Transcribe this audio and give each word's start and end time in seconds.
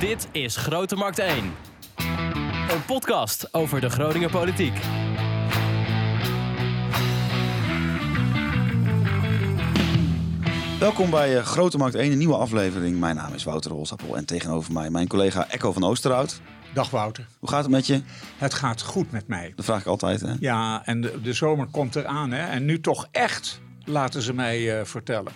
Dit 0.00 0.28
is 0.32 0.56
Grote 0.56 0.96
Markt 0.96 1.18
1. 1.18 1.44
Een 2.70 2.84
podcast 2.86 3.54
over 3.54 3.80
de 3.80 3.90
Groninger 3.90 4.30
politiek. 4.30 4.74
Welkom 10.78 11.10
bij 11.10 11.36
eh, 11.36 11.44
Grote 11.44 11.78
Markt 11.78 11.94
1, 11.94 12.12
een 12.12 12.18
nieuwe 12.18 12.36
aflevering. 12.36 12.98
Mijn 13.00 13.16
naam 13.16 13.34
is 13.34 13.44
Wouter 13.44 13.70
Holsappel 13.70 14.16
en 14.16 14.24
tegenover 14.24 14.72
mij 14.72 14.90
mijn 14.90 15.08
collega 15.08 15.48
Echo 15.48 15.72
van 15.72 15.84
Oosterhout. 15.84 16.40
Dag 16.74 16.90
Wouter. 16.90 17.26
Hoe 17.38 17.48
gaat 17.48 17.62
het 17.62 17.70
met 17.70 17.86
je? 17.86 18.02
Het 18.36 18.54
gaat 18.54 18.82
goed 18.82 19.10
met 19.10 19.28
mij. 19.28 19.52
Dat 19.56 19.64
vraag 19.64 19.80
ik 19.80 19.86
altijd. 19.86 20.20
Hè? 20.20 20.32
Ja, 20.40 20.82
en 20.84 21.00
de, 21.00 21.20
de 21.20 21.32
zomer 21.32 21.66
komt 21.66 21.96
eraan. 21.96 22.30
Hè? 22.30 22.46
En 22.46 22.64
nu 22.64 22.80
toch 22.80 23.08
echt, 23.10 23.60
laten 23.84 24.22
ze 24.22 24.34
mij 24.34 24.78
eh, 24.78 24.84
vertellen. 24.84 25.32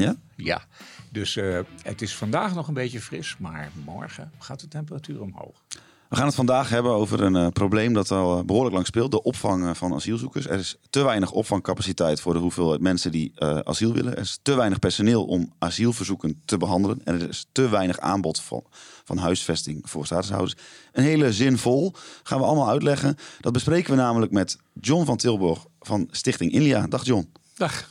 Ja? 0.00 0.16
Ja, 0.36 0.64
dus 1.10 1.36
eh, 1.36 1.60
het 1.82 2.02
is 2.02 2.16
vandaag 2.16 2.54
nog 2.54 2.68
een 2.68 2.74
beetje 2.74 3.00
fris, 3.00 3.36
maar 3.38 3.70
morgen 3.84 4.30
gaat 4.38 4.60
de 4.60 4.68
temperatuur 4.68 5.20
omhoog. 5.20 5.62
We 6.10 6.16
gaan 6.16 6.26
het 6.26 6.34
vandaag 6.34 6.68
hebben 6.68 6.92
over 6.92 7.22
een 7.22 7.36
eh, 7.36 7.48
probleem 7.48 7.92
dat 7.92 8.10
al 8.10 8.38
eh, 8.38 8.44
behoorlijk 8.44 8.74
lang 8.74 8.86
speelt. 8.86 9.10
De 9.10 9.22
opvang 9.22 9.76
van 9.76 9.94
asielzoekers. 9.94 10.46
Er 10.46 10.58
is 10.58 10.76
te 10.90 11.04
weinig 11.04 11.30
opvangcapaciteit 11.30 12.20
voor 12.20 12.32
de 12.32 12.38
hoeveelheid 12.38 12.80
mensen 12.80 13.12
die 13.12 13.32
eh, 13.34 13.58
asiel 13.58 13.92
willen. 13.92 14.12
Er 14.12 14.20
is 14.20 14.38
te 14.42 14.54
weinig 14.54 14.78
personeel 14.78 15.24
om 15.24 15.52
asielverzoeken 15.58 16.42
te 16.44 16.56
behandelen. 16.56 17.00
En 17.04 17.20
er 17.20 17.28
is 17.28 17.46
te 17.52 17.68
weinig 17.68 17.98
aanbod 17.98 18.40
van, 18.40 18.64
van 19.04 19.18
huisvesting 19.18 19.90
voor 19.90 20.06
statushouders. 20.06 20.54
Een 20.92 21.04
hele 21.04 21.32
zin 21.32 21.58
vol. 21.58 21.92
Gaan 22.22 22.38
we 22.38 22.44
allemaal 22.44 22.68
uitleggen. 22.68 23.16
Dat 23.40 23.52
bespreken 23.52 23.90
we 23.90 23.96
namelijk 23.96 24.32
met 24.32 24.58
John 24.80 25.04
van 25.04 25.16
Tilburg 25.16 25.64
van 25.80 26.08
Stichting 26.10 26.52
Inlia. 26.52 26.86
Dag 26.86 27.04
John. 27.04 27.32
Dag. 27.54 27.90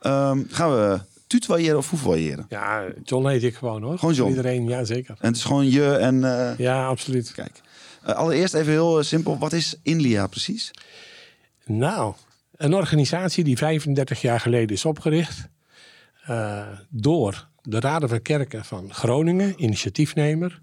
Ehm, 0.00 0.42
gaan 0.48 0.70
we 0.70 1.00
tutoyeren 1.30 1.76
of 1.78 1.86
foevoyeren? 1.86 2.46
Ja, 2.48 2.84
John 3.04 3.26
heet 3.28 3.42
ik 3.42 3.54
gewoon 3.54 3.82
hoor. 3.82 3.98
Gewoon 3.98 4.14
John? 4.14 4.28
Iedereen, 4.30 4.68
ja 4.68 4.84
zeker. 4.84 5.16
En 5.20 5.26
het 5.26 5.36
is 5.36 5.44
gewoon 5.44 5.70
je 5.70 5.96
en... 5.96 6.24
eh, 6.24 6.58
Ja, 6.58 6.86
absoluut. 6.86 7.32
Kijk. 7.32 7.60
Eh, 8.02 8.14
allereerst 8.14 8.54
even 8.54 8.72
heel 8.72 8.98
eh, 8.98 9.04
simpel. 9.04 9.38
Wat 9.38 9.52
is 9.52 9.76
Inlia 9.82 10.26
precies? 10.26 10.70
Nou, 11.64 12.14
een 12.56 12.74
organisatie 12.74 13.44
die 13.44 13.56
35 13.56 14.20
jaar 14.20 14.40
geleden 14.40 14.76
is 14.76 14.84
opgericht 14.84 15.48
door 16.88 17.48
de 17.62 17.80
Raden 17.80 18.08
van 18.08 18.22
Kerken 18.22 18.64
van 18.64 18.94
Groningen, 18.94 19.62
initiatiefnemer. 19.62 20.60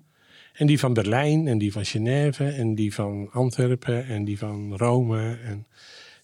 En 0.54 0.68
die 0.68 0.80
van 0.80 0.94
Berlijn 0.94 1.48
en 1.48 1.58
die 1.58 1.72
van 1.72 1.86
Genève 1.86 2.50
en 2.50 2.76
die 2.76 2.94
van 2.94 3.30
Antwerpen 3.32 4.08
en 4.08 4.26
die 4.26 4.38
van 4.38 4.74
Rome. 4.78 5.38
En 5.44 5.68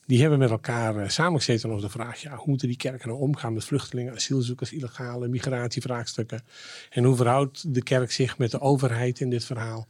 die 0.05 0.21
hebben 0.21 0.39
met 0.39 0.49
elkaar 0.49 0.97
eh, 0.97 1.09
samengezeten 1.09 1.69
over 1.69 1.81
de 1.81 1.89
vraag: 1.89 2.21
ja, 2.21 2.35
hoe 2.35 2.47
moeten 2.47 2.67
die 2.67 2.77
kerken 2.77 3.07
nou 3.07 3.19
omgaan 3.21 3.53
met 3.53 3.65
vluchtelingen, 3.65 4.13
asielzoekers, 4.13 4.71
illegale 4.73 5.27
migratievraagstukken? 5.27 6.41
En 6.89 7.03
hoe 7.03 7.15
verhoudt 7.15 7.73
de 7.73 7.83
kerk 7.83 8.11
zich 8.11 8.37
met 8.37 8.51
de 8.51 8.61
overheid 8.61 9.19
in 9.19 9.29
dit 9.29 9.45
verhaal? 9.45 9.87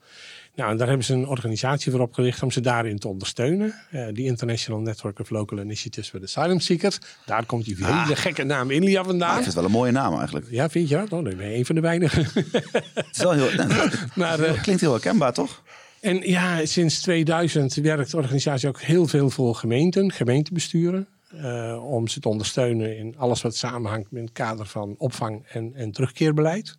Nou, 0.55 0.71
en 0.71 0.77
daar 0.77 0.87
hebben 0.87 1.05
ze 1.05 1.13
een 1.13 1.27
organisatie 1.27 1.91
voor 1.91 1.99
opgericht 1.99 2.43
om 2.43 2.51
ze 2.51 2.61
daarin 2.61 2.99
te 2.99 3.07
ondersteunen. 3.07 3.73
Eh 3.91 4.05
die 4.13 4.25
International 4.25 4.79
Network 4.81 5.19
of 5.19 5.29
Local 5.29 5.59
Initiatives 5.59 6.09
for 6.09 6.21
Asylum 6.23 6.59
Seekers. 6.59 6.99
Daar 7.25 7.45
komt 7.45 7.65
die 7.65 7.75
hele 7.79 8.15
gekke 8.15 8.43
naam 8.43 8.71
Inlia 8.71 8.99
Ah, 8.99 9.03
ik 9.05 9.09
vandaan. 9.09 9.33
vind 9.33 9.45
het 9.45 9.55
wel 9.55 9.63
een 9.65 9.71
mooie 9.71 9.91
naam 9.91 10.17
eigenlijk. 10.17 10.45
Ja, 10.49 10.69
vind 10.69 10.89
je 10.89 10.95
dat? 10.95 11.03
Oh, 11.11 11.23
dan 11.23 11.35
ben 11.37 11.49
je 11.49 11.57
een 11.57 11.65
van 11.65 11.75
de 11.75 11.81
weinigen. 11.81 12.23
Het 12.93 13.07
is 13.11 13.17
wel 13.17 13.31
heel, 13.31 13.49
maar, 14.15 14.39
eh, 14.39 14.61
klinkt 14.61 14.81
heel 14.81 14.91
herkenbaar, 14.91 15.33
toch? 15.33 15.62
En 16.03 16.21
ja, 16.29 16.65
sinds 16.65 17.01
2000 17.01 17.73
werkt 17.73 18.11
de 18.11 18.17
organisatie 18.17 18.67
ook 18.67 18.81
heel 18.81 19.07
veel 19.07 19.29
voor 19.29 19.55
gemeenten, 19.55 20.11
gemeentebesturen. 20.11 21.07
eh, 21.41 21.85
om 21.91 22.07
ze 22.07 22.19
te 22.19 22.29
ondersteunen 22.29 22.97
in 22.97 23.17
alles 23.17 23.41
wat 23.41 23.55
samenhangt 23.55 24.11
met 24.11 24.21
het 24.21 24.31
kader 24.31 24.65
van 24.65 24.95
opvang 24.97 25.45
en, 25.47 25.71
en 25.75 25.91
terugkeerbeleid. 25.91 26.77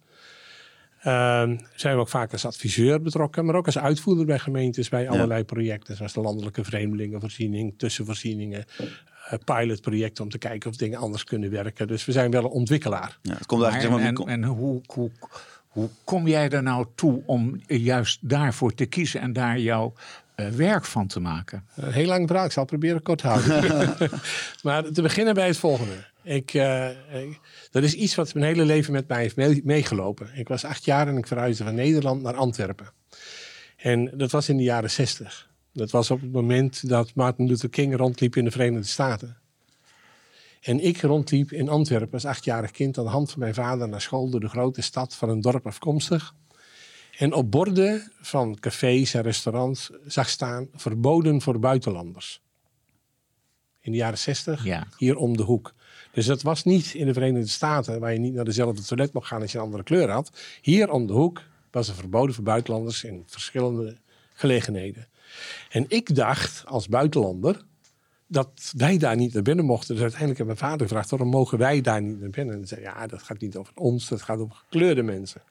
Ehm, 1.00 1.56
zijn 1.74 1.94
we 1.94 2.00
ook 2.00 2.08
vaak 2.08 2.32
als 2.32 2.44
adviseur 2.44 3.00
betrokken, 3.02 3.44
maar 3.44 3.54
ook 3.54 3.66
als 3.66 3.78
uitvoerder 3.78 4.26
bij 4.26 4.38
gemeentes 4.38 4.88
bij 4.88 5.08
allerlei 5.08 5.44
projecten, 5.44 5.96
zoals 5.96 6.12
de 6.12 6.20
landelijke 6.20 6.64
vreemdelingenvoorziening, 6.64 7.74
tussenvoorzieningen, 7.76 8.64
eh, 9.28 9.38
pilotprojecten 9.44 10.24
om 10.24 10.30
te 10.30 10.38
kijken 10.38 10.70
of 10.70 10.76
dingen 10.76 10.98
anders 10.98 11.24
kunnen 11.24 11.50
werken. 11.50 11.86
Dus 11.86 12.04
we 12.04 12.12
zijn 12.12 12.30
wel 12.30 12.44
een 12.44 12.50
ontwikkelaar. 12.50 13.18
Ja, 13.22 13.34
het 13.34 13.46
komt 13.46 13.60
Maar, 13.60 13.70
eigenlijk 13.70 14.02
zeg 14.02 14.08
en 14.08 14.24
maar, 14.24 14.32
en 14.32 14.44
hoe, 14.44 14.80
hoe, 14.86 15.10
hoe 15.74 15.88
kom 16.04 16.28
jij 16.28 16.48
er 16.50 16.62
nou 16.62 16.86
toe 16.94 17.22
om 17.26 17.60
juist 17.66 18.18
daarvoor 18.28 18.74
te 18.74 18.86
kiezen 18.86 19.20
en 19.20 19.32
daar 19.32 19.58
jouw 19.58 19.92
eh, 20.34 20.48
werk 20.48 20.84
van 20.84 21.06
te 21.06 21.20
maken? 21.20 21.64
Een 21.76 21.92
heel 21.92 22.06
lang 22.06 22.26
verhaal, 22.26 22.46
ik 22.46 22.52
zal 22.52 22.64
proberen 22.64 23.02
kort 23.02 23.18
te 23.18 23.26
houden. 23.26 23.94
maar 24.62 24.90
te 24.90 25.02
beginnen 25.02 25.34
bij 25.34 25.46
het 25.46 25.56
volgende. 25.58 26.04
Ik, 26.22 26.54
eh, 26.54 26.88
ik- 27.22 27.40
dat 27.70 27.82
is 27.82 27.94
iets 27.94 28.14
wat 28.14 28.34
mijn 28.34 28.46
hele 28.46 28.64
leven 28.64 28.92
met 28.92 29.08
mij 29.08 29.20
heeft 29.20 29.36
mee- 29.36 29.60
meegelopen. 29.64 30.28
Ik 30.34 30.48
was 30.48 30.64
acht 30.64 30.84
jaar 30.84 31.08
en 31.08 31.16
ik 31.16 31.26
verhuisde 31.26 31.64
van 31.64 31.74
Nederland 31.74 32.22
naar 32.22 32.34
Antwerpen. 32.34 32.86
En 33.76 34.10
dat 34.14 34.30
was 34.30 34.48
in 34.48 34.56
de 34.56 34.62
jaren 34.62 34.90
zestig. 34.90 35.48
Dat 35.72 35.90
was 35.90 36.10
op 36.10 36.20
het 36.20 36.32
moment 36.32 36.88
dat 36.88 37.10
Martin 37.14 37.46
Luther 37.46 37.68
King 37.68 37.96
rondliep 37.96 38.36
in 38.36 38.44
de 38.44 38.50
Verenigde 38.50 38.86
Staten. 38.88 39.36
En 40.64 40.80
ik 40.84 41.00
rondliep 41.00 41.52
in 41.52 41.68
Antwerpen 41.68 42.12
als 42.12 42.24
achtjarig 42.24 42.70
kind 42.70 42.98
aan 42.98 43.04
de 43.04 43.10
hand 43.10 43.30
van 43.30 43.38
mijn 43.40 43.54
vader 43.54 43.88
naar 43.88 44.00
school 44.00 44.30
door 44.30 44.40
de 44.40 44.48
grote 44.48 44.82
stad 44.82 45.14
van 45.14 45.28
een 45.28 45.40
dorp 45.40 45.66
afkomstig. 45.66 46.34
En 47.18 47.32
op 47.32 47.50
borden 47.50 48.12
van 48.20 48.58
cafés 48.60 49.14
en 49.14 49.22
restaurants 49.22 49.90
zag 50.06 50.28
staan 50.28 50.68
verboden 50.74 51.40
voor 51.40 51.58
buitenlanders. 51.58 52.42
In 53.80 53.92
de 53.92 53.98
jaren 53.98 54.18
60, 54.18 54.64
Ja. 54.64 54.86
hier 54.96 55.16
om 55.16 55.36
de 55.36 55.42
hoek. 55.42 55.74
Dus 56.12 56.26
dat 56.26 56.42
was 56.42 56.64
niet 56.64 56.94
in 56.94 57.06
de 57.06 57.12
Verenigde 57.12 57.48
Staten, 57.48 58.00
waar 58.00 58.12
je 58.12 58.18
niet 58.18 58.34
naar 58.34 58.44
dezelfde 58.44 58.82
toilet 58.82 59.12
mocht 59.12 59.26
gaan 59.26 59.40
als 59.40 59.52
je 59.52 59.58
een 59.58 59.64
andere 59.64 59.82
kleur 59.82 60.10
had. 60.10 60.30
Hier 60.62 60.90
om 60.90 61.06
de 61.06 61.12
hoek 61.12 61.42
was 61.70 61.88
er 61.88 61.94
verboden 61.94 62.34
voor 62.34 62.44
buitenlanders 62.44 63.04
in 63.04 63.22
verschillende 63.26 63.96
gelegenheden. 64.34 65.08
En 65.70 65.84
ik 65.88 66.14
dacht 66.14 66.62
als 66.66 66.88
buitenlander 66.88 67.64
dat 68.26 68.72
wij 68.76 68.98
daar 68.98 69.16
niet 69.16 69.32
naar 69.32 69.42
binnen 69.42 69.64
mochten. 69.64 69.94
Dus 69.94 70.02
uiteindelijk 70.02 70.38
heb 70.38 70.46
mijn 70.46 70.58
vader 70.58 70.86
gevraagd, 70.86 71.10
waarom 71.10 71.28
mogen 71.28 71.58
wij 71.58 71.80
daar 71.80 72.02
niet 72.02 72.20
naar 72.20 72.30
binnen? 72.30 72.54
En 72.54 72.66
zei, 72.66 72.80
ja, 72.80 73.06
dat 73.06 73.22
gaat 73.22 73.40
niet 73.40 73.56
over 73.56 73.72
ons, 73.74 74.08
dat 74.08 74.22
gaat 74.22 74.38
over 74.38 74.56
gekleurde 74.56 75.02
mensen. 75.02 75.42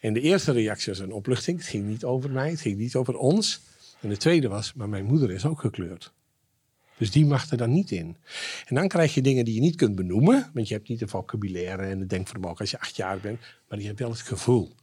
En 0.00 0.12
de 0.12 0.20
eerste 0.20 0.52
reactie 0.52 0.92
was 0.92 1.02
een 1.02 1.12
opluchting. 1.12 1.58
Het 1.58 1.66
ging 1.66 1.86
niet 1.86 2.04
over 2.04 2.30
mij, 2.30 2.50
het 2.50 2.60
ging 2.60 2.76
niet 2.76 2.94
over 2.94 3.16
ons. 3.16 3.60
En 4.00 4.08
de 4.08 4.16
tweede 4.16 4.48
was, 4.48 4.72
maar 4.74 4.88
mijn 4.88 5.04
moeder 5.04 5.30
is 5.30 5.46
ook 5.46 5.60
gekleurd. 5.60 6.12
Dus 6.98 7.10
die 7.10 7.26
mag 7.26 7.50
er 7.50 7.56
dan 7.56 7.72
niet 7.72 7.90
in. 7.90 8.16
En 8.66 8.74
dan 8.74 8.88
krijg 8.88 9.14
je 9.14 9.22
dingen 9.22 9.44
die 9.44 9.54
je 9.54 9.60
niet 9.60 9.76
kunt 9.76 9.94
benoemen. 9.94 10.50
Want 10.54 10.68
je 10.68 10.74
hebt 10.74 10.88
niet 10.88 10.98
de 10.98 11.08
vocabulaire 11.08 11.82
en 11.82 12.00
het 12.00 12.10
denkvermogen 12.10 12.58
als 12.58 12.70
je 12.70 12.80
acht 12.80 12.96
jaar 12.96 13.18
bent. 13.20 13.40
Maar 13.68 13.80
je 13.80 13.86
hebt 13.86 13.98
wel 13.98 14.10
het 14.10 14.20
gevoel. 14.20 14.74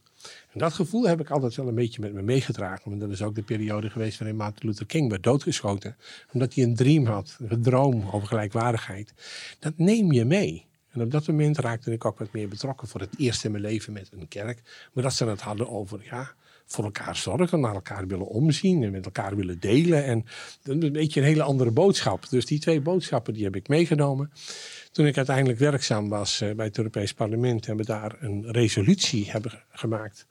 En 0.52 0.58
dat 0.58 0.72
gevoel 0.72 1.08
heb 1.08 1.20
ik 1.20 1.30
altijd 1.30 1.54
wel 1.54 1.68
een 1.68 1.74
beetje 1.74 2.00
met 2.00 2.12
me 2.12 2.22
meegedragen. 2.22 2.88
Want 2.88 3.00
dat 3.00 3.10
is 3.10 3.22
ook 3.22 3.34
de 3.34 3.42
periode 3.42 3.90
geweest 3.90 4.18
waarin 4.18 4.36
Martin 4.36 4.68
Luther 4.68 4.86
King 4.86 5.10
werd 5.10 5.22
doodgeschoten. 5.22 5.96
Omdat 6.32 6.54
hij 6.54 6.64
een 6.64 6.76
dream 6.76 7.06
had, 7.06 7.38
een 7.48 7.62
droom 7.62 8.08
over 8.10 8.28
gelijkwaardigheid. 8.28 9.12
Dat 9.58 9.72
neem 9.76 10.12
je 10.12 10.24
mee. 10.24 10.66
En 10.90 11.02
op 11.02 11.10
dat 11.10 11.26
moment 11.26 11.58
raakte 11.58 11.92
ik 11.92 12.04
ook 12.04 12.18
wat 12.18 12.32
meer 12.32 12.48
betrokken 12.48 12.88
voor 12.88 13.00
het 13.00 13.14
eerst 13.18 13.44
in 13.44 13.50
mijn 13.50 13.62
leven 13.62 13.92
met 13.92 14.08
een 14.12 14.28
kerk. 14.28 14.62
Maar 14.92 15.02
dat 15.02 15.14
ze 15.14 15.24
het 15.24 15.40
hadden 15.40 15.68
over, 15.68 16.00
ja, 16.04 16.34
voor 16.66 16.84
elkaar 16.84 17.16
zorgen, 17.16 17.60
naar 17.60 17.74
elkaar 17.74 18.06
willen 18.06 18.26
omzien 18.26 18.82
en 18.82 18.90
met 18.90 19.04
elkaar 19.04 19.36
willen 19.36 19.60
delen. 19.60 20.04
En 20.04 20.24
een 20.62 20.92
beetje 20.92 21.20
een 21.20 21.26
hele 21.26 21.42
andere 21.42 21.70
boodschap. 21.70 22.28
Dus 22.28 22.46
die 22.46 22.58
twee 22.58 22.80
boodschappen 22.80 23.34
die 23.34 23.44
heb 23.44 23.56
ik 23.56 23.68
meegenomen. 23.68 24.32
Toen 24.92 25.06
ik 25.06 25.16
uiteindelijk 25.16 25.58
werkzaam 25.58 26.08
was 26.08 26.40
eh, 26.40 26.54
bij 26.54 26.66
het 26.66 26.78
Europees 26.78 27.12
Parlement, 27.12 27.66
hebben 27.66 27.86
we 27.86 27.92
daar 27.92 28.16
een 28.20 28.50
resolutie 28.50 29.30
hebben 29.30 29.62
gemaakt. 29.70 30.26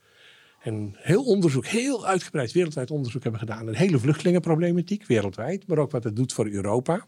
En 0.62 0.94
heel 0.98 1.24
onderzoek, 1.24 1.66
heel 1.66 2.06
uitgebreid 2.06 2.52
wereldwijd 2.52 2.90
onderzoek 2.90 3.22
hebben 3.22 3.40
gedaan. 3.40 3.66
Een 3.66 3.74
hele 3.74 3.98
vluchtelingenproblematiek 3.98 5.06
wereldwijd, 5.06 5.66
maar 5.66 5.78
ook 5.78 5.90
wat 5.90 6.04
het 6.04 6.16
doet 6.16 6.32
voor 6.32 6.48
Europa. 6.48 7.06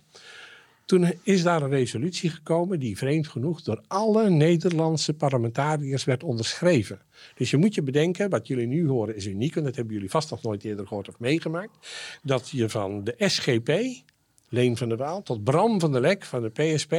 Toen 0.84 1.12
is 1.22 1.42
daar 1.42 1.62
een 1.62 1.70
resolutie 1.70 2.30
gekomen 2.30 2.78
die 2.78 2.98
vreemd 2.98 3.28
genoeg 3.28 3.62
door 3.62 3.82
alle 3.86 4.30
Nederlandse 4.30 5.14
parlementariërs 5.14 6.04
werd 6.04 6.22
onderschreven. 6.22 7.00
Dus 7.34 7.50
je 7.50 7.56
moet 7.56 7.74
je 7.74 7.82
bedenken, 7.82 8.30
wat 8.30 8.46
jullie 8.46 8.66
nu 8.66 8.88
horen 8.88 9.16
is 9.16 9.26
uniek, 9.26 9.56
en 9.56 9.64
dat 9.64 9.76
hebben 9.76 9.94
jullie 9.94 10.10
vast 10.10 10.30
nog 10.30 10.42
nooit 10.42 10.64
eerder 10.64 10.86
gehoord 10.86 11.08
of 11.08 11.18
meegemaakt. 11.18 11.88
Dat 12.22 12.48
je 12.48 12.68
van 12.68 13.04
de 13.04 13.14
SGP, 13.18 13.70
Leen 14.48 14.76
van 14.76 14.88
der 14.88 14.98
Waal, 14.98 15.22
tot 15.22 15.44
Bram 15.44 15.80
van 15.80 15.92
der 15.92 16.00
Lek 16.00 16.24
van 16.24 16.42
de 16.42 16.50
PSP, 16.50 16.94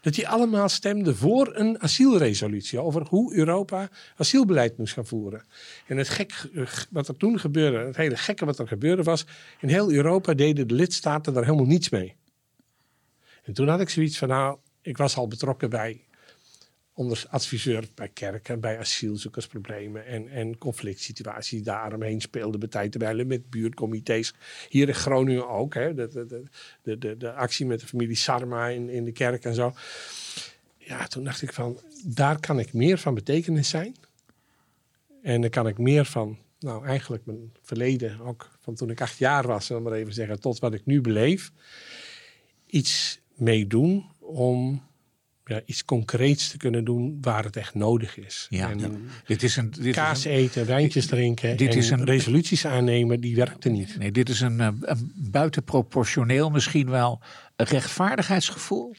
dat 0.00 0.14
die 0.14 0.28
allemaal 0.28 0.68
stemden 0.68 1.16
voor 1.16 1.56
een 1.56 1.82
asielresolutie 1.82 2.80
over 2.80 3.06
hoe 3.08 3.34
Europa 3.34 3.88
asielbeleid 4.16 4.78
moest 4.78 4.92
gaan 4.92 5.06
voeren. 5.06 5.44
En 5.86 5.96
het 5.96 6.08
gek 6.08 6.32
eh, 6.54 6.66
wat 6.90 7.08
er 7.08 7.16
toen 7.16 7.38
gebeurde, 7.40 7.78
het 7.78 7.96
hele 7.96 8.16
gekke 8.16 8.44
wat 8.44 8.58
er 8.58 8.68
gebeurde 8.68 9.02
was, 9.02 9.26
in 9.60 9.68
heel 9.68 9.92
Europa 9.92 10.34
deden 10.34 10.68
de 10.68 10.74
lidstaten 10.74 11.32
daar 11.32 11.44
helemaal 11.44 11.66
niets 11.66 11.88
mee. 11.88 12.16
En 13.44 13.52
toen 13.52 13.68
had 13.68 13.80
ik 13.80 13.88
zoiets 13.88 14.18
van, 14.18 14.28
nou, 14.28 14.58
ik 14.82 14.96
was 14.96 15.16
al 15.16 15.28
betrokken 15.28 15.70
bij 15.70 16.00
onder 16.98 17.24
adviseur 17.30 17.84
bij 17.94 18.08
kerken, 18.08 18.60
bij 18.60 18.78
asielzoekersproblemen 18.78 20.06
en, 20.06 20.28
en 20.28 20.58
conflict 20.58 21.00
situaties 21.00 21.62
daaromheen 21.62 22.20
speelden 22.20 22.60
bij 22.60 22.68
tijd 22.68 22.90
terwijl 22.90 23.24
met 23.24 23.50
buurtcomité's. 23.50 24.34
Hier 24.68 24.88
in 24.88 24.94
Groningen 24.94 25.48
ook, 25.48 25.74
hè, 25.74 25.94
de, 25.94 26.08
de, 26.08 26.26
de, 26.26 26.42
de, 26.82 26.98
de, 26.98 27.16
de 27.16 27.32
actie 27.32 27.66
met 27.66 27.80
de 27.80 27.86
familie 27.86 28.16
Sarma 28.16 28.68
in, 28.68 28.88
in 28.88 29.04
de 29.04 29.12
kerk 29.12 29.44
en 29.44 29.54
zo. 29.54 29.74
Ja, 30.78 31.06
toen 31.06 31.24
dacht 31.24 31.42
ik 31.42 31.52
van, 31.52 31.80
daar 32.04 32.40
kan 32.40 32.58
ik 32.58 32.72
meer 32.72 32.98
van 32.98 33.14
betekenis 33.14 33.68
zijn. 33.68 33.96
En 35.22 35.40
daar 35.40 35.50
kan 35.50 35.66
ik 35.68 35.78
meer 35.78 36.04
van, 36.04 36.38
nou 36.58 36.86
eigenlijk 36.86 37.26
mijn 37.26 37.52
verleden, 37.62 38.20
ook 38.20 38.50
van 38.60 38.74
toen 38.74 38.90
ik 38.90 39.00
acht 39.00 39.18
jaar 39.18 39.46
was, 39.46 39.66
zal 39.66 39.80
maar 39.80 39.92
even 39.92 40.12
zeggen, 40.12 40.40
tot 40.40 40.58
wat 40.58 40.74
ik 40.74 40.86
nu 40.86 41.00
beleef, 41.00 41.52
iets 42.66 43.20
mee 43.34 43.66
doen 43.66 44.04
om 44.18 44.87
ja, 45.48 45.60
iets 45.66 45.84
concreets 45.84 46.48
te 46.50 46.56
kunnen 46.56 46.84
doen 46.84 47.18
waar 47.20 47.44
het 47.44 47.56
echt 47.56 47.74
nodig 47.74 48.18
is. 48.18 48.46
Ja. 48.50 48.70
En 48.70 48.78
Ja. 48.78 48.88
Dit 49.26 49.42
is 49.42 49.56
een, 49.56 49.70
dit 49.80 49.94
kaas 49.94 50.18
is 50.18 50.24
een, 50.24 50.30
eten, 50.30 50.66
wijntjes 50.66 51.06
drinken 51.06 51.56
dit 51.56 51.70
en 51.70 51.76
is 51.76 51.90
een- 51.90 52.04
resoluties 52.04 52.66
aannemen, 52.66 53.20
die 53.20 53.36
werkte 53.36 53.68
niet. 53.68 53.98
nee, 53.98 54.12
dit 54.12 54.28
is 54.28 54.40
een, 54.40 54.60
eh, 54.60 54.68
een 54.80 55.12
buitenproportioneel 55.16 56.50
misschien 56.50 56.90
wel 56.90 57.20
een 57.56 57.66
rechtvaardigheidsgevoel. 57.66 58.94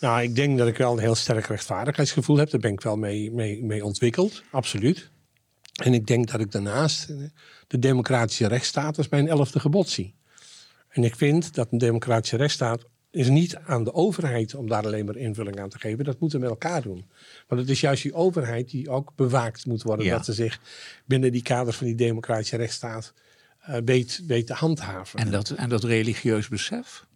Nou, 0.00 0.22
ik 0.22 0.34
denk 0.34 0.58
dat 0.58 0.68
ik 0.68 0.76
wel 0.76 0.92
een 0.92 0.98
heel 0.98 1.14
sterk 1.14 1.46
rechtvaardigheidsgevoel 1.46 2.36
heb. 2.36 2.50
Daar 2.50 2.60
ben 2.60 2.72
ik 2.72 2.80
wel 2.80 2.96
mee, 2.96 3.30
mee, 3.32 3.64
mee 3.64 3.84
ontwikkeld, 3.84 4.42
absoluut. 4.50 5.10
En 5.82 5.94
ik 5.94 6.06
denk 6.06 6.30
dat 6.30 6.40
ik 6.40 6.52
daarnaast 6.52 7.08
eh, 7.10 7.16
de 7.66 7.78
democratische 7.78 8.46
rechtsstaat 8.48 8.98
als 8.98 9.08
mijn 9.08 9.28
elfde 9.28 9.60
gebod 9.60 9.88
zie. 9.88 10.14
En 10.88 11.04
ik 11.04 11.16
vind 11.16 11.54
dat 11.54 11.68
een 11.72 11.78
democratische 11.78 12.36
rechtsstaat 12.36 12.84
is 13.10 13.28
niet 13.28 13.56
aan 13.56 13.84
de 13.84 13.94
overheid 13.94 14.54
om 14.54 14.68
daar 14.68 14.84
alleen 14.84 15.04
maar 15.04 15.16
invulling 15.16 15.60
aan 15.60 15.68
te 15.68 15.78
geven. 15.78 16.04
Dat 16.04 16.20
moeten 16.20 16.38
we 16.40 16.44
met 16.44 16.54
elkaar 16.54 16.82
doen. 16.82 17.04
Want 17.48 17.60
het 17.60 17.70
is 17.70 17.80
juist 17.80 18.02
die 18.02 18.14
overheid 18.14 18.70
die 18.70 18.90
ook 18.90 19.12
bewaakt 19.16 19.66
moet 19.66 19.82
worden. 19.82 20.06
Ja. 20.06 20.16
Dat 20.16 20.24
ze 20.24 20.32
zich 20.32 20.60
binnen 21.04 21.32
die 21.32 21.42
kaders 21.42 21.76
van 21.76 21.86
die 21.86 21.96
democratische 21.96 22.56
rechtsstaat 22.56 23.14
eh, 23.60 23.76
weet, 23.84 24.22
weet 24.26 24.46
te 24.46 24.54
handhaven. 24.54 25.18
En 25.18 25.30
dat, 25.30 25.50
en 25.50 25.68
dat 25.68 25.84
religieus 25.84 26.48
besef. 26.48 27.06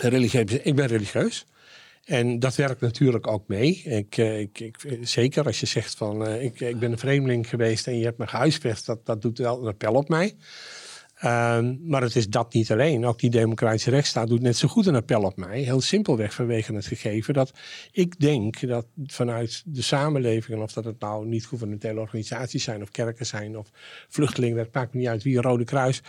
Religieus, 0.00 0.52
ik 0.52 0.74
ben 0.74 0.86
religieus. 0.86 1.46
En 2.04 2.38
dat 2.38 2.54
werkt 2.54 2.80
natuurlijk 2.80 3.26
ook 3.26 3.48
mee. 3.48 3.82
Ik, 3.84 4.16
eh, 4.16 4.40
ik, 4.40 4.60
ik, 4.60 4.76
zeker 5.00 5.44
als 5.44 5.60
je 5.60 5.66
zegt 5.66 5.94
van 5.96 6.26
eh, 6.26 6.44
ik, 6.44 6.60
ik 6.60 6.78
ben 6.78 6.92
een 6.92 6.98
vreemdeling 6.98 7.48
geweest 7.48 7.86
en 7.86 7.98
je 7.98 8.04
hebt 8.04 8.18
me 8.18 8.26
gehuisvest, 8.26 8.86
dat, 8.86 9.06
dat 9.06 9.22
doet 9.22 9.38
wel 9.38 9.60
een 9.60 9.68
appel 9.68 9.94
op 9.94 10.08
mij. 10.08 10.36
Ehm, 11.18 11.76
maar 11.82 12.02
het 12.02 12.16
is 12.16 12.28
dat 12.28 12.52
niet 12.52 12.72
alleen. 12.72 13.06
Ook 13.06 13.18
die 13.18 13.30
democratische 13.30 13.90
rechtsstaat 13.90 14.28
doet 14.28 14.40
net 14.40 14.56
zo 14.56 14.68
goed 14.68 14.86
een 14.86 14.94
appel 14.94 15.22
op 15.22 15.36
mij. 15.36 15.60
Heel 15.60 15.80
simpelweg 15.80 16.34
vanwege 16.34 16.74
het 16.74 16.86
gegeven 16.86 17.34
dat 17.34 17.52
ik 17.92 18.20
denk 18.20 18.68
dat 18.68 18.86
vanuit 19.06 19.62
de 19.66 19.82
samenleving, 19.82 20.62
of 20.62 20.72
dat 20.72 20.84
het 20.84 21.00
nou 21.00 21.26
niet 21.26 21.46
gouvernementele 21.46 22.00
organisaties 22.00 22.64
zijn, 22.64 22.82
of 22.82 22.90
kerken 22.90 23.26
zijn, 23.26 23.58
of 23.58 23.70
vluchtelingen, 24.08 24.58
het 24.58 24.74
maakt 24.74 24.92
me 24.92 25.00
niet 25.00 25.08
uit 25.08 25.22
wie, 25.22 25.40
Rode 25.40 25.64
Kruis 25.64 26.02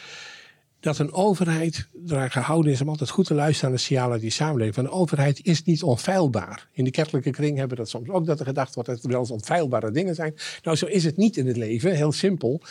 dat 0.80 0.98
een 0.98 1.14
overheid 1.14 1.88
eraan 2.08 2.32
gehouden 2.32 2.72
is 2.72 2.82
om 2.82 2.90
altijd 2.90 3.10
goed 3.10 3.26
te 3.26 3.34
luisteren 3.34 3.70
naar 3.70 3.80
de 3.80 3.86
signalen 3.86 4.20
die 4.20 4.30
samenleving. 4.30 4.88
Een 4.88 4.92
overheid 4.92 5.46
is 5.46 5.64
niet 5.64 5.84
onfeilbaar. 5.84 6.68
In 6.72 6.84
de 6.84 6.92
kerkelijke 6.92 7.30
kring 7.30 7.58
hebben 7.58 7.78
we 7.78 7.84
dat 7.84 7.92
soms 7.92 8.10
ook, 8.10 8.26
dat 8.26 8.40
er 8.40 8.46
gedacht 8.46 8.76
wordt 8.76 8.90
dat 8.90 9.04
er 9.04 9.10
wel 9.10 9.20
eens 9.20 9.32
onfeilbare 9.32 9.92
dingen 9.92 10.16
zijn. 10.16 10.36
Nou, 10.64 10.78
zo 10.78 10.86
is 10.86 11.04
het 11.04 11.18
niet 11.18 11.38
in 11.38 11.48
het 11.48 11.58
leven, 11.58 11.96
heel 11.96 12.12
simpel. 12.12 12.62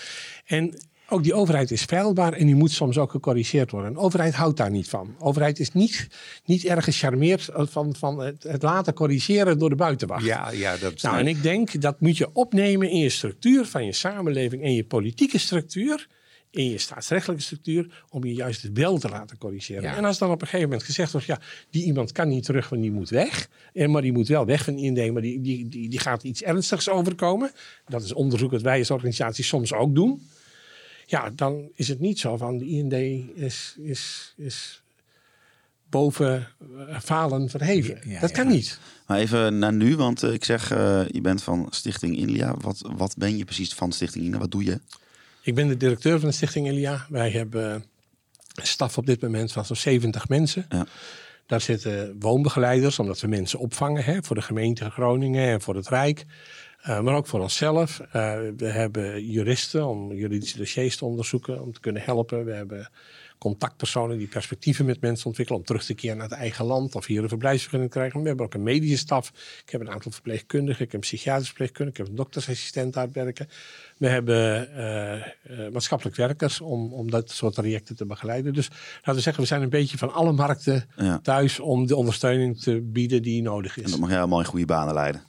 En 0.44 0.75
ook 1.10 1.22
die 1.22 1.34
overheid 1.34 1.70
is 1.70 1.84
feilbaar 1.84 2.32
en 2.32 2.46
die 2.46 2.55
moet 2.55 2.70
soms 2.70 2.99
ook 2.99 3.10
gecorrigeerd 3.10 3.70
worden. 3.70 3.90
Een 3.90 3.96
overheid 3.96 4.34
houdt 4.34 4.56
daar 4.56 4.70
niet 4.70 4.88
van. 4.88 5.14
Overheid 5.19 5.58
is 5.58 5.72
niet, 5.72 6.08
niet 6.44 6.64
erg 6.64 6.84
gecharmeerd 6.84 7.49
van, 7.55 7.94
van 7.94 8.20
het, 8.20 8.43
het 8.43 8.62
laten 8.62 8.94
corrigeren 8.94 9.58
door 9.58 9.69
de 9.69 9.76
buitenwacht. 9.76 10.25
Ja, 10.25 10.50
ja 10.50 10.76
dat 10.76 11.02
Nou, 11.02 11.19
en 11.19 11.26
ik 11.26 11.43
denk 11.43 11.81
dat 11.81 12.00
moet 12.00 12.16
je 12.16 12.32
opnemen 12.32 12.90
in 12.90 12.99
je 12.99 13.08
structuur 13.08 13.64
van 13.64 13.84
je 13.84 13.93
samenleving 13.93 14.62
en 14.62 14.75
je 14.75 14.84
politieke 14.84 15.38
structuur, 15.38 16.06
in 16.50 16.70
je 16.70 16.78
staatsrechtelijke 16.78 17.43
structuur, 17.43 18.04
om 18.08 18.25
je 18.25 18.34
juist 18.34 18.62
het 18.62 18.78
wel 18.78 18.99
te 18.99 19.08
laten 19.08 19.38
corrigeren. 19.38 19.82
Ja. 19.82 19.96
En 19.96 20.04
als 20.04 20.19
dan 20.19 20.31
op 20.31 20.40
een 20.40 20.46
gegeven 20.46 20.69
moment 20.69 20.87
gezegd 20.87 21.12
wordt, 21.12 21.26
ja, 21.26 21.40
die 21.70 21.84
iemand 21.84 22.12
kan 22.12 22.28
niet 22.28 22.44
terug, 22.44 22.69
want 22.69 22.82
die 22.82 22.93
moet 22.93 23.08
weg, 23.08 23.49
en 23.72 23.90
maar 23.90 24.02
die 24.02 24.12
moet 24.12 24.28
wel 24.28 24.46
weg 24.46 24.64
van 24.64 24.78
IND, 24.78 25.12
maar 25.12 25.22
die, 25.22 25.40
die, 25.40 25.69
die, 25.69 25.88
die 25.88 25.99
gaat 25.99 26.22
iets 26.22 26.43
ernstigs 26.43 26.88
overkomen. 26.88 27.50
Dat 27.87 28.02
is 28.02 28.12
onderzoek 28.12 28.50
dat 28.50 28.62
wij 28.62 28.78
als 28.78 28.90
organisatie 28.90 29.44
soms 29.44 29.72
ook 29.72 29.94
doen. 29.94 30.22
Ja, 31.10 31.31
dan 31.31 31.69
is 31.75 31.88
het 31.88 32.00
niet 32.00 32.19
zo 32.19 32.37
van 32.37 32.58
de 32.58 32.66
IND 32.66 32.93
is, 33.34 33.76
is, 33.78 34.34
is 34.37 34.82
boven 35.90 36.49
eh, 36.88 37.00
falen 37.00 37.49
verheven. 37.49 38.00
Ja, 38.05 38.20
dat 38.20 38.31
ja. 38.31 38.37
kan 38.37 38.46
niet. 38.46 38.78
Maar 39.06 39.19
even 39.19 39.58
naar 39.58 39.72
nu, 39.72 39.96
want 39.96 40.22
eh, 40.22 40.32
ik 40.32 40.44
zeg, 40.44 40.70
eh, 40.70 41.08
je 41.08 41.20
bent 41.20 41.43
van 41.43 41.66
Stichting 41.70 42.16
Inlia. 42.16 42.56
Wat, 42.60 42.82
wat 42.96 43.16
ben 43.16 43.37
je 43.37 43.44
precies 43.44 43.75
van 43.75 43.93
Stichting 43.93 44.25
Inlia? 44.25 44.38
Wat 44.38 44.50
doe 44.50 44.64
je? 44.64 44.81
Ik 45.43 45.55
ben 45.55 45.69
de 45.69 45.76
directeur 45.76 46.20
van 46.20 46.28
de 46.28 46.34
Stichting 46.34 46.69
Elia. 46.69 47.06
Wij 47.08 47.31
hebben 47.31 47.84
een 48.54 48.66
staf 48.66 48.99
op 48.99 49.06
dit 49.06 49.20
moment 49.20 49.52
van 49.52 49.64
zo'n 49.64 49.76
70 49.76 50.28
mensen. 50.28 50.66
Ja. 50.69 50.87
Daar 51.46 51.61
zitten 51.61 52.16
woonbegeleiders, 52.19 52.99
omdat 52.99 53.20
we 53.20 53.28
mensen 53.28 53.58
opvangen 53.58 54.04
hè, 54.04 54.22
voor 54.22 54.37
de 54.37 54.43
gemeente 54.43 54.90
Groningen 54.90 55.49
en 55.49 55.61
voor 55.61 55.75
het 55.75 55.88
Rijk. 55.88 56.26
Eh, 56.78 57.00
maar 57.00 57.14
ook 57.14 57.26
voor 57.26 57.40
onszelf. 57.40 58.00
Eh, 58.00 58.38
we 58.56 58.66
hebben 58.66 59.26
juristen 59.30 59.86
om 59.86 60.12
juridische 60.12 60.58
dossiers 60.58 60.96
te 60.96 61.04
onderzoeken, 61.04 61.62
om 61.62 61.72
te 61.72 61.80
kunnen 61.80 62.02
helpen. 62.02 62.44
We 62.44 62.52
hebben 62.52 62.90
contactpersonen 63.38 64.19
die 64.19 64.26
perspectieven 64.26 64.84
met 64.84 65.00
mensen 65.00 65.26
ontwikkelen 65.26 65.60
om 65.60 65.66
terug 65.66 65.84
te 65.84 65.94
keren 65.94 66.16
naar 66.16 66.28
het 66.28 66.38
eigen 66.38 66.64
land 66.64 66.94
of 66.94 67.06
hier 67.06 67.22
een 67.22 67.28
verblijfsvergunning 67.28 67.90
te 67.92 67.98
krijgen. 67.98 68.20
We 68.22 68.28
hebben 68.28 68.46
ook 68.46 68.54
een 68.54 68.62
medische 68.62 68.96
staf. 68.96 69.28
Ik 69.64 69.70
heb 69.70 69.80
een 69.80 69.90
aantal 69.90 70.10
verpleegkundigen, 70.12 70.84
ik 70.84 70.92
heb 70.92 70.94
een 71.02 71.08
psychiatrisch 71.08 71.46
verpleegkundige, 71.46 71.90
ik 72.00 72.06
heb 72.06 72.08
een 72.08 72.22
doktersassistent 72.22 72.94
daar 72.94 73.08
werken. 73.12 73.48
We 73.96 74.08
hebben 74.08 74.75
eh, 74.76 75.69
maatschappelijk 75.72 76.16
werkers 76.16 76.60
om, 76.60 76.92
om 76.92 77.10
dat 77.10 77.30
soort 77.30 77.54
trajecten 77.54 77.96
te 77.96 78.06
begeleiden. 78.06 78.52
Dus 78.54 78.69
laten 78.96 79.14
we 79.14 79.20
zeggen, 79.20 79.42
we 79.42 79.48
zijn 79.48 79.62
een 79.62 79.69
beetje 79.70 79.98
van 79.98 80.12
alle 80.12 80.32
markten 80.32 80.84
Ja. 80.96 81.19
thuis 81.22 81.60
om 81.60 81.86
de 81.86 81.96
ondersteuning 81.96 82.60
te 82.60 82.80
bieden 82.80 83.22
die 83.22 83.42
nodig 83.42 83.76
En 83.78 83.84
is. 83.84 83.90
dat 83.90 84.00
mag 84.00 84.08
jij 84.10 84.19
allemaal 84.19 84.40
in 84.40 84.44
goede 84.46 84.66
banen 84.66 84.94
leiden. 84.94 85.22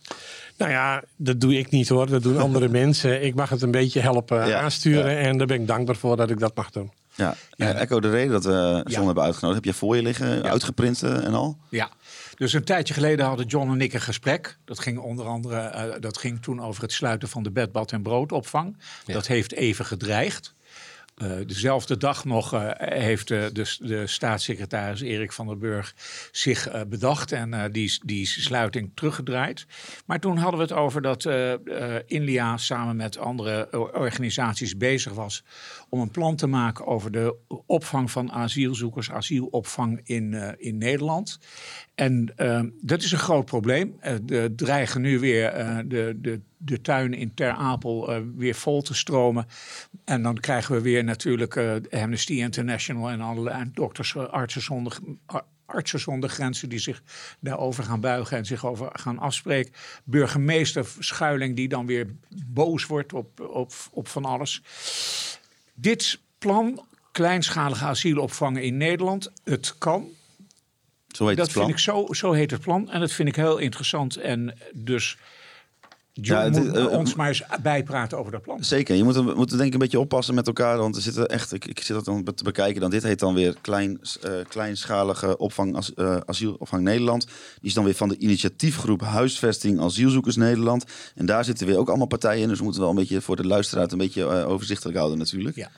Nou 0.59 0.71
ja, 0.71 1.03
dat 1.15 1.41
doe 1.41 1.57
ik 1.57 1.69
niet 1.69 1.89
hoor. 1.89 2.07
Dat 2.07 2.23
doen 2.23 2.37
andere 2.47 2.69
mensen. 2.69 3.23
Ik 3.23 3.35
mag 3.35 3.49
het 3.49 3.61
een 3.61 3.71
beetje 3.71 3.99
helpen 3.99 4.47
Ja, 4.47 4.59
aansturen. 4.59 5.17
En 5.17 5.37
daar 5.37 5.47
ben 5.47 5.61
ik 5.61 5.67
dankbaar 5.67 5.95
voor 5.95 6.17
dat 6.17 6.29
ik 6.29 6.39
dat 6.39 6.55
mag 6.55 6.69
doen. 6.69 6.91
Ja, 7.15 7.35
Echo, 7.57 7.99
de 7.99 8.09
reden 8.09 8.31
dat 8.31 8.43
we 8.43 8.83
John 8.87 9.05
hebben 9.05 9.23
uitgenodigd, 9.23 9.65
heb 9.65 9.73
je 9.73 9.79
voor 9.79 9.95
je 9.95 10.01
liggen, 10.01 10.43
uitgeprint 10.43 11.03
en 11.03 11.33
al? 11.33 11.57
Ja, 11.69 11.89
dus 12.35 12.53
een 12.53 12.63
tijdje 12.63 12.93
geleden 12.93 13.25
hadden 13.25 13.45
John 13.45 13.71
en 13.71 13.81
ik 13.81 13.93
een 13.93 14.01
gesprek. 14.01 14.57
Dat 14.65 14.79
ging 14.79 14.97
onder 14.99 15.25
andere 15.25 15.57
eh, 15.59 15.83
dat 15.99 16.17
ging 16.17 16.41
toen 16.41 16.61
over 16.61 16.81
het 16.81 16.91
sluiten 16.91 17.29
van 17.29 17.43
de 17.43 17.51
bed, 17.51 17.71
bad 17.71 17.91
en 17.91 18.01
broodopvang. 18.01 18.77
Dat 19.05 19.27
heeft 19.27 19.53
even 19.53 19.85
gedreigd. 19.85 20.53
Eh, 21.19 21.29
dezelfde 21.45 21.97
dag 21.97 22.25
nog 22.25 22.53
eh, 22.53 22.69
heeft 22.75 23.31
eh, 23.31 23.43
de, 23.53 23.75
de 23.79 24.07
staatssecretaris 24.07 25.01
Erik 25.01 25.31
van 25.31 25.47
der 25.47 25.57
Burg 25.57 25.95
zich 26.31 26.87
bedacht 26.87 27.31
en 27.31 27.71
die, 27.71 27.99
die 28.05 28.25
sluiting 28.25 28.91
teruggedraaid. 28.93 29.65
Maar 30.05 30.19
toen 30.19 30.37
hadden 30.37 30.59
we 30.59 30.65
het 30.65 30.73
over 30.73 31.01
dat 31.01 31.29
Inlia 32.05 32.57
samen 32.57 32.95
met 32.95 33.17
andere 33.17 33.67
organisaties 33.93 34.77
bezig 34.77 35.13
was 35.13 35.43
om 35.89 36.01
een 36.01 36.11
plan 36.11 36.35
te 36.35 36.47
maken 36.47 36.85
over 36.85 37.11
de 37.11 37.35
opvang 37.65 38.11
van 38.11 38.31
asielzoekers, 38.31 39.11
asielopvang 39.11 40.01
in, 40.03 40.55
in 40.57 40.77
Nederland. 40.77 41.39
En 41.99 42.33
eh, 42.35 42.61
dat 42.81 43.01
is 43.03 43.11
een 43.11 43.17
groot 43.19 43.45
probleem. 43.45 43.95
Eh, 43.99 44.29
Er 44.29 44.55
dreigen 44.55 45.01
nu 45.01 45.19
weer 45.19 45.45
eh, 45.47 45.77
de, 45.85 46.17
de, 46.21 46.39
de 46.57 46.81
tuinen 46.81 47.19
in 47.19 47.33
Ter 47.33 47.51
Apel 47.51 48.13
eh, 48.13 48.21
weer 48.35 48.55
vol 48.55 48.81
te 48.81 48.93
stromen. 48.93 49.45
En 50.05 50.23
dan 50.23 50.35
krijgen 50.39 50.75
we 50.75 50.81
weer 50.81 51.03
natuurlijk 51.03 51.55
eh, 51.55 52.01
Amnesty 52.01 52.33
International 52.33 53.09
en 53.09 53.21
allerlei 53.21 53.69
dokters, 53.73 54.15
eh, 54.15 54.23
artsen 54.23 54.61
zonder, 54.61 54.97
ar- 55.25 55.45
artsen 55.65 55.99
zonder 55.99 56.29
grenzen 56.29 56.69
die 56.69 56.79
zich 56.79 57.01
daarover 57.39 57.83
gaan 57.83 57.99
buigen 58.01 58.37
en 58.37 58.45
zich 58.45 58.65
over 58.65 58.89
gaan 58.93 59.19
afspreken. 59.19 59.73
Burgemeester 60.03 60.85
Schuiling 60.99 61.55
die 61.55 61.67
dan 61.67 61.85
weer 61.85 62.07
boos 62.47 62.85
wordt 62.85 63.13
op, 63.13 63.39
op, 63.39 63.71
op 63.91 64.07
van 64.07 64.25
alles. 64.25 64.61
Dit 65.73 66.19
plan, 66.37 66.85
kleinschalige 67.11 67.85
asielopvangen 67.85 68.63
in 68.63 68.77
Nederland, 68.77 69.31
het 69.43 69.75
kan. 69.77 70.07
Zo 71.15 71.27
heet 71.27 71.37
Dat 71.37 71.45
het 71.45 71.53
plan. 71.55 71.65
vind 71.65 71.77
ik 71.77 71.83
zo, 71.83 72.07
zo 72.13 72.31
heet 72.31 72.51
het 72.51 72.61
plan. 72.61 72.89
En 72.91 72.99
dat 72.99 73.11
vind 73.11 73.29
ik 73.29 73.35
heel 73.35 73.57
interessant. 73.57 74.17
En 74.17 74.57
dus 74.73 75.17
John 76.13 76.39
Ja, 76.39 76.43
het- 76.43 76.63
moet 76.65 76.75
eh, 76.75 76.97
ons 76.97 77.15
maar 77.15 77.27
eens 77.27 77.43
bijpraten 77.61 78.17
over 78.17 78.31
dat 78.31 78.41
plan. 78.41 78.63
Zeker, 78.63 78.95
je 78.95 79.03
moet, 79.03 79.15
we 79.15 79.21
moeten 79.35 79.55
denk 79.57 79.67
ik 79.67 79.73
een 79.73 79.79
beetje 79.79 79.99
oppassen 79.99 80.35
met 80.35 80.47
elkaar, 80.47 80.77
want 80.77 80.95
er 80.95 81.01
zitten 81.01 81.27
echt, 81.27 81.53
ik, 81.53 81.65
ik 81.65 81.79
zit 81.79 81.95
dat 81.95 82.05
dan 82.05 82.23
te 82.35 82.43
bekijken, 82.43 82.81
dan 82.81 82.89
dit 82.89 83.03
heet 83.03 83.19
dan 83.19 83.33
weer 83.33 83.55
klein, 83.61 83.99
eh, 84.21 84.31
kleinschalige 84.47 85.37
opvang, 85.37 85.75
as, 85.75 85.93
eh, 85.93 86.17
asielopvang 86.25 86.83
Nederland. 86.83 87.25
Die 87.25 87.33
is 87.61 87.73
dan 87.73 87.83
weer 87.83 87.93
van 87.95 88.09
de 88.09 88.17
initiatiefgroep 88.17 89.01
Huisvesting 89.01 89.79
Asielzoekers 89.81 90.35
Nederland. 90.35 90.83
En 91.15 91.25
daar 91.25 91.45
zitten 91.45 91.67
weer 91.67 91.77
ook 91.77 91.87
allemaal 91.89 92.07
partijen 92.07 92.41
in, 92.41 92.47
dus 92.47 92.57
we 92.57 92.63
moeten 92.63 92.81
wel 92.81 92.89
een 92.89 92.95
beetje 92.95 93.21
voor 93.21 93.35
de 93.35 93.45
luisteraar 93.47 93.91
een 93.91 93.97
beetje 93.97 94.25
overzichtelijk 94.25 94.97
houden 94.97 95.17
natuurlijk. 95.17 95.55
Ja. 95.55 95.69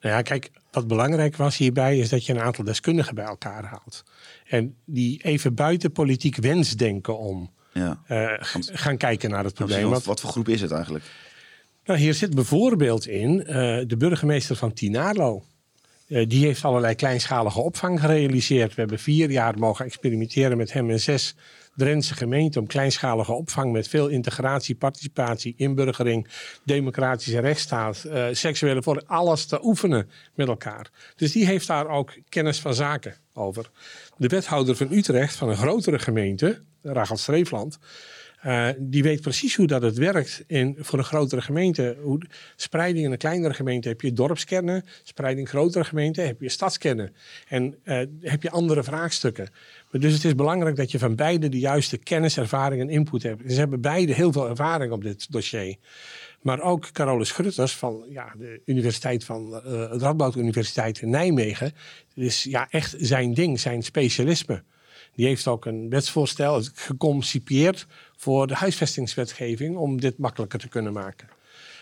Nou 0.00 0.14
ja, 0.14 0.22
kijk, 0.22 0.50
wat 0.70 0.86
belangrijk 0.86 1.36
was 1.36 1.56
hierbij 1.56 1.98
is 1.98 2.08
dat 2.08 2.26
je 2.26 2.32
een 2.32 2.40
aantal 2.40 2.64
deskundigen 2.64 3.14
bij 3.14 3.24
elkaar 3.24 3.64
haalt. 3.64 4.04
En 4.48 4.76
die 4.84 5.22
even 5.22 5.54
buiten 5.54 5.92
politiek 5.92 6.36
wensdenken 6.36 7.18
om 7.18 7.50
Ja. 7.72 8.00
eh, 8.06 8.32
gaan 8.60 8.96
kijken 8.96 9.30
naar 9.30 9.44
het 9.44 9.54
probleem. 9.54 9.88
Wat, 9.88 10.04
wat 10.04 10.20
voor 10.20 10.30
groep 10.30 10.48
is 10.48 10.60
het 10.60 10.70
eigenlijk? 10.70 11.04
nou, 11.84 11.98
hier 11.98 12.14
zit 12.14 12.34
bijvoorbeeld 12.34 13.06
in 13.06 13.46
eh, 13.46 13.54
de 13.86 13.96
burgemeester 13.98 14.56
van 14.56 14.72
Tinalo. 14.72 15.44
Eh, 16.08 16.28
die 16.28 16.44
heeft 16.44 16.64
allerlei 16.64 16.94
kleinschalige 16.94 17.60
opvang 17.60 18.00
gerealiseerd. 18.00 18.74
We 18.74 18.80
hebben 18.80 18.98
vier 18.98 19.30
jaar 19.30 19.58
mogen 19.58 19.84
experimenteren 19.84 20.56
met 20.56 20.72
hem 20.72 20.90
en 20.90 21.00
zes 21.00 21.34
Drentse 21.76 22.14
gemeente 22.14 22.58
om 22.60 22.66
kleinschalige 22.66 23.32
opvang 23.32 23.72
met 23.72 23.88
veel 23.88 24.08
integratie, 24.08 24.74
participatie, 24.74 25.54
inburgering, 25.56 26.28
democratische 26.64 27.40
rechtsstaat, 27.40 28.04
uh, 28.06 28.26
seksuele 28.32 28.82
voor 28.82 29.02
alles 29.06 29.46
te 29.46 29.64
oefenen 29.64 30.10
met 30.34 30.48
elkaar. 30.48 30.90
Dus 31.16 31.32
die 31.32 31.46
heeft 31.46 31.66
daar 31.66 31.88
ook 31.88 32.12
kennis 32.28 32.60
van 32.60 32.74
zaken 32.74 33.14
over. 33.34 33.70
De 34.16 34.28
wethouder 34.28 34.76
van 34.76 34.92
Utrecht, 34.92 35.34
van 35.34 35.48
een 35.48 35.56
grotere 35.56 35.98
gemeente, 35.98 36.62
Rachel 36.82 37.16
Streefland, 37.16 37.78
uh, 38.44 38.68
die 38.78 39.02
weet 39.02 39.20
precies 39.20 39.56
hoe 39.56 39.66
dat 39.66 39.82
het 39.82 39.96
werkt 39.96 40.44
in, 40.46 40.76
voor 40.78 40.98
een 40.98 41.04
grotere 41.04 41.42
gemeente. 41.42 41.96
Hoe, 42.02 42.20
spreiding 42.56 43.04
in 43.04 43.12
een 43.12 43.18
kleinere 43.18 43.54
gemeente 43.54 43.88
heb 43.88 44.00
je 44.00 44.12
dorpskernen. 44.12 44.84
Spreiding 45.02 45.46
in 45.46 45.52
grotere 45.52 45.84
gemeente 45.84 46.20
heb 46.20 46.40
je 46.40 46.48
stadskernen. 46.48 47.14
En 47.48 47.74
uh, 47.84 48.00
heb 48.20 48.42
je 48.42 48.50
andere 48.50 48.82
vraagstukken. 48.82 49.48
Maar 49.90 50.00
dus 50.00 50.12
het 50.12 50.24
is 50.24 50.34
belangrijk 50.34 50.76
dat 50.76 50.90
je 50.90 50.98
van 50.98 51.14
beide 51.14 51.48
de 51.48 51.58
juiste 51.58 51.96
kennis, 51.96 52.38
ervaring 52.38 52.80
en 52.80 52.90
input 52.90 53.22
hebt. 53.22 53.52
Ze 53.52 53.58
hebben 53.58 53.80
beide 53.80 54.12
heel 54.12 54.32
veel 54.32 54.48
ervaring 54.48 54.92
op 54.92 55.02
dit 55.02 55.32
dossier. 55.32 55.76
Maar 56.42 56.60
ook 56.60 56.90
Carolus 56.92 57.30
Grutters 57.30 57.76
van 57.76 58.04
ja, 58.08 58.34
de 58.38 58.60
Universiteit 58.64 59.24
van 59.24 59.62
uh, 59.66 59.84
Radboud 59.90 60.36
Universiteit 60.36 61.00
in 61.00 61.10
Nijmegen. 61.10 61.66
Het 62.14 62.24
is 62.24 62.44
ja, 62.44 62.66
echt 62.70 62.94
zijn 62.98 63.34
ding, 63.34 63.60
zijn 63.60 63.82
specialisme. 63.82 64.62
Die 65.16 65.26
heeft 65.26 65.46
ook 65.46 65.64
een 65.64 65.88
wetsvoorstel 65.88 66.62
geconcipieerd 66.74 67.86
voor 68.16 68.46
de 68.46 68.54
huisvestingswetgeving 68.54 69.76
om 69.76 70.00
dit 70.00 70.18
makkelijker 70.18 70.58
te 70.58 70.68
kunnen 70.68 70.92
maken. 70.92 71.28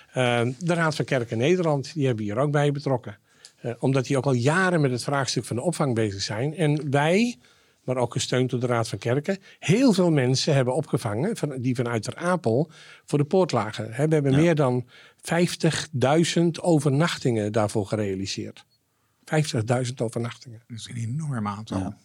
Uh, 0.08 0.40
de 0.58 0.74
Raad 0.74 0.94
van 0.94 1.04
Kerken 1.04 1.38
Nederland, 1.38 1.94
die 1.94 2.06
hebben 2.06 2.24
hier 2.24 2.36
ook 2.36 2.50
bij 2.50 2.72
betrokken. 2.72 3.18
Uh, 3.62 3.72
omdat 3.78 4.06
die 4.06 4.16
ook 4.16 4.24
al 4.24 4.32
jaren 4.32 4.80
met 4.80 4.90
het 4.90 5.04
vraagstuk 5.04 5.44
van 5.44 5.56
de 5.56 5.62
opvang 5.62 5.94
bezig 5.94 6.22
zijn. 6.22 6.56
En 6.56 6.90
wij, 6.90 7.38
maar 7.84 7.96
ook 7.96 8.12
gesteund 8.12 8.50
door 8.50 8.60
de 8.60 8.66
Raad 8.66 8.88
van 8.88 8.98
Kerken, 8.98 9.38
heel 9.58 9.92
veel 9.92 10.10
mensen 10.10 10.54
hebben 10.54 10.74
opgevangen 10.74 11.36
van, 11.36 11.60
die 11.60 11.74
vanuit 11.74 12.02
Ter 12.02 12.16
Apel 12.16 12.70
voor 13.04 13.18
de 13.18 13.24
poort 13.24 13.52
lagen. 13.52 13.88
we 13.88 13.94
hebben 13.94 14.30
ja. 14.30 14.36
meer 14.36 14.54
dan 14.54 14.86
50.000 16.36 16.44
overnachtingen 16.60 17.52
daarvoor 17.52 17.86
gerealiseerd. 17.86 18.64
50.000 19.86 19.94
overnachtingen. 19.96 20.62
Dat 20.66 20.78
is 20.78 20.88
een 20.88 20.96
enorm 20.96 21.48
aantal. 21.48 21.78
Ja. 21.78 21.98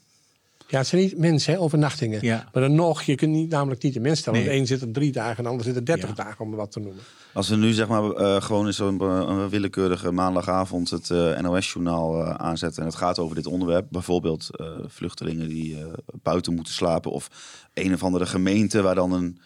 Ja, 0.69 0.77
het 0.77 0.87
zijn 0.87 1.01
niet 1.01 1.17
mensen, 1.17 1.53
hè, 1.53 1.59
overnachtingen. 1.59 2.19
Ja. 2.21 2.49
Maar 2.53 2.63
dan 2.63 2.75
nog, 2.75 3.01
je 3.01 3.15
kunt 3.15 3.31
niet, 3.31 3.49
namelijk 3.49 3.83
niet 3.83 3.93
de 3.93 3.99
mens 3.99 4.19
stellen. 4.19 4.39
Nee. 4.39 4.47
Want 4.47 4.67
de 4.67 4.73
een 4.73 4.79
zit 4.79 4.87
er 4.87 4.93
drie 4.93 5.11
dagen 5.11 5.37
en 5.37 5.43
de 5.43 5.49
ander 5.49 5.65
zit 5.65 5.75
er 5.75 5.85
dertig 5.85 6.09
ja. 6.09 6.23
dagen, 6.23 6.45
om 6.45 6.51
wat 6.51 6.71
te 6.71 6.79
noemen. 6.79 7.03
Als 7.33 7.49
we 7.49 7.55
nu 7.55 7.73
zeg 7.73 7.87
maar 7.87 8.03
uh, 8.03 8.41
gewoon 8.41 8.65
in 8.65 8.73
zo'n 8.73 9.01
uh, 9.01 9.45
willekeurige 9.45 10.11
maandagavond 10.11 10.89
het 10.89 11.09
uh, 11.09 11.39
NOS-journaal 11.39 12.23
aanzetten... 12.23 12.81
en 12.81 12.87
het 12.87 12.97
gaat 12.97 13.19
over 13.19 13.35
dit 13.35 13.45
onderwerp, 13.45 13.85
bijvoorbeeld 13.89 14.49
vluchtelingen 14.87 15.47
die 15.47 15.77
buiten 16.21 16.53
moeten 16.53 16.73
slapen... 16.73 17.11
of 17.11 17.29
een 17.73 17.93
of 17.93 18.03
andere 18.03 18.25
gemeente 18.25 18.81
waar 18.81 18.95
dan 18.95 19.11
een 19.11 19.39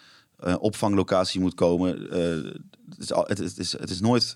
opvanglocatie 0.60 1.40
moet 1.40 1.54
komen... 1.54 2.02
het, 2.90 3.00
is, 3.00 3.10
het, 3.10 3.38
het, 3.38 3.58
is, 3.58 3.72
het 3.72 3.90
is 3.90 4.00
nooit, 4.00 4.36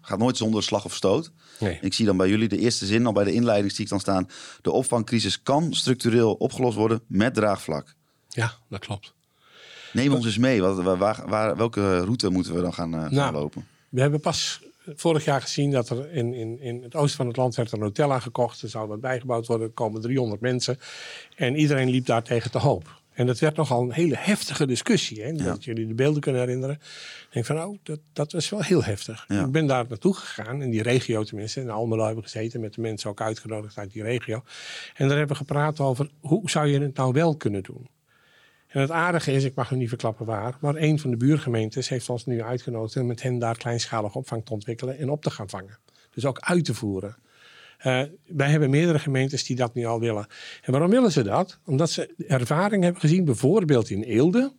gaat 0.00 0.18
nooit 0.18 0.36
zonder 0.36 0.62
slag 0.62 0.84
of 0.84 0.94
stoot. 0.94 1.30
Nee. 1.60 1.78
Ik 1.80 1.94
zie 1.94 2.06
dan 2.06 2.16
bij 2.16 2.28
jullie 2.28 2.48
de 2.48 2.58
eerste 2.58 2.86
zin, 2.86 3.06
al 3.06 3.12
bij 3.12 3.24
de 3.24 3.32
inleiding 3.32 3.72
zie 3.72 3.84
ik 3.84 3.90
dan 3.90 4.00
staan... 4.00 4.28
de 4.62 4.70
opvangcrisis 4.70 5.42
kan 5.42 5.74
structureel 5.74 6.34
opgelost 6.34 6.76
worden 6.76 7.00
met 7.06 7.34
draagvlak. 7.34 7.94
Ja, 8.28 8.52
dat 8.68 8.80
klopt. 8.80 9.14
Neem 9.92 10.12
ons 10.14 10.24
eens 10.24 10.38
mee. 10.38 10.60
Wat, 10.60 10.82
waar, 10.82 11.22
waar, 11.26 11.56
welke 11.56 11.98
route 11.98 12.30
moeten 12.30 12.54
we 12.54 12.60
dan 12.60 12.74
gaan, 12.74 12.94
uh, 12.94 13.00
gaan 13.00 13.14
nou, 13.14 13.32
lopen? 13.32 13.66
We 13.88 14.00
hebben 14.00 14.20
pas 14.20 14.60
vorig 14.86 15.24
jaar 15.24 15.40
gezien 15.40 15.70
dat 15.70 15.88
er 15.88 16.10
in, 16.12 16.34
in, 16.34 16.60
in 16.60 16.82
het 16.82 16.94
oosten 16.94 17.16
van 17.16 17.26
het 17.26 17.36
land 17.36 17.54
werd 17.54 17.72
een 17.72 17.80
hotel 17.80 18.12
aangekocht. 18.12 18.62
Er 18.62 18.68
zou 18.68 18.88
wat 18.88 19.00
bijgebouwd 19.00 19.46
worden. 19.46 19.66
Er 19.66 19.72
komen 19.72 20.00
300 20.00 20.40
mensen. 20.40 20.78
En 21.36 21.56
iedereen 21.56 21.90
liep 21.90 22.06
daar 22.06 22.22
tegen 22.22 22.50
te 22.50 22.58
hoop. 22.58 23.00
En 23.22 23.28
dat 23.28 23.38
werd 23.38 23.56
nogal 23.56 23.82
een 23.82 23.92
hele 23.92 24.16
heftige 24.18 24.66
discussie. 24.66 25.22
Hè? 25.22 25.28
Ja. 25.28 25.44
Dat 25.44 25.64
jullie 25.64 25.86
de 25.86 25.94
beelden 25.94 26.20
kunnen 26.20 26.40
herinneren. 26.40 26.74
Ik 26.74 27.28
denk 27.30 27.46
van, 27.46 27.62
oh, 27.62 27.78
dat, 27.82 28.00
dat 28.12 28.32
was 28.32 28.48
wel 28.48 28.62
heel 28.62 28.84
heftig. 28.84 29.24
Ja. 29.28 29.44
Ik 29.44 29.52
ben 29.52 29.66
daar 29.66 29.84
naartoe 29.88 30.14
gegaan, 30.14 30.62
in 30.62 30.70
die 30.70 30.82
regio 30.82 31.24
tenminste. 31.24 31.60
In 31.60 31.70
Almelo 31.70 32.04
hebben 32.04 32.22
we 32.22 32.30
gezeten, 32.30 32.60
met 32.60 32.74
de 32.74 32.80
mensen 32.80 33.10
ook 33.10 33.20
uitgenodigd 33.20 33.78
uit 33.78 33.92
die 33.92 34.02
regio. 34.02 34.42
En 34.94 35.08
daar 35.08 35.18
hebben 35.18 35.36
we 35.36 35.44
gepraat 35.44 35.80
over, 35.80 36.10
hoe 36.20 36.50
zou 36.50 36.66
je 36.66 36.80
het 36.80 36.96
nou 36.96 37.12
wel 37.12 37.36
kunnen 37.36 37.62
doen? 37.62 37.88
En 38.68 38.80
het 38.80 38.90
aardige 38.90 39.32
is, 39.32 39.44
ik 39.44 39.54
mag 39.54 39.68
hem 39.68 39.78
niet 39.78 39.88
verklappen 39.88 40.26
waar, 40.26 40.56
maar 40.60 40.76
een 40.76 40.98
van 40.98 41.10
de 41.10 41.16
buurgemeentes 41.16 41.88
heeft 41.88 42.08
ons 42.08 42.26
nu 42.26 42.42
uitgenodigd 42.42 42.96
om 42.96 43.06
met 43.06 43.22
hen 43.22 43.38
daar 43.38 43.56
kleinschalige 43.56 44.18
opvang 44.18 44.44
te 44.44 44.52
ontwikkelen 44.52 44.98
en 44.98 45.10
op 45.10 45.22
te 45.22 45.30
gaan 45.30 45.48
vangen. 45.48 45.78
Dus 46.10 46.24
ook 46.24 46.38
uit 46.40 46.64
te 46.64 46.74
voeren. 46.74 47.16
Uh, 47.86 48.02
wij 48.26 48.50
hebben 48.50 48.70
meerdere 48.70 48.98
gemeentes 48.98 49.44
die 49.44 49.56
dat 49.56 49.74
nu 49.74 49.84
al 49.84 50.00
willen. 50.00 50.26
En 50.62 50.72
waarom 50.72 50.90
willen 50.90 51.12
ze 51.12 51.22
dat? 51.22 51.58
Omdat 51.64 51.90
ze 51.90 52.14
ervaring 52.26 52.82
hebben 52.82 53.00
gezien, 53.00 53.24
bijvoorbeeld 53.24 53.90
in 53.90 54.02
Eelde, 54.02 54.52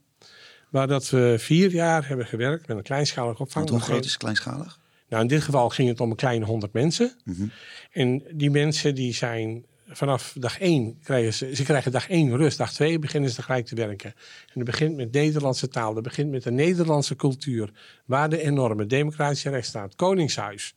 waar 0.70 0.88
dat 0.88 1.10
we 1.10 1.36
vier 1.40 1.72
jaar 1.72 2.08
hebben 2.08 2.26
gewerkt 2.26 2.68
met 2.68 2.78
een 2.78 2.84
kleinschalige 2.84 3.42
opvang. 3.42 3.70
Hoe 3.70 3.80
groot 3.80 4.06
is 4.06 4.18
kleinschalig? 4.18 4.80
Nou, 5.10 5.22
in 5.22 5.28
dit 5.28 5.42
geval 5.42 5.70
ging 5.70 5.90
het 5.90 6.00
om 6.00 6.10
een 6.10 6.16
kleine 6.16 6.46
honderd 6.46 6.74
mensen. 6.74 7.16
Mm 7.24 7.34
-hmm. 7.34 7.52
En 7.92 8.24
die 8.32 8.50
mensen 8.50 8.96
die 8.96 9.14
zijn 9.14 9.66
vanaf 9.88 10.36
dag 10.40 10.60
één 10.60 11.00
krijgen 11.04 11.34
ze, 11.34 11.56
ze 11.56 11.64
krijgen 11.64 11.92
dag 11.92 12.10
één 12.10 12.38
rust. 12.38 12.58
Dag 12.58 12.74
twee 12.74 13.00
beginnen 13.00 13.30
ze 13.30 13.36
tegelijk 13.36 13.66
te 13.66 13.76
werken. 13.76 14.14
En 14.48 14.54
dat 14.54 14.64
begint 14.64 14.96
met 14.96 15.12
Nederlandse 15.12 15.68
taal. 15.68 15.94
Dat 15.94 16.04
begint 16.04 16.32
met 16.32 16.44
de 16.44 16.52
Nederlandse 16.52 17.16
cultuur. 17.16 17.72
Waarden 18.06 18.42
en 18.42 18.54
normen. 18.54 18.88
Democratische 18.88 19.50
rechtsstaat. 19.50 19.96
Koningshuis. 19.96 20.76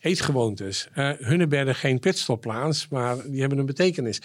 Eetgewoontes. 0.00 0.88
Uh, 0.96 1.10
Hunebedden 1.18 1.74
geen 1.74 1.98
pitstopplaats, 1.98 2.88
maar 2.88 3.30
die 3.30 3.40
hebben 3.40 3.58
een 3.58 3.66
betekenis. 3.66 4.20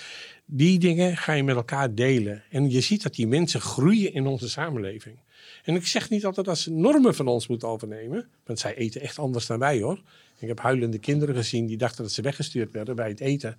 Die 0.46 0.80
dingen 0.80 1.18
ga 1.18 1.34
je 1.34 1.44
met 1.44 1.56
elkaar 1.56 1.96
delen. 1.96 2.44
En 2.50 2.70
je 2.70 2.82
ziet 2.82 3.04
dat 3.04 3.16
die 3.16 3.28
mensen 3.28 3.62
groeien 3.62 4.14
in 4.14 4.28
onze 4.28 4.50
samenleving. 4.50 5.18
En 5.64 5.76
ik 5.76 5.88
zeg 5.88 6.10
niet 6.10 6.26
altijd 6.26 6.46
dat 6.46 6.58
ze 6.58 6.72
normen 6.72 7.16
van 7.16 7.28
ons 7.28 7.48
moeten 7.48 7.68
overnemen. 7.68 8.28
Want 8.46 8.60
zij 8.60 8.76
eten 8.76 9.02
echt 9.02 9.20
anders 9.20 9.46
dan 9.46 9.60
wij 9.60 9.82
hoor. 9.82 10.02
Ik 10.40 10.48
heb 10.48 10.60
huilende 10.60 10.98
kinderen 11.00 11.36
gezien 11.36 11.66
die 11.66 11.78
dachten 11.78 12.04
dat 12.04 12.12
ze 12.12 12.22
weggestuurd 12.22 12.72
werden 12.72 12.96
bij 12.96 13.10
het 13.10 13.20
eten. 13.20 13.58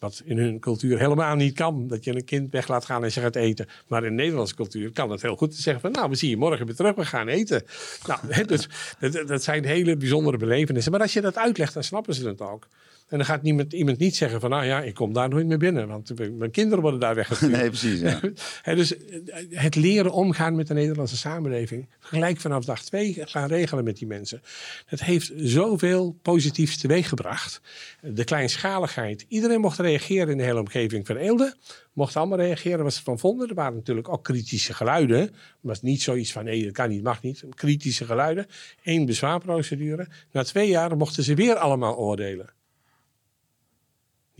Wat 0.00 0.22
in 0.24 0.38
hun 0.38 0.60
cultuur 0.60 0.98
helemaal 0.98 1.36
niet 1.36 1.54
kan. 1.54 1.88
Dat 1.88 2.04
je 2.04 2.14
een 2.14 2.24
kind 2.24 2.50
weg 2.50 2.68
laat 2.68 2.84
gaan 2.84 3.04
en 3.04 3.12
ze 3.12 3.20
gaat 3.20 3.36
eten. 3.36 3.66
Maar 3.86 4.04
in 4.04 4.16
de 4.16 4.22
Nederlandse 4.22 4.54
cultuur 4.54 4.92
kan 4.92 5.10
het 5.10 5.22
heel 5.22 5.36
goed 5.36 5.50
te 5.50 5.62
zeggen 5.62 5.82
van... 5.82 5.92
nou, 5.92 6.08
we 6.08 6.14
zien 6.16 6.30
je 6.30 6.36
morgen 6.36 6.66
weer 6.66 6.74
terug, 6.74 6.94
we 6.94 7.04
gaan 7.04 7.28
eten. 7.28 7.62
Nou, 8.06 8.20
dus, 8.46 8.68
dat, 8.98 9.28
dat 9.28 9.42
zijn 9.42 9.64
hele 9.64 9.96
bijzondere 9.96 10.36
belevenissen. 10.36 10.92
Maar 10.92 11.00
als 11.00 11.12
je 11.12 11.20
dat 11.20 11.36
uitlegt, 11.36 11.74
dan 11.74 11.84
snappen 11.84 12.14
ze 12.14 12.28
het 12.28 12.40
ook. 12.40 12.66
En 13.10 13.16
dan 13.16 13.26
gaat 13.26 13.42
niemand, 13.42 13.72
iemand 13.72 13.98
niet 13.98 14.16
zeggen 14.16 14.40
van... 14.40 14.50
nou 14.50 14.64
ja, 14.64 14.82
ik 14.82 14.94
kom 14.94 15.12
daar 15.12 15.28
nooit 15.28 15.46
meer 15.46 15.58
binnen. 15.58 15.88
Want 15.88 16.38
mijn 16.38 16.50
kinderen 16.50 16.80
worden 16.80 17.00
daar 17.00 17.14
weggestuurd. 17.14 17.52
Nee, 17.60 17.68
precies, 17.68 18.00
ja. 18.00 18.20
dus 18.74 18.94
het 19.50 19.74
leren 19.74 20.12
omgaan 20.12 20.54
met 20.54 20.66
de 20.66 20.74
Nederlandse 20.74 21.16
samenleving... 21.16 21.88
gelijk 21.98 22.40
vanaf 22.40 22.64
dag 22.64 22.84
twee 22.84 23.16
gaan 23.20 23.48
regelen 23.48 23.84
met 23.84 23.96
die 23.96 24.06
mensen. 24.06 24.42
Dat 24.90 25.00
heeft 25.00 25.32
zoveel 25.36 26.18
positiefs 26.22 26.78
teweeggebracht. 26.78 27.60
De 28.00 28.24
kleinschaligheid. 28.24 29.24
Iedereen 29.28 29.60
mocht 29.60 29.78
reageren 29.78 30.28
in 30.28 30.36
de 30.36 30.44
hele 30.44 30.60
omgeving 30.60 31.06
van 31.06 31.16
Eelde. 31.16 31.54
Mocht 31.92 32.16
allemaal 32.16 32.38
reageren 32.38 32.84
wat 32.84 32.94
ze 32.94 33.02
van 33.02 33.18
vonden. 33.18 33.48
Er 33.48 33.54
waren 33.54 33.74
natuurlijk 33.74 34.08
ook 34.08 34.24
kritische 34.24 34.74
geluiden. 34.74 35.20
Het 35.20 35.32
was 35.60 35.82
niet 35.82 36.02
zoiets 36.02 36.32
van 36.32 36.44
nee, 36.44 36.64
dat 36.64 36.72
kan 36.72 36.88
niet, 36.88 37.02
mag 37.02 37.22
niet. 37.22 37.44
Kritische 37.54 38.04
geluiden. 38.04 38.46
Eén 38.82 39.06
bezwaarprocedure. 39.06 40.08
Na 40.32 40.42
twee 40.42 40.68
jaar 40.68 40.96
mochten 40.96 41.24
ze 41.24 41.34
weer 41.34 41.54
allemaal 41.54 41.96
oordelen 41.96 42.58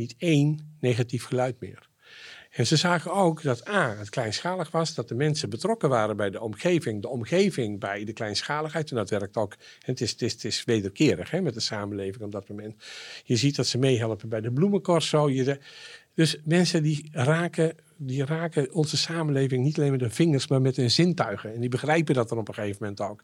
niet 0.01 0.15
één 0.19 0.77
negatief 0.81 1.25
geluid 1.25 1.61
meer. 1.61 1.89
En 2.51 2.67
ze 2.67 2.77
zagen 2.77 3.13
ook 3.13 3.43
dat 3.43 3.69
A, 3.69 3.97
het 3.97 4.09
kleinschalig 4.09 4.71
was, 4.71 4.95
dat 4.95 5.09
de 5.09 5.15
mensen 5.15 5.51
betrokken 5.51 5.89
waren 5.89 6.17
bij 6.17 6.31
de 6.31 6.41
omgeving, 6.41 7.03
de 7.03 7.09
omgeving 7.09 7.81
bij 7.81 8.05
de 8.05 8.13
kleinschaligheid. 8.13 8.91
En 8.91 8.97
dat 8.97 9.11
werkt 9.11 9.37
ook, 9.37 9.57
het 9.79 10.01
is, 10.01 10.11
het 10.11 10.23
is, 10.23 10.33
het 10.33 10.45
is 10.45 10.65
wederkerig 10.65 11.31
hè, 11.31 11.41
met 11.41 11.55
de 11.55 11.61
samenleving 11.61 12.23
op 12.25 12.33
dat 12.33 12.49
moment. 12.49 12.75
Je 13.25 13.37
ziet 13.37 13.57
dat 13.57 13.67
ze 13.67 13.79
meehelpen 13.79 14.29
bij 14.29 14.41
de 14.41 14.53
bloemencorso. 14.53 15.31
Je 15.31 15.45
de, 15.45 15.59
dus 16.15 16.41
mensen 16.45 16.83
die 16.83 17.09
raken, 17.13 17.75
die 17.97 18.25
raken 18.25 18.73
onze 18.73 18.97
samenleving 18.97 19.65
niet 19.65 19.79
alleen 19.79 19.91
met 19.91 20.01
hun 20.01 20.11
vingers, 20.11 20.49
maar 20.49 20.61
met 20.61 20.77
hun 20.77 20.91
zintuigen. 20.91 21.55
En 21.55 21.61
die 21.61 21.69
begrijpen 21.69 22.15
dat 22.15 22.29
dan 22.29 22.39
op 22.39 22.49
een 22.49 22.55
gegeven 22.55 22.79
moment 22.81 23.01
ook. 23.01 23.23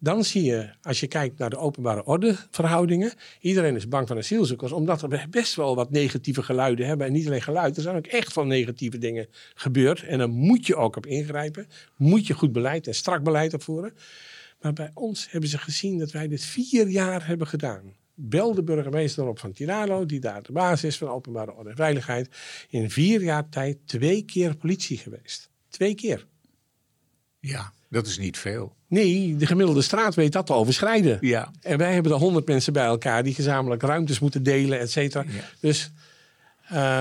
Dan 0.00 0.24
zie 0.24 0.44
je, 0.44 0.70
als 0.82 1.00
je 1.00 1.06
kijkt 1.06 1.38
naar 1.38 1.50
de 1.50 1.56
openbare 1.56 2.04
ordeverhoudingen, 2.04 3.12
iedereen 3.40 3.76
is 3.76 3.88
bang 3.88 4.08
van 4.08 4.16
asielzoekers, 4.16 4.72
omdat 4.72 5.02
er 5.02 5.26
best 5.30 5.54
wel 5.54 5.74
wat 5.74 5.90
negatieve 5.90 6.42
geluiden 6.42 6.86
hebben. 6.86 7.06
En 7.06 7.12
niet 7.12 7.26
alleen 7.26 7.42
geluid, 7.42 7.76
er 7.76 7.82
zijn 7.82 7.96
ook 7.96 8.06
echt 8.06 8.34
wel 8.34 8.44
negatieve 8.44 8.98
dingen 8.98 9.26
gebeurd. 9.54 10.02
En 10.02 10.18
dan 10.18 10.30
moet 10.30 10.66
je 10.66 10.76
ook 10.76 10.96
op 10.96 11.06
ingrijpen. 11.06 11.68
Moet 11.96 12.26
je 12.26 12.34
goed 12.34 12.52
beleid 12.52 12.86
en 12.86 12.94
strak 12.94 13.22
beleid 13.22 13.54
opvoeren. 13.54 13.92
Maar 14.60 14.72
bij 14.72 14.90
ons 14.94 15.30
hebben 15.30 15.50
ze 15.50 15.58
gezien 15.58 15.98
dat 15.98 16.10
wij 16.10 16.28
dit 16.28 16.44
vier 16.44 16.88
jaar 16.88 17.26
hebben 17.26 17.46
gedaan. 17.46 17.94
Bel 18.14 18.54
de 18.54 18.62
burgemeester 18.62 19.26
op 19.26 19.38
van 19.38 19.52
Tirano, 19.52 20.06
die 20.06 20.20
daar 20.20 20.42
de 20.42 20.52
basis 20.52 20.84
is 20.84 20.98
van 20.98 21.08
openbare 21.08 21.54
orde 21.54 21.70
en 21.70 21.76
veiligheid. 21.76 22.28
In 22.68 22.90
vier 22.90 23.22
jaar 23.22 23.48
tijd 23.48 23.78
twee 23.84 24.22
keer 24.22 24.56
politie 24.56 24.98
geweest. 24.98 25.50
Twee 25.68 25.94
keer. 25.94 26.26
Ja, 27.40 27.72
dat 27.88 28.06
is 28.06 28.18
niet 28.18 28.38
veel. 28.38 28.76
Nee, 28.88 29.36
de 29.36 29.46
gemiddelde 29.46 29.82
straat 29.82 30.14
weet 30.14 30.32
dat 30.32 30.46
te 30.46 30.52
overschrijden. 30.52 31.18
Ja. 31.20 31.52
En 31.60 31.78
wij 31.78 31.92
hebben 31.94 32.12
er 32.12 32.18
honderd 32.18 32.46
mensen 32.46 32.72
bij 32.72 32.84
elkaar 32.84 33.22
die 33.22 33.34
gezamenlijk 33.34 33.82
ruimtes 33.82 34.18
moeten 34.18 34.42
delen, 34.42 34.78
et 34.80 34.90
cetera. 34.90 35.24
Ja. 35.28 35.44
Dus 35.60 35.90
uh, 36.72 37.00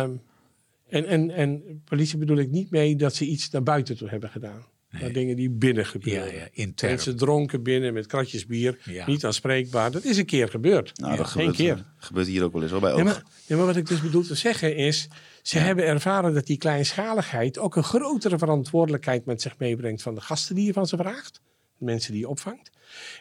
En, 0.90 1.06
en, 1.06 1.30
en 1.32 1.82
politie 1.86 2.18
bedoel 2.18 2.38
ik 2.38 2.50
niet 2.52 2.72
mee 2.72 2.96
dat 2.96 3.16
ze 3.16 3.26
iets 3.26 3.50
naar 3.50 3.64
buiten 3.64 3.98
toe 3.98 4.10
hebben 4.10 4.30
gedaan. 4.30 4.66
Maar 4.90 5.12
dingen 5.12 5.36
die 5.36 5.50
binnen 5.50 5.86
gebeuren. 5.86 6.34
Ja, 6.34 6.40
ja, 6.40 6.48
intern. 6.52 6.92
Mensen 6.92 7.18
dronken 7.18 7.64
binnen 7.64 7.94
met 7.94 8.06
kratjes 8.06 8.46
bier. 8.46 8.78
Ja. 8.84 9.06
Niet 9.08 9.26
aanspreekbaar. 9.26 9.92
Dat 9.92 10.04
is 10.04 10.18
een 10.18 10.26
keer 10.26 10.50
gebeurd. 10.50 10.98
Nou, 11.00 11.18
dat 11.18 11.26
Eén 11.26 11.32
gebeurt, 11.32 11.56
keer. 11.56 11.74
eh, 11.74 11.80
gebeurt 11.98 12.28
hier 12.28 12.44
ook 12.44 12.54
wel 12.54 12.62
eens 12.62 12.72
wel 12.72 12.80
bij 12.80 12.90
Ja, 12.90 12.96
oog. 12.98 13.04
maar, 13.04 13.24
ja, 13.46 13.56
maar 13.58 13.66
wat 13.66 13.76
ik 13.76 13.88
dus 13.88 14.02
bedoel 14.02 14.24
te 14.24 14.36
zeggen 14.36 14.76
is... 14.76 15.08
ze 15.48 15.60
hebben 15.60 15.86
ervaren 15.86 16.34
dat 16.34 16.46
die 16.46 16.58
kleinschaligheid... 16.58 17.60
ook 17.60 17.76
een 17.76 17.84
grotere 17.84 18.38
verantwoordelijkheid 18.38 19.26
met 19.26 19.42
zich 19.42 19.58
meebrengt... 19.58 20.02
van 20.02 20.16
de 20.16 20.22
gasten 20.22 20.56
die 20.56 20.66
je 20.66 20.74
van 20.74 20.88
ze 20.88 20.98
vraagt. 20.98 21.42
De 21.78 21.86
mensen 21.86 22.12
die 22.12 22.22
je 22.22 22.30
opvangt. 22.30 22.70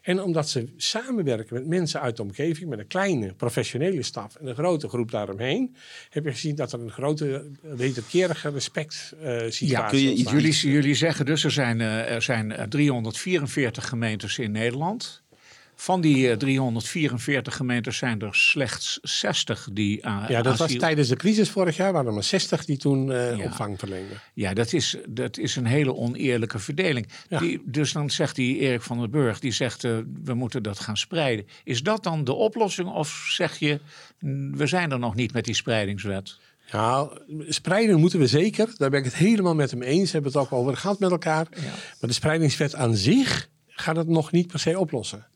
En 0.02 0.22
omdat 0.22 0.48
ze 0.48 0.72
samenwerken 0.76 1.54
met 1.54 1.66
mensen 1.66 2.00
uit 2.00 2.16
de 2.16 2.22
omgeving... 2.22 2.68
met 2.68 2.78
een 2.78 2.86
kleine 2.86 3.34
professionele 3.34 4.02
staf 4.02 4.36
en 4.36 4.46
een 4.46 4.54
grote 4.54 4.88
groep 4.88 5.10
daaromheen... 5.10 5.76
heb 6.10 6.24
je 6.24 6.30
gezien 6.30 6.54
dat 6.54 6.72
er 6.72 6.80
een 6.80 6.90
grote, 6.90 7.50
wederkerige 7.62 8.50
respect 8.50 9.14
eh 9.20 9.30
situatie 9.30 9.68
Ja, 9.68 9.88
kun 9.88 10.00
je 10.00 10.14
jullie, 10.14 10.70
jullie 10.70 10.94
zeggen 10.94 11.26
dus 11.26 11.44
er 11.44 11.50
zijn, 11.50 11.80
eh, 11.80 12.14
er 12.14 12.22
zijn 12.22 12.52
eh, 12.52 12.64
344 12.64 13.88
gemeentes 13.88 14.38
in 14.38 14.50
Nederland. 14.50 15.22
Van 15.78 16.00
die 16.00 16.30
eh, 16.30 16.36
344 16.36 17.56
gemeentes 17.56 17.96
zijn 17.96 18.20
er 18.20 18.34
slechts 18.34 18.98
60 19.02 19.68
die 19.72 20.06
aan 20.06 20.24
Ja, 20.28 20.42
dat 20.42 20.58
was 20.58 20.74
tijdens 20.76 21.08
de 21.08 21.16
crisis 21.16 21.50
vorig 21.50 21.76
jaar. 21.76 21.92
waren 21.92 22.06
er 22.06 22.12
maar 22.14 22.22
60 22.24 22.64
die 22.64 22.76
toen 22.76 23.12
eh, 23.12 23.36
Ja. 23.36 23.44
opvang 23.44 23.78
verleenden. 23.78 24.20
Ja, 24.34 24.54
dat 24.54 24.72
is, 24.72 24.96
dat 25.08 25.38
is 25.38 25.56
een 25.56 25.66
hele 25.66 25.94
oneerlijke 25.94 26.58
verdeling. 26.58 27.08
Ja. 27.28 27.38
Die, 27.38 27.62
dus 27.64 27.92
dan 27.92 28.10
zegt 28.10 28.36
die 28.36 28.58
Erik 28.58 28.82
van 28.82 28.98
den 29.00 29.10
Burg, 29.10 29.38
die 29.38 29.52
zegt 29.52 29.84
eh, 29.84 29.98
we 30.24 30.34
moeten 30.34 30.62
dat 30.62 30.78
gaan 30.80 30.96
spreiden. 30.96 31.46
Is 31.64 31.82
dat 31.82 32.02
dan 32.02 32.24
de 32.24 32.32
oplossing 32.34 32.88
of 32.88 33.26
zeg 33.30 33.58
je 33.58 33.80
we 34.52 34.66
zijn 34.66 34.90
er 34.92 34.98
nog 34.98 35.14
niet 35.14 35.32
met 35.32 35.44
die 35.44 35.54
spreidingswet? 35.54 36.38
Nou, 36.72 37.18
spreiden 37.48 38.00
moeten 38.00 38.18
we 38.18 38.26
zeker. 38.26 38.74
Daar 38.76 38.90
ben 38.90 38.98
ik 38.98 39.04
het 39.04 39.14
helemaal 39.16 39.54
met 39.54 39.70
hem 39.70 39.82
eens. 39.82 40.12
Hebben 40.12 40.32
we 40.32 40.38
het 40.38 40.46
ook 40.52 40.58
over 40.58 40.76
gehad 40.76 40.98
met 40.98 41.10
elkaar. 41.10 41.46
Ja. 41.54 41.60
Maar 41.62 42.08
de 42.08 42.12
spreidingswet 42.12 42.74
aan 42.74 42.94
zich 42.96 43.48
gaat 43.68 43.96
het 43.96 44.08
nog 44.08 44.32
niet 44.32 44.46
per 44.46 44.58
se 44.58 44.78
oplossen. 44.78 45.26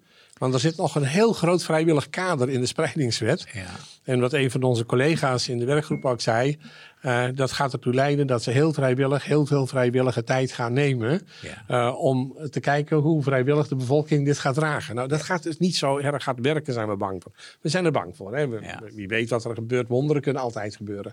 Want 0.41 0.55
er 0.55 0.61
zit 0.61 0.77
nog 0.77 0.95
een 0.95 1.05
heel 1.05 1.33
groot 1.33 1.65
vrijwillig 1.65 2.11
kader 2.11 2.49
in 2.49 2.61
de 2.61 2.67
spreidingswet. 2.67 3.47
Ja. 3.53 3.67
En 4.05 4.21
wat 4.21 4.33
een 4.33 4.51
van 4.51 4.63
onze 4.63 4.87
collega's 4.87 5.49
in 5.49 5.59
de 5.59 5.65
werkgroep 5.65 6.05
ook 6.05 6.21
zei, 6.21 6.59
eh, 7.01 7.25
dat 7.35 7.53
gaat 7.53 7.73
ertoe 7.73 7.95
leiden 7.95 8.27
dat 8.27 8.43
ze 8.43 8.51
heel 8.51 8.73
vrijwillig, 8.73 9.25
heel 9.25 9.47
veel 9.47 9.67
vrijwillige 9.67 10.25
tijd 10.25 10.53
gaan 10.53 10.73
nemen. 10.73 11.21
Ja. 11.43 11.65
eh, 11.89 11.95
om 12.01 12.37
te 12.51 12.61
kijken 12.61 12.97
hoe 12.97 13.23
vrijwillig 13.23 13.69
de 13.69 13.77
bevolking 13.77 14.25
dit 14.25 14.39
gaat 14.39 14.55
dragen. 14.55 14.95
Nou, 14.95 15.09
dat 15.09 15.23
gaat 15.23 15.43
dus 15.43 15.59
niet 15.59 15.77
zo 15.77 15.99
erg 15.99 16.25
hard 16.25 16.39
werken, 16.41 16.73
zijn 16.73 16.89
we 16.89 16.97
bang 16.97 17.23
voor. 17.23 17.33
We 17.61 17.69
zijn 17.69 17.85
er 17.85 17.93
bang 17.93 18.17
voor. 18.17 18.37
Hè? 18.37 18.49
We- 18.49 18.59
Ja. 18.63 18.81
Wie 18.95 19.09
weet 19.09 19.31
wat 19.31 19.45
er 19.45 19.55
gebeurt, 19.55 19.89
wonderen 19.89 20.23
kunnen 20.23 20.43
altijd 20.43 20.77
gebeuren. 20.77 21.13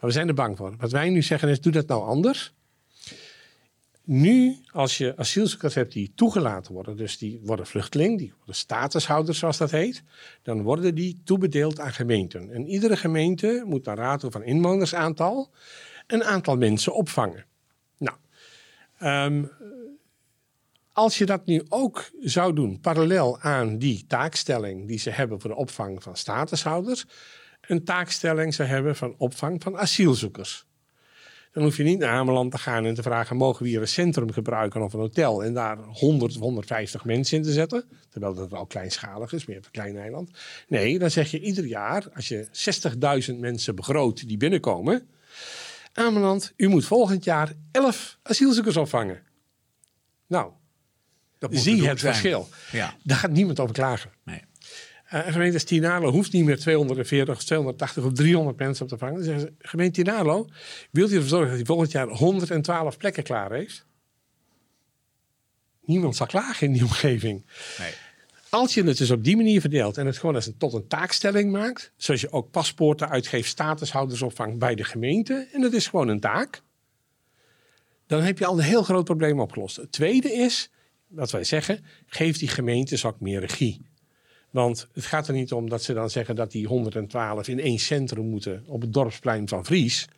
Maar 0.00 0.10
we 0.10 0.10
zijn 0.10 0.28
er 0.28 0.34
bang 0.34 0.56
voor. 0.56 0.74
Wat 0.78 0.90
wij 0.92 1.08
nu 1.10 1.22
zeggen 1.22 1.48
is, 1.48 1.60
doe 1.60 1.72
dat 1.72 1.86
nou 1.86 2.04
anders. 2.06 2.52
Nu, 4.04 4.56
als 4.70 4.98
je 4.98 5.16
asielzoekers 5.16 5.74
hebt 5.74 5.92
die 5.92 6.12
toegelaten 6.14 6.72
worden, 6.72 6.96
dus 6.96 7.18
die 7.18 7.40
worden 7.42 7.66
vluchteling, 7.66 8.18
die 8.18 8.32
worden 8.36 8.54
statushouders 8.54 9.38
zoals 9.38 9.58
dat 9.58 9.70
heet, 9.70 10.02
dan 10.42 10.62
worden 10.62 10.94
die 10.94 11.20
toebedeeld 11.24 11.80
aan 11.80 11.92
gemeenten. 11.92 12.50
En 12.50 12.66
iedere 12.66 12.96
gemeente 12.96 13.62
moet 13.66 13.84
naar 13.84 13.96
rato 13.96 14.30
van 14.30 14.42
inwonersaantal 14.42 15.50
een 16.06 16.24
aantal 16.24 16.56
mensen 16.56 16.94
opvangen. 16.94 17.44
Nou, 17.98 18.16
ehm, 18.98 19.44
als 20.92 21.18
je 21.18 21.26
dat 21.26 21.46
nu 21.46 21.62
ook 21.68 22.10
zou 22.20 22.54
doen, 22.54 22.80
parallel 22.80 23.40
aan 23.40 23.78
die 23.78 24.04
taakstelling 24.06 24.88
die 24.88 24.98
ze 24.98 25.10
hebben 25.10 25.40
voor 25.40 25.50
de 25.50 25.56
opvang 25.56 26.02
van 26.02 26.16
statushouders, 26.16 27.04
een 27.60 27.84
taakstelling 27.84 28.54
zou 28.54 28.68
hebben 28.68 28.96
van 28.96 29.14
opvang 29.18 29.62
van 29.62 29.78
asielzoekers. 29.78 30.66
Dan 31.52 31.62
hoef 31.62 31.76
je 31.76 31.82
niet 31.82 31.98
naar 31.98 32.10
Ameland 32.10 32.50
te 32.50 32.58
gaan 32.58 32.84
en 32.84 32.94
te 32.94 33.02
vragen: 33.02 33.36
mogen 33.36 33.62
we 33.62 33.68
hier 33.68 33.80
een 33.80 33.88
centrum 33.88 34.32
gebruiken 34.32 34.82
of 34.82 34.92
een 34.92 35.00
hotel? 35.00 35.44
En 35.44 35.54
daar 35.54 35.78
100 35.78 36.34
of 36.34 36.40
150 36.40 37.04
mensen 37.04 37.36
in 37.36 37.42
te 37.42 37.52
zetten. 37.52 37.84
Terwijl 38.08 38.34
dat 38.34 38.50
wel 38.50 38.66
kleinschalig 38.66 39.32
is, 39.32 39.44
je 39.44 39.52
hebt 39.52 39.64
een 39.64 39.70
klein 39.72 39.96
eiland. 39.96 40.30
Nee, 40.68 40.98
dan 40.98 41.10
zeg 41.10 41.30
je 41.30 41.40
ieder 41.40 41.64
jaar, 41.66 42.06
als 42.14 42.28
je 42.28 42.46
60.000 43.32 43.38
mensen 43.38 43.74
begroot 43.74 44.28
die 44.28 44.36
binnenkomen. 44.36 45.08
Ameland, 45.92 46.52
u 46.56 46.68
moet 46.68 46.84
volgend 46.84 47.24
jaar 47.24 47.52
11 47.72 48.18
asielzoekers 48.22 48.76
opvangen. 48.76 49.22
Nou, 50.26 50.52
Dat 51.38 51.50
zie 51.54 51.74
het 51.88 52.00
zijn. 52.00 52.12
verschil. 52.14 52.48
Ja, 52.70 52.94
Daar 53.02 53.16
gaat 53.18 53.30
niemand 53.30 53.60
over 53.60 53.74
klagen. 53.74 54.10
nee. 54.24 54.42
Uh, 55.14 55.20
gemeente 55.26 55.64
Tinalo 55.64 56.10
hoeft 56.10 56.32
niet 56.32 56.44
meer 56.44 56.58
240 56.58 57.34
of 57.34 57.44
280 57.44 58.04
of 58.04 58.12
300 58.12 58.58
mensen 58.58 58.84
op 58.84 58.90
te 58.90 58.98
vangen. 58.98 59.14
Dan 59.14 59.24
zeggen 59.24 59.42
ze, 59.42 59.52
gemeente 59.58 60.02
Tinalo, 60.02 60.48
wilt 60.90 61.10
u 61.10 61.14
ervoor 61.14 61.28
zorgen 61.28 61.48
dat 61.48 61.56
hij 61.56 61.66
volgend 61.66 61.92
jaar 61.92 62.08
112 62.08 62.96
plekken 62.96 63.22
klaar 63.22 63.52
heeft? 63.52 63.86
Niemand 65.84 66.16
zal 66.16 66.26
klagen 66.26 66.66
in 66.66 66.72
die 66.72 66.82
omgeving. 66.90 67.44
nee. 67.78 67.92
Als 68.48 68.74
je 68.74 68.82
het 68.82 68.98
dus 68.98 69.10
op 69.10 69.24
die 69.24 69.36
manier 69.36 69.60
verdeelt 69.60 69.96
en 69.98 70.06
het 70.06 70.18
gewoon 70.18 70.34
als 70.34 70.46
een, 70.46 70.56
tot 70.56 70.72
een 70.72 70.86
taakstelling 70.86 71.52
maakt, 71.52 71.92
zoals 71.96 72.20
je 72.20 72.32
ook 72.32 72.50
paspoorten 72.50 73.08
uitgeeft, 73.08 73.48
statushouders 73.48 74.22
opvangt 74.22 74.58
bij 74.58 74.74
de 74.74 74.84
gemeente, 74.84 75.48
en 75.52 75.60
dat 75.60 75.72
is 75.72 75.86
gewoon 75.86 76.08
een 76.08 76.20
taak, 76.20 76.62
dan 78.06 78.22
heb 78.22 78.38
je 78.38 78.46
al 78.46 78.58
een 78.58 78.64
heel 78.64 78.82
groot 78.82 79.04
probleem 79.04 79.40
opgelost. 79.40 79.76
Het 79.76 79.92
tweede 79.92 80.32
is, 80.32 80.70
wat 81.06 81.30
wij 81.30 81.44
zeggen, 81.44 81.84
geef 82.06 82.38
die 82.38 82.48
gemeentes 82.48 83.04
ook 83.04 83.20
meer 83.20 83.40
regie. 83.40 83.91
Want 84.52 84.88
het 84.92 85.04
gaat 85.04 85.28
er 85.28 85.34
niet 85.34 85.52
om 85.52 85.68
dat 85.68 85.82
ze 85.82 85.92
dan 85.92 86.10
zeggen 86.10 86.36
dat 86.36 86.50
die 86.50 86.66
112 86.66 87.48
in 87.48 87.60
één 87.60 87.78
centrum 87.78 88.28
moeten 88.28 88.64
op 88.66 88.80
het 88.80 88.92
dorpsplein 88.92 89.48
van 89.48 89.64
Vries. 89.64 90.08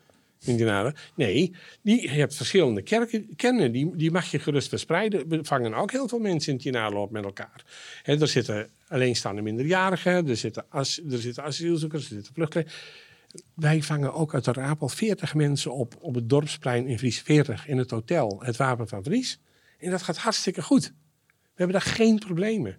Nee, 1.14 1.55
die, 1.83 2.03
je 2.03 2.09
hebt 2.09 2.35
verschillende 2.35 2.83
kerken, 2.83 3.37
kernen, 3.37 3.73
die, 3.73 3.97
die 3.97 4.11
mag 4.11 4.31
je 4.31 4.38
gerust 4.38 4.68
verspreiden. 4.68 5.29
We 5.29 5.44
vangen 5.44 5.75
ook 5.75 5.90
heel 5.90 6.09
veel 6.09 6.18
mensen 6.18 6.53
in 6.53 6.59
Tinalo 6.59 7.03
op 7.03 7.11
met 7.11 7.25
elkaar. 7.25 7.64
Hè, 8.03 8.20
er 8.20 8.29
zitten 8.29 8.68
alleenstaande 8.88 9.42
minderjarigen, 9.42 10.29
er 10.29 10.37
zitten, 10.37 10.64
as, 10.68 11.01
er 11.11 11.18
zitten 11.18 11.44
asielzoekers, 11.44 12.03
er 12.05 12.14
zitten 12.14 12.35
vluchtelingen. 12.35 12.73
Wij 13.55 13.83
vangen 13.83 14.12
ook 14.12 14.35
uit 14.35 14.44
de 14.44 14.53
Rapel 14.53 14.88
40 14.88 15.35
mensen 15.35 15.73
op 15.73 15.94
op 16.01 16.14
het 16.14 16.29
dorpsplein 16.29 16.87
in 16.87 16.99
Vries. 16.99 17.20
40 17.20 17.66
in 17.66 17.79
het 17.79 17.90
hotel, 17.90 18.42
het 18.44 18.57
Wapen 18.57 18.88
van 18.88 19.03
Vries. 19.03 19.38
En 19.79 19.90
dat 19.90 20.03
gaat 20.03 20.16
hartstikke 20.16 20.62
goed. 20.62 20.92
We 21.27 21.62
hebben 21.62 21.81
daar 21.81 21.94
geen 21.94 22.18
problemen. 22.18 22.79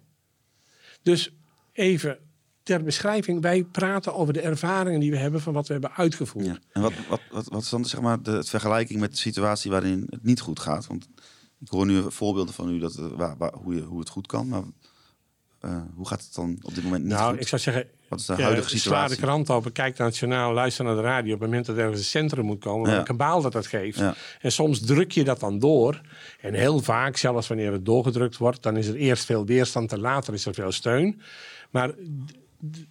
Dus 1.02 1.32
even 1.76 2.18
ter 2.62 2.82
beschrijving, 2.82 3.40
wij 3.40 3.64
praten 3.64 4.14
over 4.14 4.32
de 4.32 4.40
ervaringen 4.40 5.00
die 5.00 5.10
we 5.10 5.16
hebben 5.16 5.40
van 5.40 5.52
wat 5.52 5.66
we 5.66 5.72
hebben 5.72 5.92
uitgevoerd. 5.92 6.44
Ja. 6.44 6.58
En 6.72 6.82
wat, 6.82 6.92
wat, 7.08 7.20
wat, 7.30 7.48
wat 7.48 7.62
is 7.62 7.68
dan 7.68 7.84
zeg 7.84 8.00
maar, 8.00 8.22
de 8.22 8.44
vergelijking 8.44 9.00
met 9.00 9.10
de 9.10 9.16
situatie 9.16 9.70
waarin 9.70 10.06
het 10.10 10.22
niet 10.22 10.40
goed 10.40 10.60
gaat? 10.60 10.86
Want 10.86 11.08
ik 11.60 11.68
hoor 11.68 11.86
nu 11.86 12.02
voorbeelden 12.08 12.54
van 12.54 12.70
u 12.70 12.78
dat, 12.78 12.96
eh, 12.96 13.06
waar, 13.16 13.36
waar, 13.36 13.54
hoe, 13.54 13.74
je, 13.74 13.80
hoe 13.80 13.98
het 13.98 14.08
goed 14.08 14.26
kan. 14.26 14.48
Maar 14.48 14.62
eh, 15.66 15.78
hoe 15.94 16.08
gaat 16.08 16.22
het 16.22 16.34
dan 16.34 16.58
op 16.62 16.74
dit 16.74 16.84
moment 16.84 17.04
niet 17.04 17.12
nou, 17.12 17.30
goed? 17.32 17.40
ik 17.40 17.48
zou 17.48 17.60
zeggen, 17.60 17.86
Wat 18.08 18.20
is 18.20 18.26
de 18.26 18.32
huidige 18.32 18.68
sla 18.68 18.78
situatie? 18.78 19.16
de 19.16 19.22
krant 19.22 19.50
open, 19.50 19.72
kijk 19.72 20.14
journaal, 20.14 20.52
luister 20.52 20.84
naar 20.84 20.94
de 20.94 21.00
radio. 21.00 21.34
Op 21.34 21.40
het 21.40 21.48
moment 21.48 21.66
dat 21.66 21.76
ergens 21.76 21.98
een 21.98 22.04
centrum 22.04 22.44
moet 22.44 22.60
komen, 22.60 22.90
Ja. 22.90 22.98
een 22.98 23.04
kabaal 23.04 23.42
dat 23.42 23.52
dat 23.52 23.66
geeft. 23.66 23.98
Ja. 23.98 24.14
En 24.40 24.52
soms 24.52 24.80
druk 24.80 25.12
je 25.12 25.24
dat 25.24 25.40
dan 25.40 25.58
door. 25.58 26.00
En 26.40 26.54
heel 26.54 26.80
vaak, 26.80 27.16
zelfs 27.16 27.48
wanneer 27.48 27.72
het 27.72 27.84
doorgedrukt 27.84 28.36
wordt, 28.36 28.62
dan 28.62 28.76
is 28.76 28.86
er 28.86 28.94
eerst 28.94 29.24
veel 29.24 29.46
weerstand 29.46 29.92
en 29.92 30.00
later 30.00 30.34
is 30.34 30.46
er 30.46 30.54
veel 30.54 30.72
steun. 30.72 31.20
Maar 31.70 31.90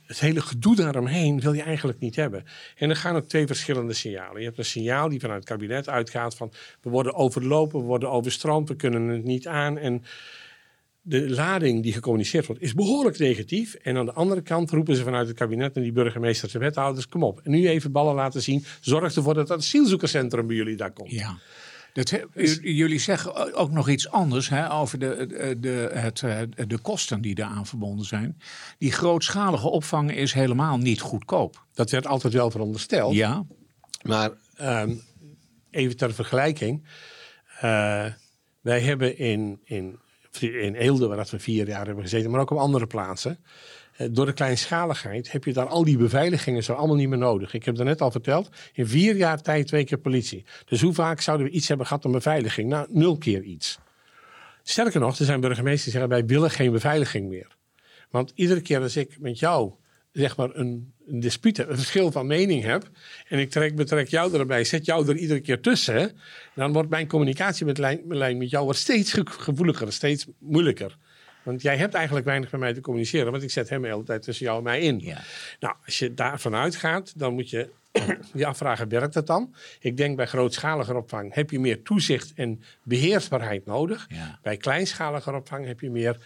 het 0.05 0.19
hele 0.19 0.41
gedoe 0.41 0.75
daaromheen 0.75 1.39
wil 1.39 1.53
je 1.53 1.61
eigenlijk 1.61 1.99
niet 1.99 2.15
hebben. 2.15 2.45
En 2.77 2.89
er 2.89 2.95
gaan 2.95 3.15
ook 3.15 3.25
twee 3.25 3.47
verschillende 3.47 3.93
signalen. 3.93 4.39
Je 4.39 4.45
hebt 4.45 4.57
een 4.57 4.65
signaal 4.65 5.09
die 5.09 5.19
vanuit 5.19 5.39
het 5.39 5.49
kabinet 5.49 5.89
uitgaat 5.89 6.35
van 6.35 6.51
we 6.81 6.89
worden 6.89 7.13
overlopen, 7.13 7.79
we 7.79 7.85
worden 7.85 8.11
overstroomd, 8.11 8.67
we 8.67 8.75
kunnen 8.75 9.07
het 9.07 9.23
niet 9.23 9.47
aan. 9.47 9.77
En 9.77 10.03
de 11.07 11.29
lading 11.29 11.83
die 11.83 11.93
gecommuniceerd 11.93 12.45
wordt 12.45 12.61
is 12.61 12.73
behoorlijk 12.73 13.17
negatief. 13.17 13.73
En 13.73 13.97
aan 13.97 14.05
de 14.05 14.13
andere 14.13 14.41
kant 14.41 14.71
roepen 14.71 14.95
ze 14.95 15.03
vanuit 15.03 15.27
het 15.27 15.37
kabinet 15.37 15.75
en 15.75 15.81
die 15.81 15.91
burgemeesters 15.91 16.53
en 16.53 16.59
wethouders, 16.59 17.07
kom 17.07 17.23
op. 17.23 17.39
En 17.43 17.51
nu 17.51 17.67
even 17.67 17.91
ballen 17.91 18.15
laten 18.15 18.41
zien. 18.41 18.65
Zorg 18.81 19.15
ervoor 19.15 19.33
dat 19.33 19.49
het 19.49 19.57
asielzoekerscentrum 19.57 20.47
bij 20.47 20.55
jullie 20.55 20.75
daar 20.75 20.91
komt. 20.91 21.11
Ja. 21.11 21.37
Dat, 21.93 22.13
jullie 22.61 22.99
zeggen 22.99 23.53
ook 23.53 23.71
nog 23.71 23.89
iets 23.89 24.09
anders 24.09 24.49
hè, 24.49 24.71
over 24.73 24.99
de, 24.99 25.25
de, 25.27 25.57
de, 25.59 25.89
het, 25.93 26.23
eh, 26.23 26.39
de 26.67 26.77
kosten 26.79 27.21
die 27.21 27.35
daaraan 27.35 27.65
verbonden 27.65 28.05
zijn. 28.05 28.37
Die 28.77 28.91
grootschalige 28.91 29.67
opvang 29.69 30.15
is 30.15 30.33
helemaal 30.33 30.77
niet 30.77 31.01
goedkoop. 31.01 31.65
Dat 31.73 31.89
werd 31.89 32.07
altijd 32.07 32.33
wel 32.33 32.51
verondersteld. 32.51 33.13
Ja, 33.13 33.45
Maar 34.01 34.31
ehm, 34.55 34.93
even 35.71 35.97
ter 35.97 36.13
vergelijking. 36.13 36.83
eh, 37.59 38.05
wij 38.61 38.79
hebben 38.81 39.17
in, 39.17 39.59
in, 39.63 39.99
in 40.41 40.75
Eelde, 40.75 41.07
waar 41.07 41.17
dat 41.17 41.29
we 41.29 41.39
vier 41.39 41.67
jaar 41.67 41.85
hebben 41.85 42.03
gezeten, 42.03 42.31
maar 42.31 42.41
ook 42.41 42.51
op 42.51 42.57
andere 42.57 42.87
plaatsen. 42.87 43.39
eh, 43.97 44.07
door 44.11 44.25
de 44.25 44.33
kleinschaligheid 44.33 45.31
heb 45.31 45.43
je 45.43 45.53
daar 45.53 45.67
al 45.67 45.83
die 45.83 45.97
beveiligingen 45.97 46.63
zo 46.63 46.73
allemaal 46.73 46.95
niet 46.95 47.09
meer 47.09 47.17
nodig. 47.17 47.53
Ik 47.53 47.65
heb 47.65 47.77
net 47.77 48.01
al 48.01 48.11
verteld, 48.11 48.49
in 48.73 48.87
vier 48.87 49.15
jaar 49.15 49.41
tijd 49.41 49.67
twee 49.67 49.83
keer 49.83 49.97
politie. 49.97 50.45
Dus 50.65 50.81
hoe 50.81 50.93
vaak 50.93 51.21
zouden 51.21 51.47
we 51.47 51.51
iets 51.51 51.67
hebben 51.67 51.85
gehad 51.87 52.05
om 52.05 52.11
beveiliging? 52.11 52.69
Nou, 52.69 52.87
nul 52.89 53.17
keer 53.17 53.41
iets. 53.41 53.79
Sterker 54.63 54.99
nog, 54.99 55.19
er 55.19 55.25
zijn 55.25 55.39
burgemeesters 55.39 55.83
die 55.83 55.91
zeggen 55.91 56.09
wij 56.09 56.25
willen 56.25 56.51
geen 56.51 56.71
beveiliging 56.71 57.29
meer. 57.29 57.55
Want 58.09 58.31
iedere 58.35 58.61
keer 58.61 58.81
als 58.81 58.97
ik 58.97 59.19
met 59.19 59.39
jou 59.39 59.73
zeg 60.15 60.37
maar 60.37 60.49
een, 60.53 60.93
een 61.07 61.19
dispuut 61.19 61.57
heb, 61.57 61.69
een 61.69 61.75
verschil 61.75 62.11
van 62.11 62.27
mening 62.27 62.63
heb, 62.63 62.89
en 63.27 63.39
ik 63.39 63.49
trek, 63.49 63.75
betrek 63.75 64.07
jou 64.07 64.39
erbij, 64.39 64.63
zet 64.63 64.85
jou 64.85 65.09
er 65.09 65.15
iedere 65.15 65.39
keer 65.39 65.61
tussen, 65.61 66.11
dan 66.53 66.73
wordt 66.73 66.89
mijn 66.89 67.07
communicatie 67.07 67.65
met, 67.65 67.77
lijn, 67.77 68.01
met, 68.05 68.17
lijn 68.17 68.37
met 68.37 68.49
jou 68.49 68.63
wordt 68.63 68.79
steeds 68.79 69.13
ge- 69.13 69.25
gevoeliger, 69.25 69.93
steeds 69.93 70.25
moeilijker. 70.39 70.97
Want 71.43 71.61
jij 71.61 71.77
hebt 71.77 71.93
eigenlijk 71.93 72.25
weinig 72.25 72.51
met 72.51 72.59
mij 72.61 72.73
te 72.73 72.81
communiceren, 72.81 73.31
want 73.31 73.43
ik 73.43 73.51
zet 73.51 73.69
hem 73.69 73.81
de 73.81 73.87
hele 73.87 74.03
tijd 74.03 74.21
tussen 74.21 74.45
jou 74.45 74.57
en 74.57 74.63
mij 74.63 74.79
in. 74.79 74.99
Ja. 74.99 75.21
Nou, 75.59 75.75
als 75.85 75.99
je 75.99 76.13
daarvan 76.13 76.55
uitgaat, 76.55 77.19
dan 77.19 77.33
moet 77.33 77.49
je 77.49 77.69
je 78.33 78.45
afvragen, 78.45 78.89
werkt 78.89 79.13
dat 79.13 79.27
dan? 79.27 79.55
Ik 79.79 79.97
denk 79.97 80.15
bij 80.15 80.27
grootschalige 80.27 80.95
opvang 80.95 81.33
heb 81.33 81.49
je 81.49 81.59
meer 81.59 81.81
toezicht 81.81 82.31
en 82.35 82.61
beheersbaarheid 82.83 83.65
nodig. 83.65 84.05
Ja. 84.09 84.39
Bij 84.41 84.57
kleinschalige 84.57 85.33
opvang 85.33 85.65
heb 85.65 85.79
je 85.79 85.89
meer 85.89 86.17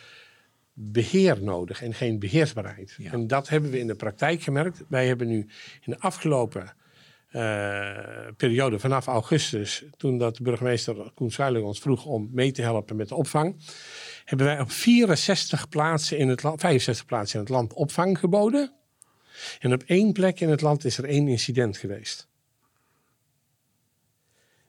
beheer 0.81 1.43
nodig 1.43 1.81
en 1.81 1.93
geen 1.93 2.19
beheersbaarheid. 2.19 2.95
Ja. 2.97 3.11
En 3.11 3.27
dat 3.27 3.49
hebben 3.49 3.71
we 3.71 3.79
in 3.79 3.87
de 3.87 3.95
praktijk 3.95 4.41
gemerkt. 4.41 4.83
Wij 4.87 5.07
hebben 5.07 5.27
nu 5.27 5.37
in 5.81 5.91
de 5.91 5.99
afgelopen 5.99 6.73
eh, 7.29 8.27
periode, 8.37 8.79
vanaf 8.79 9.07
augustus, 9.07 9.83
toen 9.97 10.17
dat 10.17 10.35
de 10.35 10.43
burgemeester 10.43 11.11
Koen 11.15 11.31
Zuiling 11.31 11.65
ons 11.65 11.79
vroeg 11.79 12.05
om 12.05 12.29
mee 12.31 12.51
te 12.51 12.61
helpen 12.61 12.95
met 12.95 13.07
de 13.07 13.15
opvang, 13.15 13.55
hebben 14.25 14.47
wij 14.47 14.59
op 14.59 14.71
64 14.71 15.69
plaatsen 15.69 16.17
in 16.17 16.27
het 16.27 16.43
land, 16.43 16.59
65 16.59 17.05
plaatsen 17.05 17.39
in 17.39 17.45
het 17.45 17.53
land 17.53 17.73
opvang 17.73 18.19
geboden. 18.19 18.73
En 19.59 19.73
op 19.73 19.83
één 19.83 20.13
plek 20.13 20.39
in 20.39 20.49
het 20.49 20.61
land 20.61 20.85
is 20.85 20.97
er 20.97 21.05
één 21.05 21.27
incident 21.27 21.77
geweest. 21.77 22.27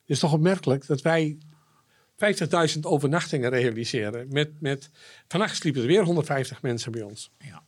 Het 0.00 0.10
is 0.10 0.18
toch 0.18 0.32
opmerkelijk 0.32 0.86
dat 0.86 1.02
wij 1.02 1.38
50.000 2.74 2.80
overnachtingen 2.80 3.50
realiseren. 3.50 4.26
Met, 4.30 4.61
met, 4.61 4.90
vannacht 5.28 5.56
sliepen 5.56 5.80
er 5.80 5.87
weer 5.87 6.02
150 6.02 6.62
mensen 6.62 6.92
bij 6.92 7.02
ons. 7.02 7.30
Ja. 7.38 7.62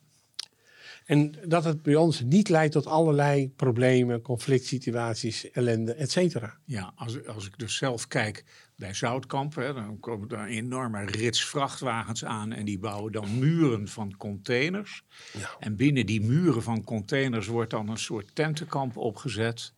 En 1.04 1.34
dat 1.44 1.64
het 1.64 1.82
bij 1.82 1.94
ons 1.94 2.20
niet 2.20 2.48
leidt 2.48 2.72
tot 2.72 2.86
allerlei 2.86 3.50
problemen, 3.50 4.22
conflict 4.22 4.66
situaties, 4.66 5.50
ellende, 5.50 5.94
et 5.94 6.10
cetera. 6.10 6.58
Ja, 6.64 6.92
als, 6.96 7.26
als 7.26 7.46
ik 7.46 7.58
dus 7.58 7.76
zelf 7.76 8.06
kijk 8.06 8.44
bij 8.76 8.94
Zoutkamp, 8.94 9.54
hè, 9.54 9.74
dan 9.74 10.00
komen 10.00 10.28
daar 10.28 10.46
enorme 10.46 11.04
rits 11.04 11.44
vrachtwagens 11.44 12.24
aan 12.24 12.52
en 12.52 12.64
die 12.64 12.78
bouwen 12.78 13.12
dan 13.12 13.38
muren 13.38 13.88
van 13.88 14.16
containers. 14.16 15.04
Ja. 15.38 15.56
En 15.58 15.76
binnen 15.76 16.06
die 16.06 16.20
muren 16.20 16.62
van 16.62 16.84
containers 16.84 17.46
wordt 17.46 17.70
dan 17.70 17.88
een 17.88 17.98
soort 17.98 18.34
tentenkamp 18.34 18.96
opgezet. 18.96 19.72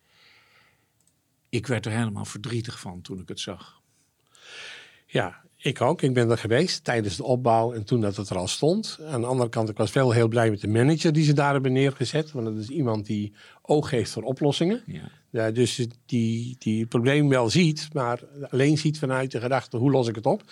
Ik 1.49 1.67
werd 1.67 1.87
er 1.87 1.93
helemaal 1.93 2.25
verdrietig 2.25 2.81
van 2.81 3.01
toen 3.03 3.21
ik 3.21 3.29
het 3.29 3.41
zag. 3.41 3.83
Ja, 5.14 5.42
ik 5.57 5.81
ook. 5.81 6.03
Ik 6.03 6.14
ben 6.14 6.31
er 6.31 6.38
geweest 6.38 6.85
tijdens 6.85 7.16
de 7.16 7.24
opbouw 7.24 7.72
en 7.72 7.85
toen 7.85 8.00
dat 8.00 8.16
het 8.16 8.31
er 8.31 8.37
al 8.37 8.48
stond. 8.48 8.98
Aan 9.07 9.20
de 9.20 9.27
andere 9.27 9.48
kant, 9.48 9.68
ik 9.68 9.77
was 9.77 9.92
wel 9.92 10.11
heel 10.11 10.29
blij 10.29 10.50
met 10.50 10.61
de 10.61 10.68
manager 10.68 11.12
die 11.12 11.24
ze 11.24 11.33
daar 11.33 11.53
hebben 11.53 11.72
neergezet. 11.72 12.33
Want 12.33 12.46
dat 12.46 12.57
is 12.57 12.68
iemand 12.68 13.07
die 13.07 13.33
oog 13.62 13.90
heeft 13.90 14.11
voor 14.11 14.22
oplossingen. 14.22 14.83
Ja. 14.87 15.11
Ja, 15.31 15.50
dus 15.50 15.88
die, 16.07 16.57
die 16.59 16.81
het 16.81 16.88
probleem 16.88 17.29
wel 17.29 17.50
ziet, 17.50 17.88
maar 17.92 18.20
alleen 18.50 18.79
ziet 18.79 18.98
vanuit 18.98 19.31
de 19.31 19.40
gedachte, 19.40 19.77
hoe 19.77 19.90
los 19.90 20.09
ik 20.09 20.14
het 20.14 20.27
op? 20.27 20.42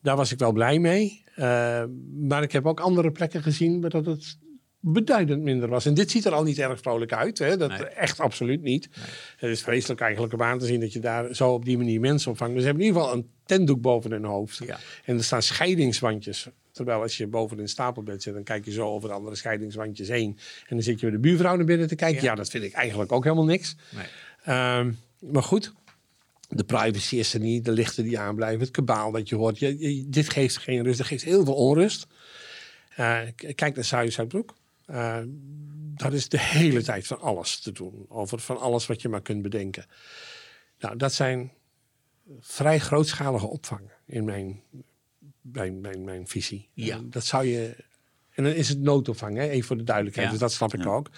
Daar 0.00 0.16
was 0.16 0.32
ik 0.32 0.38
wel 0.38 0.52
blij 0.52 0.78
mee. 0.78 1.22
Uh, 1.36 1.84
maar 2.20 2.42
ik 2.42 2.52
heb 2.52 2.66
ook 2.66 2.80
andere 2.80 3.10
plekken 3.10 3.42
gezien 3.42 3.80
waar 3.80 3.90
dat 3.90 4.06
het 4.06 4.38
beduidend 4.86 5.42
minder 5.42 5.68
was. 5.68 5.86
En 5.86 5.94
dit 5.94 6.10
ziet 6.10 6.24
er 6.24 6.32
al 6.32 6.42
niet 6.42 6.58
erg 6.58 6.80
vrolijk 6.80 7.12
uit. 7.12 7.38
Hè? 7.38 7.56
Dat 7.56 7.68
Nee. 7.70 7.78
echt 7.84 8.20
absoluut 8.20 8.62
niet. 8.62 8.88
Het 9.36 9.50
is 9.50 9.62
vreselijk 9.62 10.00
eigenlijk 10.00 10.32
om 10.32 10.42
aan 10.42 10.58
te 10.58 10.66
zien 10.66 10.80
dat 10.80 10.92
je 10.92 11.00
daar 11.00 11.34
zo 11.34 11.52
op 11.52 11.64
die 11.64 11.76
manier 11.76 12.00
mensen 12.00 12.30
opvangt. 12.30 12.52
Maar 12.52 12.60
ze 12.62 12.66
hebben 12.68 12.84
in 12.86 12.90
ieder 12.92 13.02
geval 13.04 13.18
een 13.18 13.30
tentdoek 13.44 13.80
boven 13.80 14.10
hun 14.10 14.24
hoofd. 14.24 14.58
Ja. 14.66 14.78
En 15.04 15.16
er 15.16 15.24
staan 15.24 15.42
scheidingswandjes. 15.42 16.48
Terwijl 16.72 17.00
als 17.02 17.16
je 17.16 17.26
boven 17.26 17.58
een 17.58 17.68
stapelbed 17.68 18.22
zit, 18.22 18.34
dan 18.34 18.42
kijk 18.42 18.64
je 18.64 18.70
zo 18.72 18.86
over 18.86 19.08
de 19.08 19.14
andere 19.14 19.36
scheidingswandjes 19.36 20.08
heen. 20.08 20.38
En 20.60 20.76
dan 20.76 20.82
zit 20.82 21.00
je 21.00 21.06
met 21.06 21.14
de 21.14 21.20
buurvrouw 21.20 21.56
naar 21.56 21.64
binnen 21.64 21.88
te 21.88 21.94
kijken. 21.94 22.22
Ja. 22.22 22.30
Ja, 22.30 22.34
dat 22.34 22.48
vind 22.50 22.64
ik 22.64 22.72
eigenlijk 22.72 23.12
ook 23.12 23.24
helemaal 23.24 23.44
niks. 23.44 23.76
Nee. 23.94 24.04
Ehm, 24.44 24.92
maar 25.18 25.42
goed, 25.42 25.72
de 26.48 26.64
privacy 26.64 27.16
is 27.16 27.34
er 27.34 27.40
niet, 27.40 27.64
de 27.64 27.72
lichten 27.72 28.04
die 28.04 28.18
aanblijven, 28.18 28.60
het 28.60 28.70
kabaal 28.70 29.10
dat 29.12 29.28
je 29.28 29.34
hoort. 29.34 29.58
Je, 29.58 29.78
je- 29.78 30.08
dit 30.08 30.28
geeft 30.28 30.56
geen 30.56 30.82
rust, 30.82 30.98
dat 30.98 31.06
geeft 31.06 31.24
heel 31.24 31.44
veel 31.44 31.54
onrust. 31.54 32.06
Eh, 32.96 33.18
kijk 33.54 33.74
naar 33.74 33.84
Zuid 33.84 34.12
Eh 34.86 35.22
dat 35.96 36.12
is 36.12 36.28
de 36.28 36.40
hele 36.40 36.82
tijd 36.82 37.06
van 37.06 37.20
alles 37.20 37.60
te 37.60 37.72
doen. 37.72 38.06
Over 38.08 38.38
van 38.38 38.58
alles 38.60 38.86
wat 38.86 39.02
je 39.02 39.08
maar 39.08 39.22
kunt 39.22 39.42
bedenken. 39.42 39.86
Nou, 40.78 40.96
dat 40.96 41.12
zijn 41.12 41.52
vrij 42.40 42.78
grootschalige 42.78 43.46
opvangen 43.46 43.92
in 44.06 44.24
mijn, 44.24 44.62
mijn, 45.40 45.80
mijn, 45.80 46.04
mijn 46.04 46.26
visie. 46.28 46.68
Ja. 46.72 46.96
En 46.96 47.10
dat 47.10 47.24
zou 47.24 47.44
je. 47.44 47.76
En 48.30 48.44
dan 48.44 48.52
is 48.52 48.68
het 48.68 48.80
noodopvang, 48.80 49.36
hè? 49.36 49.48
even 49.48 49.66
voor 49.66 49.76
de 49.76 49.82
duidelijkheid. 49.82 50.26
Ja. 50.26 50.32
Dus 50.32 50.42
dat 50.42 50.52
snap 50.52 50.74
ik 50.74 50.84
Ja. 50.84 50.90
ook. 50.90 51.10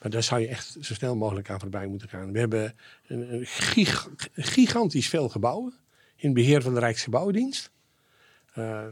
Maar 0.00 0.10
daar 0.10 0.22
zou 0.22 0.40
je 0.40 0.48
echt 0.48 0.76
zo 0.80 0.94
snel 0.94 1.16
mogelijk 1.16 1.50
aan 1.50 1.60
voorbij 1.60 1.86
moeten 1.86 2.08
gaan. 2.08 2.32
We 2.32 2.38
hebben 2.38 2.76
een, 3.06 3.34
een 3.34 3.46
gig- 3.46 4.08
gigantisch 4.32 5.08
veel 5.08 5.28
gebouwen 5.28 5.74
in 6.16 6.32
beheer 6.32 6.62
van 6.62 6.74
de 6.74 6.80
Rijksgebouwendienst. 6.80 7.70
Uh, 8.58 8.86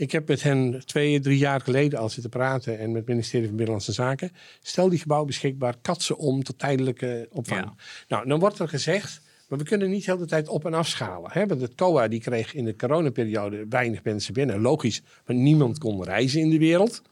ik 0.00 0.12
heb 0.12 0.28
met 0.28 0.42
hen 0.42 0.82
twee, 0.86 1.20
drie 1.20 1.38
jaar 1.38 1.60
geleden 1.60 1.98
al 1.98 2.08
zitten 2.08 2.30
praten 2.30 2.78
en 2.78 2.86
met 2.86 2.96
het 2.96 3.08
ministerie 3.08 3.46
van 3.46 3.56
Binnenlandse 3.56 3.92
Zaken. 3.92 4.32
Stel 4.62 4.88
die 4.88 4.98
gebouwen 4.98 5.28
beschikbaar, 5.28 5.74
kat 5.82 6.02
ze 6.02 6.16
om 6.16 6.42
tot 6.42 6.58
tijdelijke 6.58 7.28
opvang. 7.30 7.64
Ja. 7.64 7.74
Nou, 8.08 8.28
dan 8.28 8.38
wordt 8.38 8.58
er 8.58 8.68
gezegd, 8.68 9.20
maar 9.48 9.58
we 9.58 9.64
kunnen 9.64 9.90
niet 9.90 10.04
de 10.04 10.12
hele 10.12 10.26
tijd 10.26 10.48
op- 10.48 10.66
en 10.66 10.74
afschalen. 10.74 11.30
Hè? 11.32 11.46
Want 11.46 11.60
het 11.60 11.74
COA 11.74 12.08
die 12.08 12.20
kreeg 12.20 12.54
in 12.54 12.64
de 12.64 12.76
coronaperiode 12.76 13.66
weinig 13.68 14.04
mensen 14.04 14.34
binnen. 14.34 14.60
Logisch, 14.60 15.02
want 15.24 15.38
niemand 15.38 15.78
kon 15.78 16.04
reizen 16.04 16.40
in 16.40 16.50
de 16.50 16.58
wereld. 16.58 17.02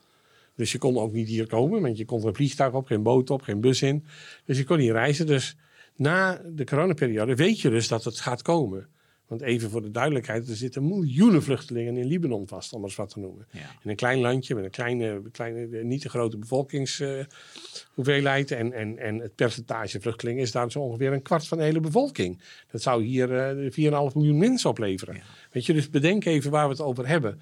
Dus 0.54 0.72
je 0.72 0.78
kon 0.78 0.98
ook 0.98 1.12
niet 1.12 1.28
hier 1.28 1.46
komen, 1.46 1.80
want 1.80 1.98
je 1.98 2.04
kon 2.04 2.22
geen 2.22 2.34
vliegtuig 2.34 2.72
op, 2.72 2.86
geen 2.86 3.02
boot 3.02 3.30
op, 3.30 3.42
geen 3.42 3.60
bus 3.60 3.82
in. 3.82 4.04
Dus 4.44 4.58
je 4.58 4.64
kon 4.64 4.78
niet 4.78 4.90
reizen. 4.90 5.26
Dus 5.26 5.56
na 5.96 6.40
de 6.54 6.64
coronaperiode 6.64 7.34
weet 7.34 7.60
je 7.60 7.70
dus 7.70 7.88
dat 7.88 8.04
het 8.04 8.20
gaat 8.20 8.42
komen. 8.42 8.88
Want 9.28 9.40
even 9.40 9.70
voor 9.70 9.82
de 9.82 9.90
duidelijkheid, 9.90 10.48
er 10.48 10.56
zitten 10.56 10.86
miljoenen 10.88 11.42
vluchtelingen 11.42 11.96
in 11.96 12.06
Libanon 12.06 12.48
vast, 12.48 12.72
om 12.72 12.80
maar 12.80 12.88
eens 12.88 12.98
wat 12.98 13.08
te 13.10 13.18
noemen. 13.18 13.46
Ja. 13.50 13.60
In 13.82 13.90
een 13.90 13.96
klein 13.96 14.18
landje 14.18 14.54
met 14.54 14.64
een 14.64 14.70
kleine, 14.70 15.22
kleine 15.32 15.82
niet 15.84 16.00
te 16.00 16.08
grote 16.08 16.38
bevolkingshoeveelheid. 16.38 18.50
en, 18.50 18.72
en, 18.72 18.98
en 18.98 19.18
het 19.18 19.34
percentage 19.34 20.00
vluchtelingen 20.00 20.42
is 20.42 20.52
daar 20.52 20.70
zo 20.70 20.80
ongeveer 20.80 21.12
een 21.12 21.22
kwart 21.22 21.46
van 21.46 21.58
de 21.58 21.64
hele 21.64 21.80
bevolking. 21.80 22.40
Dat 22.70 22.82
zou 22.82 23.04
hier 23.04 23.38
eh 23.38 23.70
4,5 24.10 24.14
miljoen 24.14 24.38
mensen 24.38 24.70
opleveren. 24.70 25.14
Ja. 25.14 25.22
Weet 25.50 25.66
je, 25.66 25.72
dus 25.72 25.90
bedenk 25.90 26.24
even 26.24 26.50
waar 26.50 26.64
we 26.64 26.70
het 26.72 26.80
over 26.82 27.08
hebben. 27.08 27.40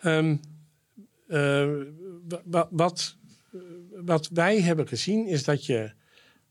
Ehm, 0.00 0.36
eh, 1.26 1.68
wa- 2.28 2.42
wa- 2.44 2.68
wat, 2.70 3.16
wat 3.94 4.28
wij 4.32 4.60
hebben 4.60 4.88
gezien 4.88 5.26
is 5.26 5.44
dat 5.44 5.66
je 5.66 5.92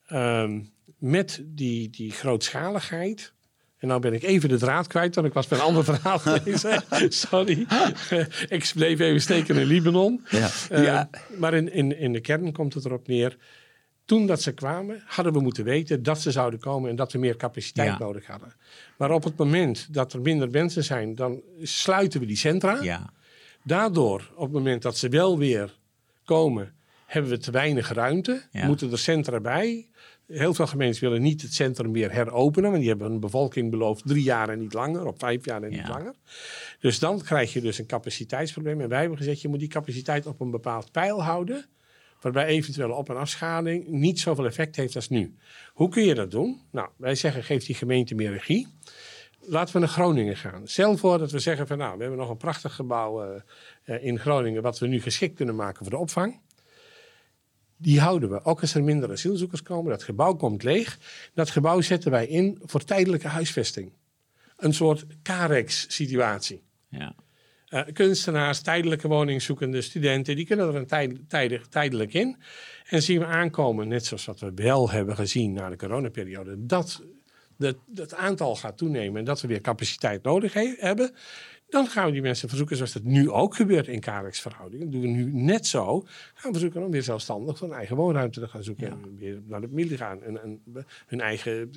ehm, 0.07 0.61
met 0.97 1.43
die, 1.45 1.89
die 1.89 2.11
grootschaligheid. 2.11 3.33
En 3.79 3.87
nou 3.87 4.01
ben 4.01 4.13
ik 4.13 4.23
even 4.23 4.49
de 4.49 4.57
draad 4.57 4.87
kwijt, 4.87 5.15
want 5.15 5.27
ik 5.27 5.33
was 5.33 5.47
bij 5.47 5.57
een 5.57 5.63
ander 5.63 5.83
verhaal 5.83 6.19
bezig. 6.43 6.85
Sorry. 7.09 7.65
ik 8.49 8.71
bleef 8.75 8.99
even 8.99 9.21
steken 9.21 9.57
in 9.57 9.65
Libanon. 9.65 10.25
Ja. 10.29 10.49
Eh, 10.69 10.83
Ja. 10.83 11.09
Maar 11.37 11.53
in, 11.53 11.73
in, 11.73 11.97
in 11.99 12.13
de 12.13 12.19
kern 12.21 12.51
komt 12.51 12.73
het 12.73 12.85
erop 12.85 13.07
neer. 13.07 13.37
Toen 14.05 14.27
dat 14.27 14.41
ze 14.41 14.51
kwamen, 14.51 15.03
hadden 15.05 15.33
we 15.33 15.39
moeten 15.39 15.63
weten 15.63 16.03
dat 16.03 16.21
ze 16.21 16.31
zouden 16.31 16.59
komen 16.59 16.89
en 16.89 16.95
dat 16.95 17.11
we 17.11 17.17
meer 17.19 17.35
capaciteit 17.35 17.87
Ja. 17.89 17.97
nodig 17.97 18.25
hadden. 18.27 18.53
Maar 18.97 19.11
op 19.11 19.23
het 19.23 19.37
moment 19.37 19.93
dat 19.93 20.13
er 20.13 20.21
minder 20.21 20.49
mensen 20.49 20.83
zijn, 20.83 21.15
dan 21.15 21.41
sluiten 21.61 22.19
we 22.19 22.25
die 22.25 22.37
centra. 22.37 22.81
Ja. 22.81 23.13
Daardoor, 23.63 24.31
op 24.35 24.43
het 24.43 24.51
moment 24.51 24.81
dat 24.81 24.97
ze 24.97 25.09
wel 25.09 25.37
weer 25.37 25.77
komen, 26.25 26.73
hebben 27.05 27.31
we 27.31 27.37
te 27.37 27.51
weinig 27.51 27.93
ruimte. 27.93 28.41
Moeten 28.51 28.91
er 28.91 28.97
centra 28.99 29.39
bij. 29.39 29.87
Heel 30.29 30.53
veel 30.53 30.67
gemeenten 30.67 31.01
willen 31.01 31.21
niet 31.21 31.41
het 31.41 31.53
centrum 31.53 31.91
weer 31.91 32.11
heropenen, 32.11 32.69
want 32.69 32.81
die 32.81 32.89
hebben 32.89 33.11
een 33.11 33.19
bevolking 33.19 33.69
beloofd 33.69 34.07
drie 34.07 34.23
jaar 34.23 34.49
en 34.49 34.59
niet 34.59 34.73
langer, 34.73 35.05
of 35.05 35.15
vijf 35.17 35.45
jaar 35.45 35.63
en 35.63 35.69
niet 35.69 35.87
langer. 35.87 36.13
Dus 36.79 36.99
dan 36.99 37.21
krijg 37.21 37.53
je 37.53 37.61
dus 37.61 37.77
een 37.77 37.85
capaciteitsprobleem. 37.85 38.81
En 38.81 38.89
wij 38.89 38.99
hebben 38.99 39.17
gezegd, 39.17 39.41
je 39.41 39.47
moet 39.47 39.59
die 39.59 39.67
capaciteit 39.67 40.25
op 40.25 40.39
een 40.39 40.51
bepaald 40.51 40.91
pijl 40.91 41.23
houden, 41.23 41.65
waarbij 42.21 42.45
eventuele 42.45 42.93
op- 42.93 43.09
en 43.09 43.17
afschaling 43.17 43.87
niet 43.87 44.19
zoveel 44.19 44.45
effect 44.45 44.75
heeft 44.75 44.95
als 44.95 45.09
nu. 45.09 45.35
Hoe 45.73 45.89
kun 45.89 46.03
je 46.03 46.15
dat 46.15 46.31
doen? 46.31 46.61
Nou, 46.71 46.89
wij 46.97 47.15
zeggen, 47.15 47.43
geef 47.43 47.65
die 47.65 47.75
gemeente 47.75 48.15
meer 48.15 48.31
regie. 48.31 48.67
Laten 49.41 49.73
we 49.73 49.79
naar 49.79 49.89
Groningen 49.89 50.37
gaan. 50.37 50.67
Stel 50.67 50.97
voor 50.97 51.17
dat 51.17 51.31
we 51.31 51.39
zeggen 51.39 51.67
van 51.67 51.77
nou, 51.77 51.95
we 51.95 52.01
hebben 52.01 52.19
nog 52.19 52.29
een 52.29 52.37
prachtig 52.37 52.75
gebouw 52.75 53.23
eh, 53.23 53.41
eh, 53.83 54.03
in 54.03 54.19
Groningen 54.19 54.61
wat 54.61 54.79
we 54.79 54.87
nu 54.87 55.01
geschikt 55.01 55.35
kunnen 55.35 55.55
maken 55.55 55.79
voor 55.81 55.89
de 55.89 55.97
opvang. 55.97 56.39
Die 57.81 57.99
houden 57.99 58.29
we. 58.29 58.43
Ook 58.43 58.61
als 58.61 58.73
er 58.73 58.83
minder 58.83 59.11
asielzoekers 59.11 59.61
komen, 59.61 59.91
dat 59.91 60.03
gebouw 60.03 60.35
komt 60.35 60.63
leeg. 60.63 60.97
Dat 61.33 61.49
gebouw 61.49 61.81
zetten 61.81 62.11
wij 62.11 62.27
in 62.27 62.59
voor 62.63 62.83
tijdelijke 62.83 63.27
huisvesting. 63.27 63.91
Een 64.57 64.73
soort 64.73 65.05
Carex-situatie. 65.23 66.63
Ja. 66.89 67.15
Eh, 67.67 67.81
kunstenaars, 67.93 68.61
tijdelijke 68.61 69.07
woningzoekende 69.07 69.81
studenten, 69.81 70.35
die 70.35 70.45
kunnen 70.45 70.67
er 70.67 70.75
een 70.75 70.87
tijd, 70.87 71.29
tijdig, 71.29 71.67
tijdelijk 71.67 72.13
in. 72.13 72.37
En 72.85 73.01
zien 73.01 73.19
we 73.19 73.25
aankomen, 73.25 73.87
net 73.87 74.05
zoals 74.05 74.25
wat 74.25 74.39
we 74.39 74.51
wel 74.55 74.89
hebben 74.89 75.15
gezien 75.15 75.53
na 75.53 75.69
de 75.69 75.75
coronaperiode, 75.75 76.65
dat 76.65 77.03
het, 77.57 77.77
het 77.95 78.15
aantal 78.15 78.55
gaat 78.55 78.77
toenemen 78.77 79.19
en 79.19 79.25
dat 79.25 79.41
we 79.41 79.47
weer 79.47 79.61
capaciteit 79.61 80.23
nodig 80.23 80.53
he- 80.53 80.75
hebben. 80.77 81.13
Dan 81.69 81.87
gaan 81.87 82.05
we 82.05 82.11
die 82.11 82.21
mensen 82.21 82.49
verzoeken, 82.49 82.75
zoals 82.75 82.93
dat 82.93 83.03
nu 83.03 83.29
ook 83.29 83.55
gebeurt 83.55 83.87
in 83.87 83.99
KRX-verhoudingen. 83.99 84.91
doen 84.91 85.01
we 85.01 85.07
nu 85.07 85.31
net 85.33 85.67
zo. 85.67 86.01
Gaan 86.33 86.51
we 86.51 86.51
verzoeken 86.51 86.83
om 86.83 86.91
weer 86.91 87.03
zelfstandig 87.03 87.59
hun 87.59 87.71
eigen 87.71 87.95
woonruimte 87.95 88.39
te 88.39 88.47
gaan 88.47 88.63
zoeken. 88.63 88.91
En 88.91 89.17
weer 89.17 89.41
naar 89.45 89.61
de 89.61 89.67
familie 89.67 89.97
gaan. 89.97 90.23
En, 90.23 90.41
en 90.41 90.61
hun 91.07 91.21
eigen 91.21 91.71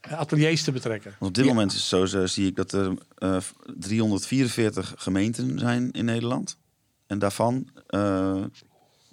eh, 0.00 0.12
ateliers 0.12 0.64
te 0.64 0.72
betrekken. 0.72 1.14
Want 1.18 1.30
op 1.30 1.44
dit 1.44 1.52
moment 1.52 1.70
is 1.70 1.76
het 1.76 1.86
zo, 1.86 2.06
zo 2.06 2.26
zie 2.26 2.46
ik 2.46 2.56
dat 2.56 2.72
er 2.72 2.94
eh, 3.14 3.38
344 3.76 4.94
gemeenten 4.96 5.58
zijn 5.58 5.90
in 5.90 6.04
Nederland. 6.04 6.58
En 7.06 7.18
daarvan 7.18 7.70
eh, 7.86 8.44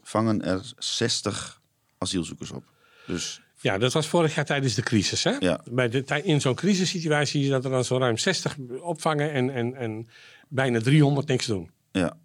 vangen 0.01 0.41
er 0.41 0.73
60 0.77 1.61
asielzoekers 1.97 2.51
op. 2.51 2.63
Dus 3.07 3.42
Ja, 3.63 3.77
dat 3.77 3.93
was 3.93 4.07
vorig 4.07 4.35
jaar 4.35 4.45
tijdens 4.45 4.73
de 4.73 4.81
crisis. 4.81 5.23
Hè? 5.23 5.35
Ja. 5.39 5.61
Bij 5.71 5.89
de, 5.89 6.21
in 6.23 6.41
zo'n 6.41 6.55
crisissituatie 6.55 7.27
zie 7.27 7.43
je 7.43 7.49
dat 7.49 7.65
er 7.65 7.71
dan 7.71 7.85
zo 7.85 7.97
ruim 7.97 8.17
60 8.17 8.57
opvangen 8.81 9.31
en, 9.31 9.49
en, 9.49 9.75
en 9.75 10.07
bijna 10.47 10.79
300 10.79 11.27
niks 11.27 11.45
doen. 11.45 11.71
ja, 11.91 12.17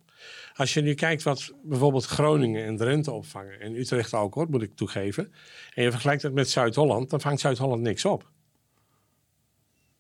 Als 0.55 0.75
je 0.75 0.81
nu 0.81 0.95
kijkt 0.95 1.23
wat 1.23 1.53
bijvoorbeeld 1.63 2.05
Groningen 2.05 2.65
en 2.65 2.77
Drenthe 2.77 3.11
opvangen, 3.11 3.61
en 3.61 3.75
Utrecht 3.75 4.15
ook 4.15 4.35
hoor, 4.35 4.47
moet 4.51 4.63
ik 4.63 4.75
toegeven, 4.75 5.33
en 5.75 5.83
je 5.83 5.91
vergelijkt 5.91 6.23
dat 6.23 6.33
met 6.33 6.51
Zuid-Holland, 6.51 7.11
dan 7.11 7.21
vangt 7.21 7.41
Zuid-Holland 7.41 7.83
niks 7.83 8.05
op. 8.05 8.31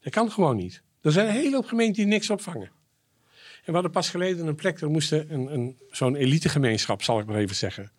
Dat 0.00 0.12
kan 0.12 0.30
gewoon 0.30 0.56
niet. 0.56 0.82
Er 1.02 1.12
zijn 1.12 1.26
een 1.28 1.34
hele 1.34 1.54
hoop 1.54 1.66
gemeenten 1.66 2.02
die 2.02 2.12
niks 2.12 2.30
opvangen. 2.30 2.70
En 3.58 3.64
we 3.64 3.72
hadden 3.72 3.90
pas 3.90 4.10
geleden 4.10 4.46
een 4.46 4.54
plek, 4.54 4.80
er 4.80 4.90
moesten 4.90 5.32
een, 5.32 5.52
een, 5.52 5.78
zo'n 5.90 6.16
elitegemeenschap, 6.16 7.02
zal 7.02 7.20
ik 7.20 7.26
maar 7.26 7.36
even 7.36 7.56
zeggen. 7.56 7.92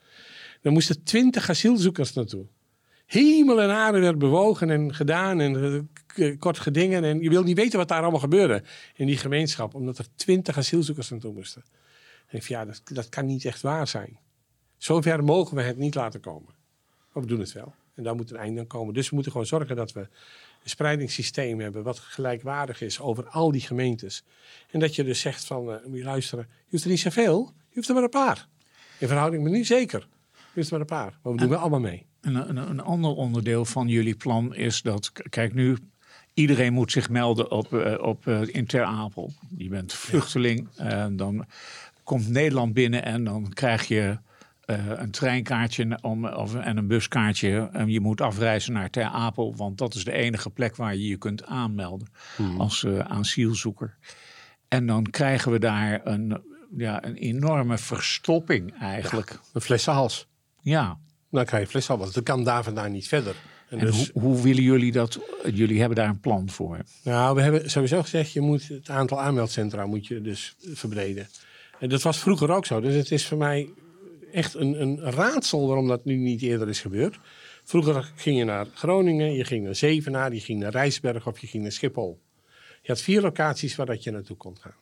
Er 0.61 0.71
moesten 0.71 1.03
twintig 1.03 1.49
asielzoekers 1.49 2.13
naartoe. 2.13 2.45
Hemel 3.09 3.61
en 3.61 3.69
aarde 3.69 3.99
werd 3.99 4.17
bewogen 4.17 4.69
en 4.69 4.93
gedaan 4.95 5.39
en 5.39 5.63
eh, 5.63 5.79
k- 6.33 6.39
kort 6.39 6.59
gedingen. 6.59 7.03
En 7.03 7.21
je 7.21 7.29
wil 7.29 7.43
niet 7.43 7.57
weten 7.57 7.79
wat 7.79 7.87
daar 7.87 8.01
allemaal 8.01 8.19
gebeurde 8.19 8.63
in 8.95 9.05
die 9.05 9.17
gemeenschap, 9.17 9.73
omdat 9.73 9.97
er 9.97 10.05
twintig 10.15 10.57
asielzoekers 10.57 11.09
naartoe 11.09 11.33
moesten. 11.33 11.63
En 12.27 12.37
ik 12.37 12.43
van, 12.43 12.55
ja, 12.55 12.65
dat, 12.65 12.81
dat 12.83 13.09
kan 13.09 13.25
niet 13.25 13.45
echt 13.45 13.61
waar 13.61 13.87
zijn. 13.87 14.17
Zover 14.77 15.23
mogen 15.23 15.55
we 15.55 15.61
het 15.61 15.77
niet 15.77 15.95
laten 15.95 16.19
komen. 16.19 16.53
Maar 17.13 17.23
we 17.23 17.29
doen 17.29 17.39
het 17.39 17.51
wel. 17.51 17.73
En 17.95 18.03
daar 18.03 18.15
moet 18.15 18.31
een 18.31 18.37
einde 18.37 18.59
aan 18.59 18.67
komen. 18.67 18.93
Dus 18.93 19.09
we 19.09 19.13
moeten 19.13 19.31
gewoon 19.31 19.47
zorgen 19.47 19.75
dat 19.75 19.91
we 19.91 19.99
een 19.99 20.69
spreidingssysteem 20.69 21.59
hebben... 21.59 21.83
wat 21.83 21.99
gelijkwaardig 21.99 22.81
is 22.81 22.99
over 22.99 23.27
al 23.27 23.51
die 23.51 23.61
gemeentes. 23.61 24.23
En 24.71 24.79
dat 24.79 24.95
je 24.95 25.03
dus 25.03 25.19
zegt 25.19 25.45
van, 25.45 25.71
eh, 25.71 25.85
moet 25.85 25.97
je 25.97 26.03
luisteren... 26.03 26.47
je 26.49 26.67
hoeft 26.69 26.83
er 26.83 26.89
niet 26.89 26.99
zoveel, 26.99 27.53
je 27.69 27.75
hoeft 27.75 27.87
er 27.87 27.93
maar 27.93 28.03
een 28.03 28.09
paar. 28.09 28.47
In 28.99 29.07
verhouding 29.07 29.43
met 29.43 29.51
niet 29.51 29.67
zeker. 29.67 30.07
Je 30.33 30.37
hoeft 30.53 30.67
er 30.67 30.71
maar 30.71 30.81
een 30.81 30.85
paar. 30.85 31.19
Maar 31.23 31.33
we 31.33 31.39
doen 31.39 31.49
wel 31.49 31.59
allemaal 31.59 31.79
mee. 31.79 32.05
Een, 32.21 32.49
een, 32.49 32.57
een 32.57 32.81
ander 32.81 33.11
onderdeel 33.11 33.65
van 33.65 33.87
jullie 33.87 34.15
plan 34.15 34.55
is 34.55 34.81
dat, 34.81 35.11
kijk 35.29 35.53
nu, 35.53 35.77
iedereen 36.33 36.73
moet 36.73 36.91
zich 36.91 37.09
melden 37.09 37.51
op, 37.51 37.73
eh, 37.73 38.03
op, 38.03 38.27
eh, 38.27 38.41
in 38.47 38.65
Ter 38.65 38.83
Apel. 38.83 39.33
Je 39.57 39.69
bent 39.69 39.93
vluchteling, 39.93 40.67
en 40.75 41.15
dan 41.15 41.45
komt 42.03 42.29
Nederland 42.29 42.73
binnen 42.73 43.03
en 43.03 43.23
dan 43.23 43.53
krijg 43.53 43.87
je 43.87 44.17
eh, 44.69 44.85
een 44.85 45.11
treinkaartje 45.11 45.97
om, 46.01 46.25
of, 46.25 46.55
en 46.55 46.77
een 46.77 46.87
buskaartje. 46.87 47.69
En 47.73 47.89
je 47.89 47.99
moet 47.99 48.21
afreizen 48.21 48.73
naar 48.73 48.89
Ter 48.89 49.03
Apel, 49.03 49.55
want 49.55 49.77
dat 49.77 49.95
is 49.95 50.03
de 50.03 50.11
enige 50.11 50.49
plek 50.49 50.75
waar 50.75 50.95
je 50.95 51.07
je 51.07 51.17
kunt 51.17 51.45
aanmelden 51.45 52.07
als 52.57 52.83
eh, 52.83 52.99
asielzoeker. 52.99 53.97
En 54.67 54.85
dan 54.85 55.03
krijgen 55.03 55.51
we 55.51 55.59
daar 55.59 56.01
een, 56.03 56.41
ja, 56.77 57.03
een 57.03 57.15
enorme 57.15 57.77
verstopping 57.77 58.79
eigenlijk. 58.79 59.39
Een 59.53 59.61
flessenhals. 59.61 60.27
ja. 60.61 60.97
Dan 61.31 61.45
krijg 61.45 61.63
je 61.63 61.69
flessenhals. 61.69 62.13
Dat 62.13 62.23
kan 62.23 62.43
daar 62.43 62.63
vandaan 62.63 62.91
niet 62.91 63.07
verder. 63.07 63.35
En 63.69 63.79
En 63.79 63.85
dus, 63.85 64.09
hoe, 64.13 64.21
hoe 64.21 64.41
willen 64.41 64.63
jullie 64.63 64.91
dat? 64.91 65.19
Jullie 65.53 65.79
hebben 65.79 65.97
daar 65.97 66.09
een 66.09 66.19
plan 66.19 66.49
voor. 66.49 66.79
Nou, 67.03 67.35
we 67.35 67.41
hebben 67.41 67.69
sowieso 67.69 68.01
gezegd, 68.01 68.31
je 68.31 68.41
moet 68.41 68.67
het 68.67 68.89
aantal 68.89 69.21
aanmeldcentra 69.21 69.85
moet 69.85 70.07
je 70.07 70.21
dus 70.21 70.55
verbreden. 70.59 71.27
En 71.79 71.89
dat 71.89 72.01
was 72.01 72.19
vroeger 72.19 72.51
ook 72.51 72.65
zo. 72.65 72.81
Dus 72.81 72.95
het 72.95 73.11
is 73.11 73.27
voor 73.27 73.37
mij 73.37 73.69
echt 74.31 74.53
een, 74.53 74.81
een 74.81 74.99
raadsel 74.99 75.67
waarom 75.67 75.87
dat 75.87 76.05
nu 76.05 76.15
niet 76.15 76.41
eerder 76.41 76.69
is 76.69 76.81
gebeurd. 76.81 77.19
Vroeger 77.63 78.11
ging 78.15 78.37
je 78.37 78.43
naar 78.43 78.67
Groningen, 78.73 79.33
je 79.33 79.43
ging 79.43 79.63
naar 79.63 79.75
Zevenaar, 79.75 80.33
je 80.33 80.39
ging 80.39 80.59
naar 80.59 80.71
Rijsberg 80.71 81.27
of 81.27 81.39
je 81.39 81.47
ging 81.47 81.63
naar 81.63 81.71
Schiphol. 81.71 82.21
Je 82.81 82.87
had 82.91 83.01
vier 83.01 83.21
locaties 83.21 83.75
waar 83.75 83.85
dat 83.85 84.03
je 84.03 84.11
naartoe 84.11 84.37
kon 84.37 84.57
gaan. 84.59 84.75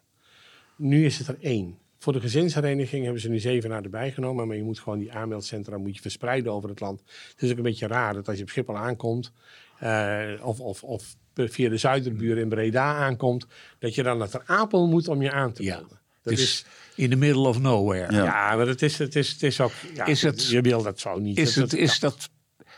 Nu 0.76 1.06
is 1.06 1.18
het 1.18 1.28
er 1.28 1.38
één. 1.42 1.78
Voor 2.00 2.14
de 2.14 2.20
gezinshereniging 2.20 3.04
hebben 3.04 3.22
ze 3.22 3.30
nu 3.30 3.40
Zevenaar 3.40 3.84
erbij 3.84 4.12
genomen. 4.12 4.48
Maar 4.48 4.56
je 4.58 4.64
moet 4.64 4.80
gewoon 4.80 5.00
die 5.00 5.12
aanmeldcentra 5.14 5.78
moet 5.78 5.96
je 5.96 6.02
verspreiden 6.02 6.52
over 6.52 6.70
het 6.70 6.80
land. 6.80 7.02
Het 7.32 7.42
is 7.42 7.52
ook 7.52 7.58
een 7.58 7.64
beetje 7.64 7.88
raar 7.88 8.14
dat 8.14 8.28
als 8.28 8.38
je 8.38 8.44
op 8.44 8.50
Schiphol 8.50 8.78
aankomt... 8.78 9.32
eh, 9.80 10.24
of, 10.42 10.60
of, 10.60 10.84
of 10.84 11.16
via 11.36 11.70
de 11.70 11.78
Zuiderburen 11.78 12.42
in 12.44 12.50
Breda 12.50 12.96
aankomt... 12.96 13.46
dat 13.80 13.96
je 13.96 14.04
dan 14.04 14.18
naar 14.18 14.30
Ter 14.30 14.44
Apel 14.46 14.88
moet 14.88 15.08
om 15.08 15.22
je 15.22 15.32
aan 15.32 15.54
te 15.54 15.64
Ja. 15.64 15.76
melden. 15.80 16.00
Dat 16.22 16.34
Dus 16.36 16.42
is, 16.44 16.66
in 16.96 17.10
the 17.10 17.16
middle 17.16 17.48
of 17.48 17.60
nowhere. 17.60 18.12
Ja. 18.14 18.24
ja, 18.24 18.56
maar 18.56 18.68
het 18.68 18.82
is, 18.82 18.98
het 18.98 19.16
is, 19.16 19.32
het 19.32 19.44
is 19.44 19.62
ook... 19.62 19.72
Ja, 19.94 20.06
Is 20.06 20.22
het- 20.22 20.48
je 20.48 20.62
wil 20.62 20.84
dat 20.84 21.00
zo 21.00 21.20
niet. 21.20 21.38
Is 21.38 21.54
Dat- 21.54 21.72
het, 21.72 21.80
is 21.80 22.00
dat, 22.00 22.30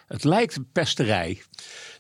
het 0.08 0.24
lijkt 0.24 0.56
een 0.56 0.70
pesterij. 0.72 1.42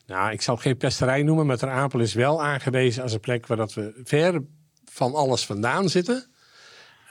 Nou, 0.06 0.32
ik 0.32 0.42
zal 0.42 0.54
het 0.54 0.64
geen 0.64 0.78
pesterij 0.78 1.24
noemen, 1.24 1.46
maar 1.46 1.58
Ter 1.58 1.70
Apel 1.70 2.00
is 2.00 2.14
wel 2.14 2.44
aangewezen 2.44 3.04
als 3.04 3.14
een 3.14 3.20
plek 3.20 3.48
waar 3.48 3.58
dat 3.58 3.74
we 3.74 4.02
ver 4.04 4.44
van 4.92 5.14
alles 5.14 5.46
vandaan 5.46 5.90
zitten. 5.90 6.28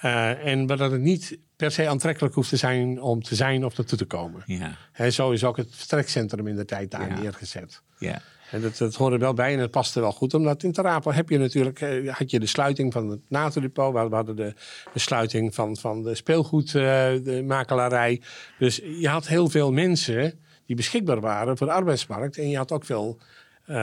Eh, 0.00 0.46
en 0.46 0.66
waar 0.66 0.76
dat 0.76 0.90
het 0.90 1.00
niet 1.00 1.38
per 1.56 1.70
se 1.70 1.88
aantrekkelijk 1.88 2.34
hoeft 2.34 2.48
te 2.48 2.56
zijn 2.56 3.02
om 3.02 3.22
te 3.22 3.34
zijn 3.34 3.64
of 3.64 3.76
naartoe 3.76 3.98
te 3.98 4.04
komen. 4.04 4.42
Ja, 4.46 4.76
Hè, 4.92 5.10
zo 5.10 5.30
is 5.30 5.44
ook 5.44 5.56
het 5.56 5.68
vertrekcentrum 5.70 6.46
in 6.46 6.56
de 6.56 6.64
tijd 6.64 6.90
daar 6.90 7.08
Ja. 7.08 7.20
neergezet. 7.20 7.82
ja. 7.98 8.20
En 8.50 8.60
dat, 8.60 8.76
dat 8.76 8.94
hoort 8.94 9.12
er 9.12 9.18
wel 9.18 9.34
bij 9.34 9.52
en 9.52 9.58
het 9.58 9.70
past 9.70 9.94
er 9.94 10.00
wel 10.02 10.12
goed. 10.12 10.34
Omdat 10.34 10.62
in 10.62 10.72
Ter 10.72 10.86
Apel 10.86 11.12
heb 11.12 11.28
je 11.28 11.38
natuurlijk 11.38 11.80
eh, 11.80 12.14
had 12.14 12.30
je 12.30 12.40
de 12.40 12.46
sluiting 12.46 12.92
van 12.92 13.08
het 13.08 13.20
NATO-depot. 13.28 13.92
We 13.92 13.98
hadden 14.14 14.36
de, 14.36 14.54
de 14.92 14.98
sluiting 14.98 15.54
van, 15.54 15.76
van 15.76 16.02
de 16.02 16.14
speelgoedmakelarij. 16.14 18.20
dus 18.58 18.76
je 19.00 19.08
had 19.08 19.26
heel 19.26 19.48
veel 19.48 19.72
mensen 19.72 20.38
die 20.66 20.76
beschikbaar 20.76 21.20
waren 21.20 21.56
voor 21.56 21.66
de 21.66 21.72
arbeidsmarkt. 21.72 22.38
En 22.38 22.48
je 22.48 22.56
had 22.56 22.72
ook 22.72 22.84
veel... 22.84 23.18
eh, 23.66 23.74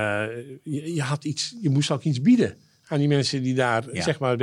je, 0.64 0.94
je, 0.94 1.02
had 1.02 1.24
iets, 1.24 1.56
je 1.62 1.70
moest 1.70 1.92
ook 1.92 2.04
iets 2.04 2.22
bieden 2.22 2.58
aan 2.88 3.00
die 3.00 3.08
mensen 3.08 3.44
die 3.44 3.56
daar 3.56 3.84
Ja. 3.94 4.02
zeg 4.02 4.20
maar 4.20 4.38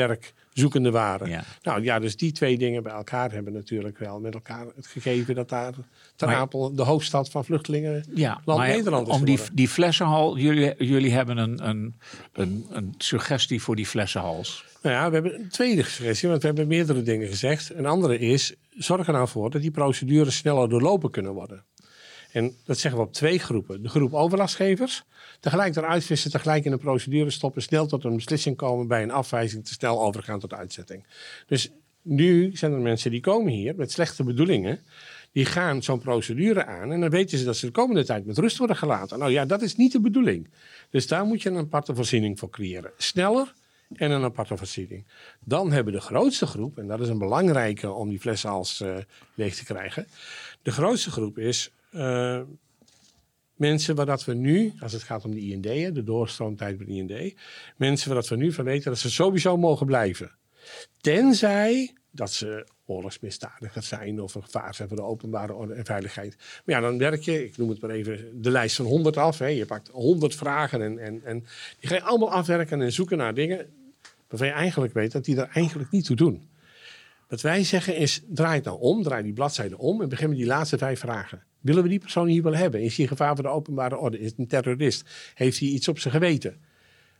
werkzoekende 0.52 0.90
waren. 0.90 1.28
Ja. 1.28 1.44
Nou 1.62 1.82
ja, 1.82 1.98
dus 1.98 2.16
die 2.16 2.32
twee 2.32 2.58
dingen 2.58 2.82
bij 2.82 2.92
elkaar 2.92 3.32
hebben 3.32 3.52
natuurlijk 3.52 3.98
wel 3.98 4.20
met 4.20 4.34
elkaar 4.34 4.66
het 4.76 4.86
gegeven 4.86 5.34
dat 5.34 5.48
daar 5.48 5.74
Ter 6.16 6.34
Apel 6.34 6.74
de 6.74 6.82
hoofdstad 6.82 7.30
van 7.30 7.44
vluchtelingen 7.44 8.04
ja 8.14 8.40
land 8.44 8.58
maar 8.58 8.68
Nederland 8.68 9.08
is 9.08 9.14
om 9.14 9.24
die, 9.24 9.38
die 9.52 9.68
flessenhal, 9.68 10.38
jullie, 10.38 10.74
jullie 10.78 11.12
hebben 11.12 11.36
een, 11.36 11.68
een, 11.68 11.94
een, 12.32 12.66
een 12.70 12.94
suggestie 12.98 13.62
voor 13.62 13.76
die 13.76 13.86
flessenhals. 13.86 14.64
Nou 14.82 14.94
ja, 14.94 15.08
we 15.08 15.14
hebben 15.14 15.34
een 15.34 15.48
tweede 15.48 15.82
suggestie, 15.82 16.28
want 16.28 16.40
we 16.40 16.46
hebben 16.46 16.66
meerdere 16.66 17.02
dingen 17.02 17.28
gezegd. 17.28 17.74
Een 17.74 17.86
andere 17.86 18.18
is, 18.18 18.54
zorg 18.70 19.06
er 19.06 19.12
nou 19.12 19.28
voor 19.28 19.50
dat 19.50 19.60
die 19.60 19.70
procedures 19.70 20.36
sneller 20.36 20.68
doorlopen 20.68 21.10
kunnen 21.10 21.32
worden. 21.32 21.64
En 22.32 22.56
dat 22.64 22.78
zeggen 22.78 23.00
we 23.00 23.06
op 23.06 23.12
twee 23.12 23.38
groepen. 23.38 23.82
De 23.82 23.88
groep 23.88 24.14
overlastgevers, 24.14 25.02
tegelijk 25.40 25.76
eruit 25.76 26.04
vissen, 26.04 26.30
tegelijk 26.30 26.64
in 26.64 26.70
de 26.70 26.76
procedure 26.76 27.30
stoppen, 27.30 27.62
snel 27.62 27.86
tot 27.86 28.04
een 28.04 28.16
beslissing 28.16 28.56
komen 28.56 28.86
bij 28.86 29.02
een 29.02 29.10
afwijzing, 29.10 29.64
te 29.64 29.72
snel 29.72 30.02
overgaan 30.02 30.38
tot 30.38 30.52
uitzetting. 30.52 31.06
Dus 31.46 31.70
nu 32.02 32.56
zijn 32.56 32.72
er 32.72 32.78
mensen 32.78 33.10
die 33.10 33.20
komen 33.20 33.52
hier 33.52 33.74
met 33.74 33.92
slechte 33.92 34.24
bedoelingen. 34.24 34.80
Die 35.32 35.44
gaan 35.44 35.82
zo'n 35.82 35.98
procedure 35.98 36.64
aan 36.66 36.92
en 36.92 37.00
dan 37.00 37.10
weten 37.10 37.38
ze 37.38 37.44
dat 37.44 37.56
ze 37.56 37.66
de 37.66 37.72
komende 37.72 38.04
tijd 38.04 38.26
met 38.26 38.38
rust 38.38 38.58
worden 38.58 38.76
gelaten. 38.76 39.18
Nou 39.18 39.30
ja, 39.30 39.44
dat 39.44 39.62
is 39.62 39.76
niet 39.76 39.92
de 39.92 40.00
bedoeling. 40.00 40.48
Dus 40.90 41.06
daar 41.06 41.24
moet 41.24 41.42
je 41.42 41.48
een 41.48 41.56
aparte 41.56 41.94
voorziening 41.94 42.38
voor 42.38 42.50
creëren. 42.50 42.90
Sneller 42.96 43.52
en 43.94 44.10
een 44.10 44.22
aparte 44.24 44.56
voorziening. 44.56 45.04
Dan 45.44 45.72
hebben 45.72 45.92
de 45.92 46.00
grootste 46.00 46.46
groep, 46.46 46.78
en 46.78 46.86
dat 46.86 47.00
is 47.00 47.08
een 47.08 47.18
belangrijke 47.18 47.90
om 47.90 48.08
die 48.08 48.20
flessenhals 48.20 48.80
eh 48.80 48.96
leeg 49.34 49.54
te 49.54 49.64
krijgen. 49.64 50.06
De 50.62 50.72
grootste 50.72 51.10
groep 51.10 51.38
is 51.38 51.70
eh, 51.92 52.40
mensen 53.56 53.94
waar 53.94 54.06
dat 54.06 54.24
we 54.24 54.34
nu, 54.34 54.72
als 54.80 54.92
het 54.92 55.02
gaat 55.02 55.24
om 55.24 55.30
de 55.30 55.40
IND, 55.40 55.94
de 55.94 56.04
doorstroomtijd 56.04 56.76
bij 56.76 56.86
de 56.86 56.92
IND, 56.92 57.34
mensen 57.76 58.08
waar 58.08 58.20
dat 58.20 58.28
we 58.28 58.36
nu 58.36 58.52
van 58.52 58.64
weten 58.64 58.90
dat 58.90 59.00
ze 59.00 59.10
sowieso 59.10 59.56
mogen 59.56 59.86
blijven. 59.86 60.30
Tenzij 61.00 61.94
dat 62.10 62.32
ze 62.32 62.66
oorlogsmisdadigers 62.86 63.88
zijn 63.88 64.20
of 64.20 64.34
een 64.34 64.42
gevaar 64.42 64.74
zijn 64.74 64.88
voor 64.88 64.96
de 64.96 65.02
openbare 65.02 65.54
orde 65.54 65.74
en 65.74 65.84
veiligheid. 65.84 66.36
Maar 66.36 66.74
ja, 66.74 66.80
dan 66.80 66.98
werk 66.98 67.22
je, 67.22 67.44
ik 67.44 67.56
noem 67.56 67.68
het 67.68 67.80
maar 67.80 67.90
even, 67.90 68.42
de 68.42 68.50
lijst 68.50 68.76
van 68.76 68.86
100 68.86 69.16
af. 69.16 69.38
Hè. 69.38 69.46
Je 69.46 69.66
pakt 69.66 69.88
100 69.88 70.34
vragen 70.34 70.82
en, 70.82 70.98
en, 70.98 71.24
en 71.24 71.38
die 71.80 71.88
ga 71.88 71.94
je 71.94 72.02
allemaal 72.02 72.30
afwerken 72.30 72.82
en 72.82 72.92
zoeken 72.92 73.18
naar 73.18 73.34
dingen 73.34 73.70
waarvan 74.28 74.48
je 74.48 74.54
eigenlijk 74.54 74.92
weet 74.92 75.12
dat 75.12 75.24
die 75.24 75.36
er 75.36 75.48
eigenlijk 75.48 75.90
niet 75.90 76.04
toe 76.04 76.16
doen. 76.16 76.48
Wat 77.32 77.40
wij 77.40 77.64
zeggen 77.64 77.96
is, 77.96 78.22
draai 78.28 78.54
het 78.54 78.64
nou 78.64 78.80
om, 78.80 79.02
draai 79.02 79.22
die 79.22 79.32
bladzijde 79.32 79.78
om 79.78 80.02
en 80.02 80.08
begin 80.08 80.28
met 80.28 80.38
die 80.38 80.46
laatste 80.46 80.78
vijf 80.78 81.00
vragen. 81.00 81.42
Willen 81.60 81.82
we 81.82 81.88
die 81.88 81.98
persoon 81.98 82.26
hier 82.26 82.42
wel 82.42 82.54
hebben? 82.54 82.82
Is 82.82 82.96
hij 82.96 83.06
gevaar 83.06 83.34
voor 83.34 83.44
de 83.44 83.50
openbare 83.50 83.96
orde? 83.96 84.18
Is 84.18 84.30
het 84.30 84.38
een 84.38 84.46
terrorist? 84.46 85.08
Heeft 85.34 85.58
hij 85.58 85.68
iets 85.68 85.88
op 85.88 85.98
zijn 85.98 86.14
geweten? 86.14 86.56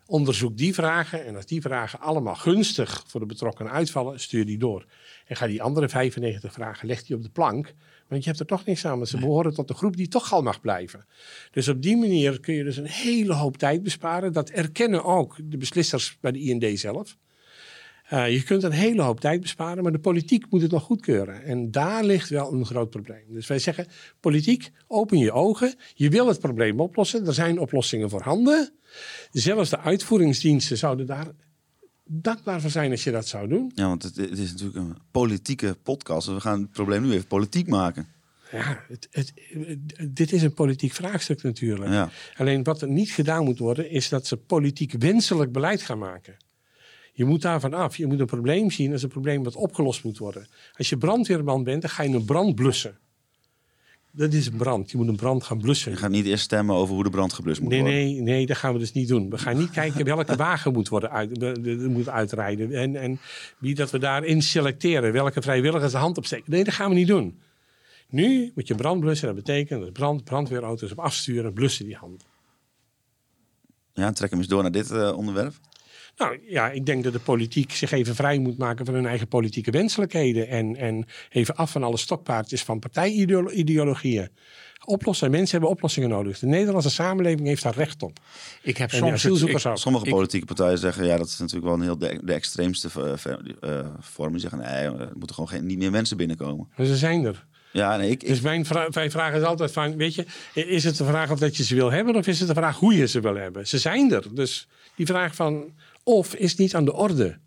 Onderzoek 0.07 0.57
die 0.57 0.75
vragen 0.75 1.25
en 1.27 1.37
als 1.37 1.46
die 1.46 1.61
vragen 1.61 2.01
allemaal 2.01 2.35
gunstig 2.35 3.05
voor 3.07 3.20
de 3.20 3.27
betrokkenen 3.27 3.72
uitvallen, 3.72 4.20
stuur 4.20 4.46
die 4.46 4.59
door. 4.59 4.87
En 5.27 5.37
ga 5.37 5.46
die 5.46 5.62
andere 5.62 5.88
95 5.88 6.53
vragen, 6.53 6.87
leg 6.87 7.05
die 7.05 7.16
op 7.16 7.22
de 7.22 7.31
plank, 7.31 7.75
want 8.09 8.22
je 8.22 8.29
hebt 8.29 8.40
er 8.40 8.46
toch 8.46 8.64
niks 8.64 8.87
aan, 8.87 8.96
want 8.96 9.09
ze 9.09 9.18
behoren 9.18 9.55
tot 9.55 9.68
de 9.68 9.75
groep 9.75 9.96
die 9.96 10.09
toch 10.09 10.33
al 10.33 10.42
mag 10.42 10.61
blijven. 10.61 11.07
Dus 11.51 11.68
op 11.68 11.83
die 11.83 11.96
manier 11.96 12.40
kun 12.40 12.55
je 12.55 12.64
dus 12.64 12.77
een 12.77 12.87
hele 12.87 13.35
hoop 13.35 13.57
tijd 13.57 13.83
besparen. 13.83 14.33
Dat 14.33 14.51
erkennen 14.51 15.05
ook 15.05 15.37
de 15.44 15.57
beslissers 15.57 16.18
bij 16.20 16.33
de 16.33 16.38
IND 16.38 16.79
zelf. 16.79 17.16
Uh, 18.12 18.31
je 18.31 18.42
kunt 18.42 18.62
een 18.62 18.72
hele 18.72 19.03
hoop 19.03 19.20
tijd 19.20 19.40
besparen, 19.40 19.83
maar 19.83 19.92
de 19.92 19.98
politiek 19.98 20.44
moet 20.51 20.62
het 20.62 20.70
nog 20.70 20.83
goedkeuren. 20.83 21.44
En 21.44 21.70
daar 21.70 22.05
ligt 22.05 22.29
wel 22.29 22.53
een 22.53 22.66
groot 22.66 22.90
probleem. 22.90 23.25
Dus 23.29 23.46
wij 23.46 23.59
zeggen, 23.59 23.87
politiek, 24.20 24.70
open 24.87 25.18
je 25.18 25.33
ogen. 25.33 25.75
Je 25.94 26.09
wil 26.09 26.27
het 26.27 26.40
probleem 26.40 26.81
oplossen. 26.81 27.27
Er 27.27 27.35
zijn 27.35 27.59
oplossingen 27.59 28.11
voorhanden. 28.11 28.72
Zelfs 29.31 29.70
de 29.70 29.79
uitvoeringsdiensten 29.79 30.79
zouden 30.79 31.07
daar 31.07 31.27
dankbaar 32.05 32.61
voor 32.61 32.70
zijn 32.70 32.90
als 32.90 33.05
je 33.05 33.11
dat 33.11 33.27
zou 33.27 33.48
doen. 33.48 33.72
Ja, 33.75 33.87
want 33.87 34.03
het, 34.03 34.16
het 34.16 34.38
is 34.38 34.51
natuurlijk 34.51 34.79
een 34.79 34.96
politieke 35.11 35.77
podcast. 35.83 36.27
Dus 36.27 36.35
we 36.35 36.40
gaan 36.40 36.61
het 36.61 36.72
probleem 36.72 37.03
nu 37.03 37.12
even 37.12 37.27
politiek 37.27 37.68
maken. 37.68 38.07
Ja, 38.51 38.85
het, 38.88 39.09
het, 39.11 39.33
dit 40.11 40.33
is 40.33 40.42
een 40.42 40.55
politiek 40.55 40.92
vraagstuk 40.92 41.42
natuurlijk. 41.42 41.90
Ja. 41.90 42.11
Alleen 42.37 42.62
wat 42.62 42.83
er 42.83 42.88
niet 42.88 43.11
gedaan 43.11 43.44
moet 43.44 43.59
worden, 43.59 43.90
is 43.90 44.09
dat 44.09 44.27
ze 44.27 44.37
politiek 44.37 44.92
wenselijk 44.98 45.53
beleid 45.53 45.83
gaan 45.83 45.98
maken. 45.98 46.37
Je 47.12 47.25
moet 47.25 47.42
daarvan 47.42 47.75
af. 47.75 47.96
Je 47.96 48.07
moet 48.07 48.20
een 48.20 48.27
probleem 48.27 48.70
zien 48.70 48.92
als 48.92 49.03
een 49.03 49.09
probleem 49.09 49.42
wat 49.42 49.57
opgelost 49.57 50.05
moet 50.05 50.18
worden. 50.18 50.46
Als 50.77 50.88
je 50.88 50.96
brandweerman 50.96 51.64
bent, 51.64 51.83
dan 51.83 51.90
ga 51.90 52.03
je 52.03 52.14
een 52.14 52.25
brand 52.25 52.55
blussen. 52.55 52.98
Dat 54.14 54.33
is 54.33 54.46
een 54.46 54.57
brand. 54.57 54.90
Je 54.90 54.96
moet 54.96 55.09
een 55.09 55.16
brand 55.16 55.44
gaan 55.44 55.59
blussen. 55.59 55.90
Je 55.90 55.96
gaat 55.96 56.11
niet 56.11 56.27
eerst 56.27 56.44
stemmen 56.44 56.77
over 56.77 56.94
hoe 56.94 57.05
de 57.05 57.11
brand 57.11 57.33
geblust 57.33 57.61
moet 57.61 57.70
nee, 57.70 57.81
worden. 57.81 57.98
Nee, 57.98 58.20
nee, 58.20 58.46
dat 58.46 58.57
gaan 58.57 58.72
we 58.72 58.79
dus 58.79 58.92
niet 58.92 59.09
doen. 59.09 59.31
We 59.31 59.38
gaan 59.38 59.57
niet 59.57 59.70
kijken 59.70 60.05
welke 60.05 60.37
wagen 60.37 60.72
moet, 60.72 60.88
worden 60.88 61.11
uit, 61.11 61.38
moet 61.88 62.09
uitrijden. 62.09 62.72
En, 62.72 62.96
en 62.96 63.20
wie 63.59 63.75
dat 63.75 63.90
we 63.90 63.98
daarin 63.98 64.42
selecteren. 64.42 65.12
Welke 65.12 65.42
vrijwilligers 65.42 65.92
de 65.92 65.98
hand 65.98 66.18
opsteken. 66.18 66.51
Nee, 66.51 66.64
dat 66.64 66.75
gaan 66.75 66.88
we 66.88 66.94
niet 66.94 67.07
doen. 67.07 67.40
Nu 68.09 68.53
moet 68.55 68.68
je 68.68 68.75
brand 68.75 69.01
blussen. 69.01 69.27
Dat 69.27 69.37
betekent 69.37 69.81
dat 69.81 69.92
brand, 69.92 70.25
brandweerauto's 70.25 70.90
op 70.90 70.98
afsturen. 70.98 71.53
Blussen 71.53 71.85
die 71.85 71.96
hand. 71.96 72.25
Ja, 73.92 74.12
trek 74.12 74.31
hem 74.31 74.38
eens 74.38 74.48
door 74.48 74.62
naar 74.62 74.72
dit 74.72 74.90
uh, 74.90 75.16
onderwerp. 75.16 75.55
Nou 76.16 76.38
ja, 76.48 76.70
ik 76.70 76.87
denk 76.87 77.05
dat 77.05 77.12
de 77.12 77.18
politiek 77.18 77.72
zich 77.72 77.92
even 77.92 78.14
vrij 78.14 78.38
moet 78.38 78.59
maken 78.59 78.85
van 78.85 78.94
hun 78.94 79.07
eigen 79.07 79.29
politieke 79.29 79.70
wenselijkheden. 79.70 80.48
En, 80.48 80.77
en 80.77 81.07
even 81.31 81.57
af 81.57 81.70
van 81.70 81.83
alle 81.83 81.96
stokpaardjes 81.96 82.62
van 82.62 82.79
partijideologieën. 82.79 84.29
Oplossen. 84.85 85.31
Mensen 85.31 85.51
hebben 85.51 85.70
oplossingen 85.70 86.09
nodig. 86.09 86.38
De 86.38 86.46
Nederlandse 86.46 86.90
samenleving 86.90 87.46
heeft 87.46 87.62
daar 87.62 87.75
recht 87.75 88.03
op. 88.03 88.18
Ik 88.62 88.77
heb 88.77 88.90
En 88.90 88.98
soms 88.98 89.22
het-. 89.22 89.79
Sommige 89.79 90.05
politieke 90.09 90.46
partijen 90.46 90.79
zeggen, 90.79 91.07
ja, 91.07 91.16
dat 91.16 91.27
is 91.27 91.38
natuurlijk 91.38 91.66
wel 91.66 91.75
een 91.75 91.83
heel 91.83 91.98
de, 91.98 92.20
de 92.25 92.33
extreemste 92.33 92.88
eh, 93.61 93.87
vorm. 94.01 94.31
Die 94.33 94.40
zeggen, 94.40 94.59
nee, 94.59 94.85
er 94.85 95.11
moeten 95.14 95.35
gewoon 95.35 95.51
geen, 95.51 95.66
niet 95.66 95.79
meer 95.79 95.90
mensen 95.90 96.16
binnenkomen. 96.16 96.68
Maar 96.77 96.87
ze 96.87 96.96
zijn 96.96 97.25
er. 97.25 97.46
Ja, 97.72 97.96
nee, 97.96 98.11
ik, 98.11 98.22
ik, 98.22 98.29
Dus 98.29 98.40
mijn, 98.40 98.66
vra 98.66 98.88
mijn 98.92 99.11
vraag 99.11 99.35
is 99.35 99.42
altijd 99.42 99.72
van, 99.72 99.96
weet 99.96 100.14
je, 100.14 100.27
is 100.55 100.85
het 100.85 100.96
de 100.96 101.05
vraag 101.05 101.31
of 101.31 101.38
dat 101.38 101.57
je 101.57 101.64
ze 101.64 101.75
wil 101.75 101.90
hebben 101.90 102.16
of 102.16 102.27
is 102.27 102.38
het 102.38 102.48
de 102.48 102.55
vraag 102.55 102.79
hoe 102.79 102.96
je 102.96 103.07
ze 103.07 103.20
wil 103.20 103.35
hebben? 103.35 103.66
Ze 103.68 103.79
zijn 103.79 104.12
er. 104.12 104.35
Dus 104.35 104.68
die 104.94 105.07
vraag 105.07 105.35
van 105.35 105.72
of 106.03 106.35
is 106.35 106.57
niet 106.57 106.75
aan 106.75 106.85
de 106.85 106.93
orde. 106.93 107.38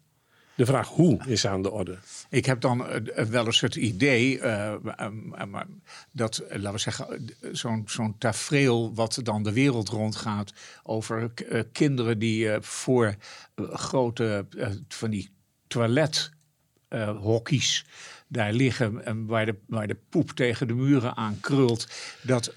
De 0.55 0.65
vraag 0.65 0.87
hoe 0.87 1.19
is 1.27 1.47
aan 1.47 1.61
de 1.61 1.71
orde. 1.71 1.97
Ik 2.29 2.45
heb 2.45 2.61
dan 2.61 2.87
eh, 2.87 3.25
wel 3.25 3.45
eens 3.45 3.61
het 3.61 3.75
idee 3.75 4.39
eh, 4.39 4.73
ehm, 4.95 5.63
dat, 6.11 6.37
eh, 6.37 6.57
laten 6.57 6.71
we 6.71 6.77
zeggen, 6.77 7.07
eh, 7.09 7.17
zo'n 7.51 7.83
zo'n 7.85 8.17
tafereel 8.17 8.93
wat 8.93 9.19
dan 9.23 9.43
de 9.43 9.53
wereld 9.53 9.89
rondgaat 9.89 10.53
over 10.83 11.31
eh, 11.33 11.61
kinderen 11.71 12.19
die 12.19 12.51
eh, 12.51 12.61
voor 12.61 13.15
eh, 13.55 13.73
grote 13.73 14.45
eh, 14.57 14.69
van 14.87 15.09
die 15.09 15.29
toilethokkies 15.67 17.85
daar 18.27 18.53
liggen 18.53 19.05
en 19.05 19.25
waar 19.25 19.45
de, 19.45 19.55
waar 19.67 19.87
de 19.87 19.97
poep 20.09 20.31
tegen 20.31 20.67
de 20.67 20.73
muren 20.73 21.17
aan 21.17 21.39
krult. 21.39 21.87
Dat 22.21 22.53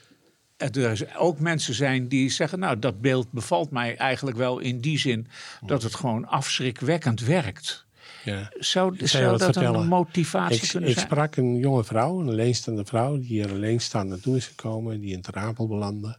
er 0.59 0.73
dus 0.73 1.15
ook 1.17 1.39
mensen 1.41 1.75
zijn 1.75 2.09
die 2.09 2.31
zeggen, 2.31 2.59
nou 2.59 2.79
dat 2.79 3.01
beeld 3.01 3.31
bevalt 3.33 3.71
mij 3.71 3.97
eigenlijk 3.97 4.37
wel 4.37 4.59
in 4.59 4.81
die 4.81 4.99
zin 4.99 5.27
dat 5.67 5.83
het 5.83 5.95
gewoon 5.95 6.27
afschrikwekkend 6.27 7.21
werkt. 7.21 7.87
Ja. 8.25 8.53
Zou, 8.59 9.07
zou 9.07 9.39
dat 9.39 9.43
vertellen. 9.43 9.81
een 9.81 9.87
motivatie 9.87 10.63
Ik, 10.63 10.69
kunnen 10.69 10.89
ik 10.89 10.95
zijn? 10.95 11.07
sprak 11.07 11.37
een 11.37 11.57
jonge 11.57 11.85
vrouw, 11.85 12.21
een 12.21 12.29
alleenstaande 12.29 12.85
vrouw, 12.85 13.17
die 13.17 13.27
hier 13.27 13.51
alleenstaand 13.51 14.09
naartoe 14.09 14.37
is 14.37 14.47
gekomen, 14.47 15.01
die 15.01 15.13
in 15.13 15.23
Terapel 15.23 15.69
belandde. 15.69 16.19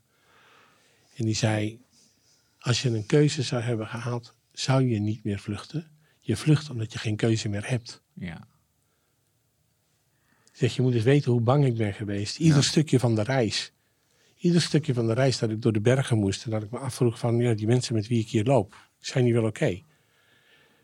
En 1.15 1.25
die 1.25 1.35
zei, 1.35 1.79
als 2.59 2.81
je 2.81 2.89
een 2.89 3.05
keuze 3.05 3.41
zou 3.41 3.61
hebben 3.61 3.87
gehad, 3.87 4.33
zou 4.51 4.83
je 4.83 4.99
niet 4.99 5.23
meer 5.23 5.39
vluchten. 5.39 5.87
Je 6.19 6.35
vlucht 6.35 6.69
omdat 6.69 6.93
je 6.93 6.99
geen 6.99 7.15
keuze 7.15 7.49
meer 7.49 7.69
hebt. 7.69 8.01
Ja. 8.13 8.47
Zeg, 10.51 10.75
je 10.75 10.81
moet 10.81 10.93
eens 10.93 11.03
weten 11.03 11.31
hoe 11.31 11.41
bang 11.41 11.65
ik 11.65 11.77
ben 11.77 11.93
geweest. 11.93 12.39
Ieder 12.39 12.63
stukje 12.63 12.99
van 12.99 13.15
de 13.15 13.23
reis. 13.23 13.71
Ieder 14.39 14.61
stukje 14.61 14.93
van 14.93 15.07
de 15.07 15.13
reis 15.13 15.39
dat 15.39 15.49
ik 15.49 15.61
door 15.61 15.73
de 15.73 15.81
bergen 15.81 16.17
moest. 16.17 16.45
En 16.45 16.51
dat 16.51 16.63
ik 16.63 16.71
me 16.71 16.77
afvroeg 16.77 17.19
van, 17.19 17.37
ja, 17.37 17.53
die 17.53 17.67
mensen 17.67 17.93
met 17.93 18.07
wie 18.07 18.19
ik 18.19 18.29
hier 18.29 18.43
loop, 18.43 18.89
zijn 18.99 19.23
die 19.23 19.33
wel 19.33 19.45
oké? 19.45 19.81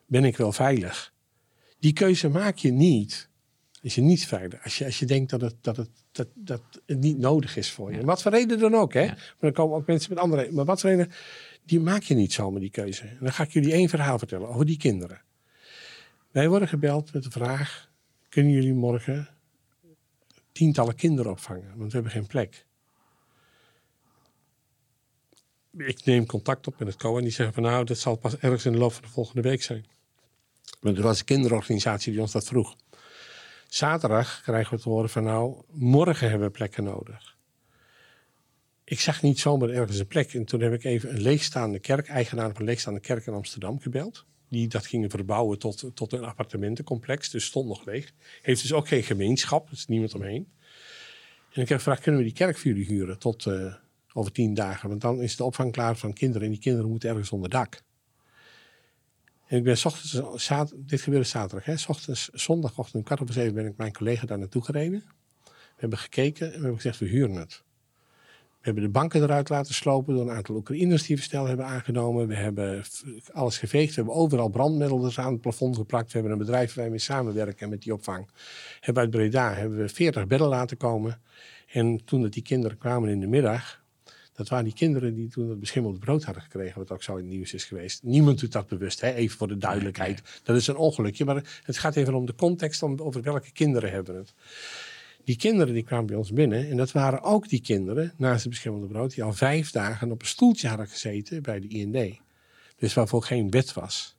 Ben 0.06 0.24
ik 0.24 0.38
wel 0.38 0.52
veilig? 0.52 1.14
Die 1.80 1.94
keuze 1.94 2.30
maak 2.30 2.58
je 2.58 2.72
niet 2.72 3.30
als 3.86 3.96
je 3.96 4.02
niet 4.02 4.26
veilig. 4.26 4.64
Als 4.64 4.78
je, 4.78 4.86
als 4.86 5.00
je 5.00 5.06
denkt 5.06 5.30
dat 5.30 5.42
het, 5.42 5.56
dat, 5.62 5.78
het, 5.78 5.90
dat, 6.12 6.28
dat 6.34 6.62
het 6.86 7.00
niet 7.00 7.18
nodig 7.18 7.58
is 7.58 7.72
voor 7.72 7.92
je. 7.92 8.00
En 8.00 8.06
wat 8.06 8.22
voor 8.22 8.32
reden 8.32 8.60
dan 8.60 8.76
ook, 8.76 8.94
hè? 8.94 9.02
Ja. 9.02 9.14
Maar 9.14 9.36
dan 9.40 9.52
komen 9.52 9.78
ook 9.78 9.88
mensen 9.88 10.10
met 10.10 10.20
andere 10.20 10.42
redenen. 10.42 10.58
Maar 10.58 10.74
wat 10.74 10.82
voor 10.82 10.90
reden, 10.90 11.12
die 11.66 11.80
maak 11.80 12.04
je 12.04 12.16
niet 12.16 12.34
zomaar 12.34 12.60
die 12.60 12.70
keuze. 12.70 13.04
En 13.04 13.18
dan 13.20 13.32
ga 13.32 13.44
ik 13.44 13.52
jullie 13.52 13.74
één 13.74 13.90
verhaal 13.90 14.18
vertellen 14.18 14.48
over 14.48 14.66
die 14.66 14.78
kinderen. 14.78 15.22
Wij 16.32 16.50
worden 16.50 16.68
gebeld 16.68 17.14
met 17.14 17.24
de 17.24 17.32
vraag, 17.32 17.92
kunnen 18.30 18.52
jullie 18.52 18.74
morgen 18.74 19.30
tientallen 20.52 20.96
kinderen 20.96 21.32
opvangen? 21.32 21.74
Want 21.76 21.92
we 21.92 21.94
hebben 21.94 22.12
geen 22.12 22.28
plek. 22.28 22.66
Ik 25.78 26.06
neem 26.06 26.26
contact 26.26 26.68
op 26.68 26.80
met 26.80 26.88
het 26.88 26.98
COA 26.98 27.18
en 27.18 27.24
die 27.24 27.34
zeggen 27.34 27.54
van 27.54 27.64
nou, 27.64 27.86
dat 27.86 27.98
zal 27.98 28.16
pas 28.16 28.38
ergens 28.38 28.66
in 28.66 28.72
de 28.72 28.78
loop 28.78 28.94
van 28.94 29.02
de 29.02 29.10
volgende 29.10 29.42
week 29.42 29.64
zijn. 29.64 29.86
Maar 30.82 30.94
er 30.94 31.02
was 31.02 31.20
een 31.20 31.26
kinderorganisatie 31.26 32.12
die 32.12 32.22
ons 32.22 32.32
dat 32.32 32.48
vroeg. 32.48 32.76
Zaterdag 33.68 34.42
krijgen 34.42 34.76
we 34.76 34.82
te 34.82 34.90
horen 34.90 35.10
van 35.10 35.24
nou, 35.24 35.62
morgen 35.72 36.30
hebben 36.30 36.48
we 36.48 36.54
plekken 36.54 36.84
nodig. 36.84 37.36
Ik 38.84 39.00
zag 39.00 39.22
niet 39.22 39.40
zomaar 39.40 39.70
ergens 39.70 40.00
een 40.00 40.08
plek. 40.08 40.34
En 40.34 40.46
toen 40.46 40.62
heb 40.62 40.74
ik 40.74 40.84
even 40.84 41.10
een 41.10 41.22
leegstaande 41.22 41.80
kerk, 41.80 42.08
eigenaar 42.08 42.52
van 42.52 42.60
een 42.60 42.66
leegstaande 42.66 43.00
kerk 43.00 43.26
in 43.26 43.34
Amsterdam 43.34 43.80
gebeld. 43.80 44.26
Die 44.50 44.68
dat 44.68 44.86
gingen 44.86 45.10
verbouwen 45.10 45.60
tot, 45.60 45.92
tot 45.94 46.14
een 46.14 46.24
appartementencomplex. 46.24 47.30
Dus 47.30 47.46
stond 47.46 47.68
nog 47.68 47.86
leeg. 47.86 48.12
Heeft 48.42 48.62
dus 48.62 48.74
ook 48.74 48.88
geen 48.88 49.04
gemeenschap. 49.04 49.68
Er 49.68 49.74
is 49.74 49.88
niemand 49.88 50.14
omheen. 50.14 50.48
En 51.52 51.62
ik 51.62 51.70
heb 51.70 51.78
gevraagd, 51.78 52.02
kunnen 52.02 52.22
we 52.22 52.28
die 52.28 52.38
kerk 52.38 52.58
voor 52.58 52.72
jullie 52.72 52.86
huren 52.86 53.20
tot 53.20 53.46
eh, 53.46 53.74
over 54.16 54.32
tien 54.32 54.54
dagen? 54.54 54.90
Want 54.90 55.02
dan 55.02 55.22
is 55.22 55.36
de 55.36 55.44
opvang 55.44 55.72
klaar 55.72 55.98
van 55.98 56.14
kinderen. 56.14 56.44
En 56.44 56.54
die 56.54 56.62
kinderen 56.62 56.90
moeten 56.90 57.10
ergens 57.10 57.32
onder 57.32 57.50
dak. 57.50 57.82
En 59.48 59.58
ik 59.58 59.64
ben 59.64 59.78
's 59.78 59.88
dit 60.76 61.02
gebeurde 61.02 61.26
zaterdag, 61.26 61.66
hè, 61.66 61.74
ochtends, 61.88 62.30
zondagochtend, 62.30 63.04
kwart 63.04 63.22
over 63.22 63.34
zeven 63.34 63.54
ben 63.54 63.66
ik 63.66 63.78
mijn 63.78 63.94
collega 63.94 64.26
daar 64.26 64.40
naartoe 64.40 64.64
gereden. 64.64 65.04
We 65.44 65.82
hebben 65.82 66.00
gekeken 66.00 66.46
en 66.46 66.52
we 66.52 66.58
hebben 66.58 66.76
gezegd, 66.76 67.00
we 67.00 67.06
huren 67.06 67.36
het. 67.36 67.64
We 68.66 68.72
hebben 68.72 68.84
de 68.84 69.00
banken 69.00 69.24
eruit 69.24 69.50
laten 69.50 69.74
slopen 69.74 70.16
door 70.16 70.30
een 70.30 70.36
aantal 70.36 70.56
Oekraïners 70.56 71.06
die 71.06 71.16
we 71.16 71.22
snel 71.22 71.46
hebben 71.46 71.66
aangenomen. 71.66 72.28
We 72.28 72.36
hebben 72.36 72.84
alles 73.32 73.58
geveegd. 73.58 73.90
We 73.90 73.96
hebben 73.96 74.14
overal 74.14 74.50
brandmiddels 74.50 75.20
aan 75.20 75.32
het 75.32 75.42
plafond 75.42 75.76
geplakt. 75.76 76.12
We 76.12 76.14
hebben 76.14 76.32
een 76.32 76.46
bedrijf 76.46 76.68
waar 76.68 76.84
wij 76.84 76.90
mee 76.90 77.00
samenwerken 77.00 77.70
met 77.70 77.82
die 77.82 77.94
opvang. 77.94 78.30
Hebben 78.80 79.04
uit 79.04 79.12
Breda 79.12 79.54
hebben 79.54 79.78
we 79.78 79.90
40 79.90 80.28
bedden 80.28 80.48
laten 80.48 80.78
komen. 80.78 81.22
En 81.72 82.06
toen 82.06 82.22
dat 82.22 82.34
die 82.34 82.44
kinderen 82.44 82.78
kwamen 82.78 83.10
in 83.10 83.20
de 83.20 83.28
middag, 83.28 83.85
dat 84.36 84.50
waren 84.50 84.66
die 84.66 84.74
kinderen 84.74 85.16
die 85.16 85.30
toen 85.30 85.50
het 85.50 85.60
beschimmelde 85.60 86.00
brood 86.00 86.24
hadden 86.24 86.44
gekregen, 86.44 86.80
wat 86.80 86.92
ook 86.92 87.04
zo 87.04 87.16
in 87.16 87.24
het 87.24 87.34
nieuws 87.34 87.54
is 87.54 87.64
geweest. 87.64 88.04
Niemand 88.04 88.40
doet 88.40 88.52
dat 88.52 88.68
bewust, 88.68 89.02
hè? 89.02 89.14
even 89.14 89.38
voor 89.38 89.48
de 89.48 89.58
duidelijkheid. 89.58 90.42
Dat 90.44 90.56
is 90.56 90.68
een 90.68 90.76
ongelukje, 90.76 91.26
maar 91.26 91.62
het 91.64 91.78
gaat 91.78 91.96
even 91.96 92.14
om 92.14 92.26
de 92.26 92.36
context, 92.36 92.84
om, 92.84 93.00
over 93.00 93.22
welke 93.22 93.52
kinderen 93.52 93.92
hebben 93.92 94.16
het. 94.16 94.34
Die 95.24 95.38
kinderen 95.38 95.74
die 95.74 95.84
kwamen 95.84 96.06
bij 96.06 96.16
ons 96.16 96.32
binnen 96.32 96.70
en 96.70 96.78
dat 96.78 96.92
waren 96.92 97.22
ook 97.22 97.50
die 97.50 97.62
kinderen, 97.62 98.14
naast 98.18 98.42
het 98.42 98.50
beschimmelde 98.50 98.88
brood, 98.88 99.14
die 99.14 99.24
al 99.24 99.34
vijf 99.34 99.72
dagen 99.72 100.12
op 100.12 100.22
een 100.22 100.28
stoeltje 100.28 100.68
hadden 100.68 100.88
gezeten 100.88 101.42
bij 101.42 101.60
de 101.60 101.68
IND. 101.68 102.20
Dus 102.76 102.94
waarvoor 102.94 103.24
geen 103.24 103.50
bed 103.50 103.74
was, 103.74 104.18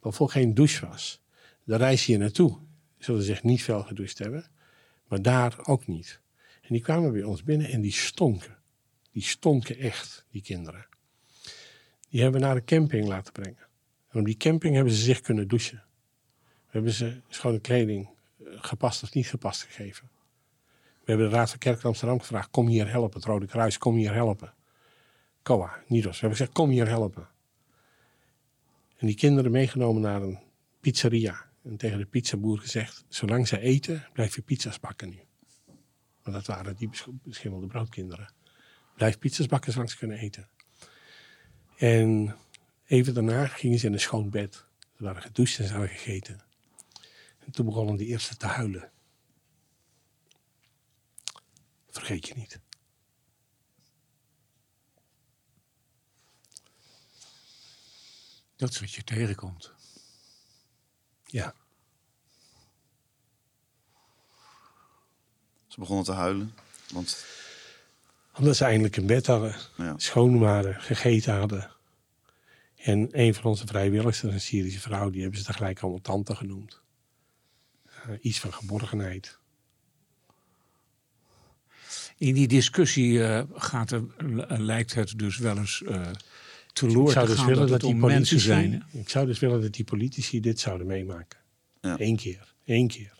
waarvoor 0.00 0.30
geen 0.30 0.54
douche 0.54 0.86
was. 0.86 1.20
Daar 1.64 1.78
reis 1.78 2.06
je 2.06 2.18
naartoe. 2.18 2.58
Zullen 2.98 3.22
zich 3.22 3.42
niet 3.42 3.62
veel 3.62 3.82
gedoucht 3.82 4.18
hebben, 4.18 4.50
maar 5.08 5.22
daar 5.22 5.58
ook 5.62 5.86
niet. 5.86 6.20
En 6.62 6.68
die 6.68 6.80
kwamen 6.80 7.12
bij 7.12 7.22
ons 7.22 7.42
binnen 7.42 7.68
en 7.68 7.80
die 7.80 7.92
stonken. 7.92 8.61
Die 9.12 9.22
stonken 9.22 9.78
echt, 9.78 10.26
die 10.30 10.42
kinderen. 10.42 10.86
Die 12.08 12.22
hebben 12.22 12.40
we 12.40 12.46
naar 12.46 12.54
de 12.54 12.64
camping 12.64 13.06
laten 13.06 13.32
brengen. 13.32 13.66
En 14.08 14.20
op 14.20 14.24
die 14.24 14.36
camping 14.36 14.74
hebben 14.74 14.92
ze 14.92 15.02
zich 15.02 15.20
kunnen 15.20 15.48
douchen. 15.48 15.82
We 16.38 16.68
hebben 16.78 16.92
ze 16.92 17.20
schone 17.28 17.60
kleding, 17.60 18.08
eh, 18.38 18.46
gepast 18.56 19.02
of 19.02 19.14
niet 19.14 19.28
gepast, 19.28 19.62
gegeven. 19.62 20.10
We 21.04 21.10
hebben 21.10 21.30
de 21.30 21.36
Raad 21.36 21.50
van 21.50 21.58
Kerk 21.58 21.84
Amsterdam 21.84 22.20
gevraagd: 22.20 22.50
kom 22.50 22.66
hier 22.66 22.90
helpen. 22.90 23.20
Het 23.20 23.28
Rode 23.28 23.46
Kruis, 23.46 23.78
kom 23.78 23.96
hier 23.96 24.12
helpen. 24.12 24.54
COA, 25.42 25.82
NIDOS. 25.86 26.12
We 26.12 26.18
hebben 26.20 26.38
gezegd: 26.38 26.52
kom 26.52 26.70
hier 26.70 26.88
helpen. 26.88 27.28
En 28.96 29.06
die 29.06 29.16
kinderen 29.16 29.50
meegenomen 29.50 30.02
naar 30.02 30.22
een 30.22 30.38
pizzeria. 30.80 31.50
En 31.62 31.76
tegen 31.76 31.98
de 31.98 32.06
pizzaboer 32.06 32.58
gezegd: 32.58 33.04
zolang 33.08 33.48
ze 33.48 33.58
eten, 33.58 34.08
blijf 34.12 34.34
je 34.34 34.42
pizza's 34.42 34.80
bakken 34.80 35.08
nu. 35.08 35.20
Want 36.22 36.36
dat 36.36 36.46
waren 36.46 36.76
die 36.76 36.88
besch- 36.88 37.08
beschimmelde 37.22 37.66
broodkinderen. 37.66 38.32
Blijf 38.94 39.18
pizza's 39.18 39.46
bakken 39.46 39.72
zolang 39.72 39.90
ze 39.90 39.96
kunnen 39.96 40.18
eten. 40.18 40.48
En 41.76 42.36
even 42.86 43.14
daarna 43.14 43.46
gingen 43.46 43.78
ze 43.78 43.86
in 43.86 43.92
een 43.92 44.00
schoon 44.00 44.30
bed. 44.30 44.64
Ze 44.96 45.02
waren 45.04 45.22
gedoucht 45.22 45.58
en 45.58 45.66
ze 45.66 45.72
hadden 45.72 45.90
gegeten. 45.90 46.40
En 47.38 47.52
toen 47.52 47.66
begonnen 47.66 47.96
de 47.96 48.06
eerste 48.06 48.36
te 48.36 48.46
huilen. 48.46 48.90
Vergeet 51.90 52.28
je 52.28 52.34
niet. 52.34 52.60
Dat 58.56 58.70
is 58.70 58.80
wat 58.80 58.92
je 58.92 59.04
tegenkomt. 59.04 59.72
Ja. 61.24 61.54
Ze 65.66 65.80
begonnen 65.80 66.04
te 66.04 66.12
huilen. 66.12 66.54
Want 66.92 67.24
Omdat 68.38 68.56
ze 68.56 68.64
eindelijk 68.64 68.96
een 68.96 69.06
bed 69.06 69.26
hadden, 69.26 69.54
ja, 69.76 69.94
schoon 69.96 70.38
waren, 70.38 70.80
gegeten 70.80 71.34
hadden. 71.34 71.70
En 72.76 73.08
een 73.20 73.34
van 73.34 73.44
onze 73.44 73.66
vrijwilligers, 73.66 74.22
een 74.22 74.40
Syrische 74.40 74.80
vrouw, 74.80 75.10
die 75.10 75.20
hebben 75.20 75.38
ze 75.38 75.44
tegelijk 75.46 75.80
allemaal 75.80 76.00
tante 76.00 76.34
genoemd. 76.36 76.80
Eh, 77.86 78.08
iets 78.20 78.40
van 78.40 78.52
geborgenheid. 78.52 79.38
In 82.18 82.34
die 82.34 82.48
discussie 82.48 83.24
eh, 83.24 83.42
gaat 83.54 83.90
er, 83.90 84.00
l- 84.18 84.44
lijkt 84.48 84.94
het 84.94 85.18
dus 85.18 85.38
wel 85.38 85.56
eens 85.58 85.82
eh 85.82 86.10
teloor 86.72 87.06
Ik 87.06 87.12
zou 87.12 87.26
te 87.26 87.32
dus 87.34 87.44
willen 87.44 87.68
dat 87.68 87.80
die 87.80 87.88
om 87.90 87.98
mensen 87.98 88.10
politici, 88.10 88.38
zijn. 88.38 88.72
hè? 88.92 88.98
ik 88.98 89.08
zou 89.08 89.26
dus 89.26 89.38
willen 89.38 89.60
dat 89.62 89.72
die 89.72 89.84
politici 89.84 90.40
dit 90.40 90.60
zouden 90.60 90.86
meemaken. 90.86 91.38
Ja. 91.80 91.96
Eén 91.98 92.16
keer. 92.16 92.54
Eén 92.64 92.88
keer. 92.88 93.12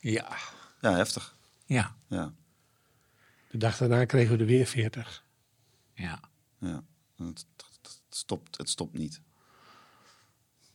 Ja, 0.00 0.36
ja, 0.80 0.94
heftig. 0.96 1.36
ja, 1.66 1.96
Ja, 2.06 2.32
De 3.50 3.58
dag 3.58 3.76
daarna 3.76 4.04
kregen 4.04 4.34
we 4.36 4.40
er 4.40 4.46
weer 4.48 4.66
40. 4.66 5.24
ja. 5.94 6.20
ja. 6.58 6.82
Het, 7.16 7.46
het 7.82 8.00
stopt, 8.10 8.58
het 8.58 8.68
stopt 8.68 8.98
niet. 8.98 9.20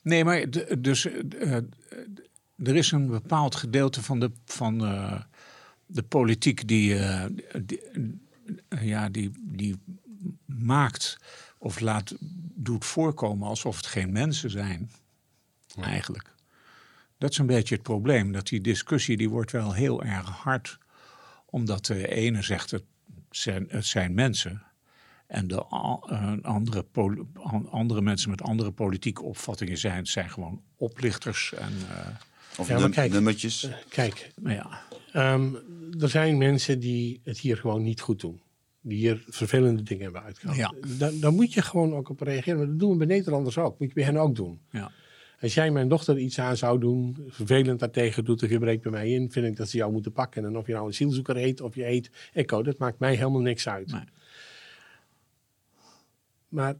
Nee, 0.02 0.24
maar 0.26 0.50
de- 0.50 0.80
dus 0.82 1.06
eh, 1.06 1.58
eh, 1.58 1.64
er 2.58 2.76
is 2.76 2.92
een 2.92 3.08
bepaald 3.08 3.56
gedeelte 3.56 4.04
van 4.04 4.20
de, 4.20 4.32
van, 4.46 4.86
eh, 4.86 5.22
de 5.86 6.04
politiek 6.04 6.68
die, 6.68 7.00
die, 7.66 7.82
ja, 8.70 9.10
die, 9.10 9.32
die 9.40 9.80
maakt 10.46 11.18
of 11.58 11.80
laat, 11.80 12.16
doet 12.56 12.86
voorkomen 12.86 13.48
alsof 13.48 13.76
het 13.78 13.86
geen 13.86 14.12
mensen 14.12 14.50
zijn. 14.50 14.92
Eigenlijk. 15.80 16.33
Dat 17.24 17.32
is 17.32 17.38
een 17.38 17.46
beetje 17.46 17.76
het 17.76 17.84
probleem. 17.84 18.32
Dat 18.32 18.48
die 18.48 18.62
discussie 18.62 19.18
die 19.18 19.30
wordt 19.30 19.52
wel 19.52 19.74
heel 19.74 20.04
erg 20.04 20.30
hard. 20.30 20.78
Omdat 21.46 21.86
de 21.86 22.08
ene 22.08 22.42
zegt 22.42 22.72
het 22.72 22.84
zijn, 23.30 23.66
het 23.70 23.86
zijn 23.86 24.14
mensen. 24.14 24.64
En 25.28 25.48
de 25.48 25.56
eh, 25.56 26.38
andere, 26.42 26.86
andere 27.70 28.02
mensen 28.02 28.30
met 28.30 28.42
andere 28.42 28.72
politieke 28.72 29.24
opvattingen 29.24 29.78
zijn, 29.78 30.06
zijn 30.06 30.30
gewoon 30.30 30.62
oplichters. 30.76 31.54
En, 31.54 31.74
eh, 31.90 32.08
Of 32.58 32.68
Ja, 32.68 32.90
kijk. 32.90 33.12
nummertjes. 33.12 33.70
Kijk, 33.90 34.32
nou 34.42 34.56
ja, 34.56 34.82
ehm, 35.12 35.54
er 36.00 36.10
zijn 36.10 36.38
mensen 36.38 36.80
die 36.80 37.22
het 37.24 37.40
hier 37.40 37.58
gewoon 37.58 37.84
niet 37.84 38.02
goed 38.02 38.20
doen. 38.20 38.42
Die 38.82 38.98
hier 38.98 39.24
vervelende 39.28 39.84
dingen 39.84 40.04
hebben 40.04 40.24
uitgehaald. 40.24 40.58
Ja. 40.58 40.74
Daar, 40.98 41.12
daar 41.20 41.34
moet 41.34 41.54
je 41.54 41.62
gewoon 41.62 41.94
ook 41.94 42.10
op 42.10 42.22
reageren. 42.22 42.58
Maar 42.58 42.68
dat 42.68 42.80
doen 42.80 42.92
we 42.92 42.98
bij 42.98 43.08
Nederlanders 43.08 43.58
ook. 43.58 43.80
Moet 43.80 43.88
je 43.88 43.94
bij 43.94 44.04
hen 44.04 44.18
ook 44.18 44.36
doen. 44.36 44.60
ja, 44.70 44.92
Als 45.44 45.54
jij 45.54 45.72
mijn 45.72 45.88
dochter 45.88 46.18
iets 46.18 46.40
aan 46.40 46.58
zou 46.58 46.80
doen, 46.80 47.18
vervelend 47.28 47.80
daartegen 47.80 48.26
doet 48.26 48.44
of 48.44 48.50
je 48.50 48.60
breekt 48.60 48.82
bij 48.84 48.92
mij 48.92 49.10
in, 49.12 49.32
vind 49.32 49.46
ik 49.46 49.56
dat 49.56 49.70
ze 49.70 49.78
jou 49.78 49.92
moeten 49.92 50.12
pakken. 50.12 50.46
En 50.46 50.58
of 50.58 50.68
je 50.68 50.74
nou 50.74 50.88
een 50.88 50.94
zielzoeker 50.94 51.36
heet 51.36 51.62
of 51.62 51.76
je 51.76 51.84
heet 51.84 52.10
Echo, 52.34 52.64
dat 52.64 52.78
maakt 52.78 53.00
mij 53.00 53.16
helemaal 53.16 53.42
niks 53.42 53.68
uit. 53.68 53.92
Nee. 53.92 54.04
Maar 56.48 56.76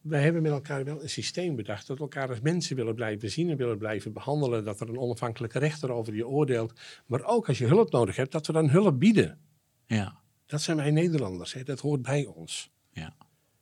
wij 0.00 0.22
hebben 0.22 0.42
met 0.42 0.52
elkaar 0.52 0.84
wel 0.84 1.02
een 1.02 1.08
systeem 1.08 1.56
bedacht 1.56 1.86
dat 1.86 1.96
we 1.96 2.02
elkaar 2.02 2.28
als 2.28 2.40
mensen 2.40 2.76
willen 2.76 2.94
blijven 2.94 3.30
zien 3.30 3.50
en 3.50 3.56
willen 3.56 3.78
blijven 3.78 4.12
behandelen. 4.12 4.64
Dat 4.64 4.80
er 4.80 4.88
een 4.88 4.98
onafhankelijke 4.98 5.58
rechter 5.58 5.90
over 5.90 6.14
je 6.14 6.26
oordeelt. 6.26 6.80
Maar 7.06 7.24
ook 7.24 7.48
als 7.48 7.58
je 7.58 7.66
hulp 7.66 7.90
nodig 7.92 8.16
hebt, 8.16 8.32
dat 8.32 8.46
we 8.46 8.52
dan 8.52 8.68
hulp 8.70 8.98
bieden. 8.98 9.38
ja, 9.86 10.20
Dat 10.46 10.62
zijn 10.62 10.76
wij 10.76 10.90
Nederlanders, 10.90 11.52
hè? 11.52 11.62
dat 11.62 11.80
hoort 11.80 12.02
bij 12.02 12.24
ons. 12.24 12.70
ja, 12.92 13.16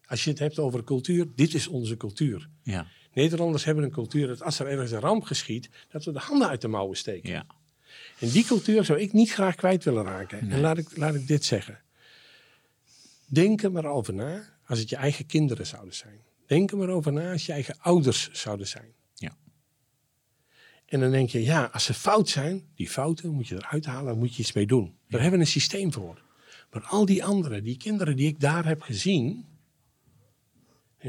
Als 0.07 0.24
je 0.24 0.30
het 0.30 0.38
hebt 0.38 0.59
over 0.59 0.84
cultuur, 0.84 1.26
dit 1.34 1.55
is 1.55 1.68
onze 1.68 1.97
cultuur. 1.97 2.49
ja, 2.62 2.86
Nederlanders 3.15 3.65
hebben 3.65 3.85
een 3.85 3.91
cultuur 3.91 4.27
dat 4.27 4.43
als 4.43 4.59
er 4.59 4.67
ergens 4.67 4.91
een 4.91 5.01
ramp 5.01 5.23
geschiet, 5.25 5.71
dat 5.91 6.05
we 6.05 6.12
de 6.12 6.19
handen 6.19 6.49
uit 6.49 6.61
de 6.61 6.69
mouwen 6.69 6.97
steken. 6.97 7.31
ja, 7.31 7.47
En 8.19 8.29
die 8.29 8.45
cultuur 8.45 8.85
zou 8.85 9.01
ik 9.01 9.12
niet 9.12 9.33
graag 9.33 9.55
kwijt 9.55 9.85
willen 9.85 10.05
raken. 10.05 10.51
En 10.51 10.61
laat 10.61 10.79
ik, 10.79 10.97
laat 10.97 11.15
ik 11.15 11.27
dit 11.27 11.45
zeggen. 11.45 11.81
Denk 13.27 13.62
er 13.62 13.73
maar 13.73 13.87
over 13.87 14.15
na 14.15 14.43
als 14.67 14.79
het 14.79 14.89
je 14.89 14.97
eigen 14.97 15.27
kinderen 15.27 15.67
zouden 15.67 15.95
zijn. 15.95 16.21
Denk 16.47 16.71
er 16.71 16.77
maar 16.77 16.89
over 16.89 17.12
na 17.12 17.33
als 17.33 17.47
je 17.47 17.53
eigen 17.53 17.77
ouders 17.79 18.31
zouden 18.33 18.67
zijn. 18.67 18.93
Ja. 19.15 19.37
En 20.87 21.01
dan 21.01 21.11
denk 21.11 21.29
je, 21.31 21.43
ja, 21.43 21.65
als 21.73 21.85
ze 21.85 21.95
fout 21.95 22.29
zijn, 22.29 22.62
die 22.75 22.89
fouten 22.89 23.31
moet 23.31 23.49
je 23.49 23.55
eruit 23.55 23.87
halen, 23.87 24.05
daar 24.05 24.17
moet 24.17 24.35
je 24.35 24.43
iets 24.43 24.53
mee 24.53 24.67
doen. 24.67 24.97
Daar 25.09 25.21
hebben 25.21 25.39
we 25.39 25.45
een 25.45 25.51
systeem 25.51 25.93
voor. 25.93 26.23
Maar 26.71 26.83
al 26.83 27.05
die 27.07 27.25
anderen, 27.25 27.65
die 27.65 27.77
kinderen 27.77 28.17
die 28.17 28.27
ik 28.29 28.41
daar 28.41 28.67
heb 28.67 28.83
gezien, 28.83 29.45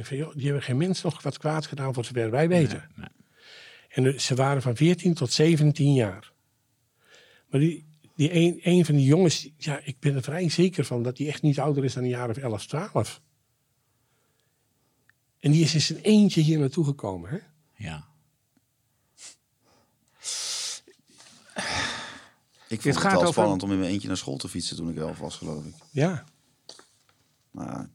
van, 0.04 0.18
joh, 0.18 0.34
die 0.36 0.46
hebben 0.46 0.64
geen 0.64 0.78
mens 0.78 1.02
nog 1.02 1.22
wat 1.22 1.38
kwaad 1.38 1.66
gedaan 1.66 1.94
voor 1.94 2.06
zover 2.06 2.32
wij 2.32 2.48
weten. 2.48 2.90
nee. 2.96 3.08
En 3.90 4.22
ze 4.22 4.36
waren 4.36 4.62
van 4.62 4.76
14 4.76 5.14
tot 5.14 5.32
17 5.32 5.94
jaar. 5.94 6.32
Maar 7.50 7.60
die, 7.60 7.86
die 8.16 8.34
een, 8.34 8.60
een 8.64 8.86
van 8.86 8.96
die 8.96 9.06
jongens, 9.06 9.50
ja, 9.58 9.80
ik 9.84 10.00
ben 10.00 10.16
er 10.16 10.24
vrij 10.24 10.50
zeker 10.50 10.86
van 10.86 11.04
dat 11.04 11.18
die 11.18 11.28
echt 11.28 11.42
niet 11.42 11.60
ouder 11.60 11.84
is 11.84 11.94
dan 11.94 12.04
een 12.04 12.10
jaar 12.10 12.30
of 12.30 12.38
11, 12.38 12.66
12. 12.66 13.22
En 15.40 15.52
die 15.52 15.64
is 15.64 15.74
in 15.74 15.82
zijn 15.82 16.00
eentje 16.00 16.42
hier 16.42 16.60
naartoe 16.60 16.86
gekomen. 16.86 17.30
Hè? 17.30 17.38
ja. 17.86 18.08
Ik 22.68 22.82
vond 22.82 22.94
Dit 22.96 23.04
het 23.04 23.16
over- 23.16 23.28
spannend 23.28 23.64
om 23.64 23.72
in 23.72 23.80
mijn 23.80 23.92
eentje 23.92 24.08
naar 24.08 24.18
school 24.18 24.38
te 24.38 24.50
fietsen 24.50 24.76
toen 24.76 24.90
ik 24.90 24.98
elf 24.98 25.18
was, 25.20 25.36
geloof 25.36 25.66
ik. 25.66 25.74
Ja. 25.92 26.24
Maar 27.52 27.90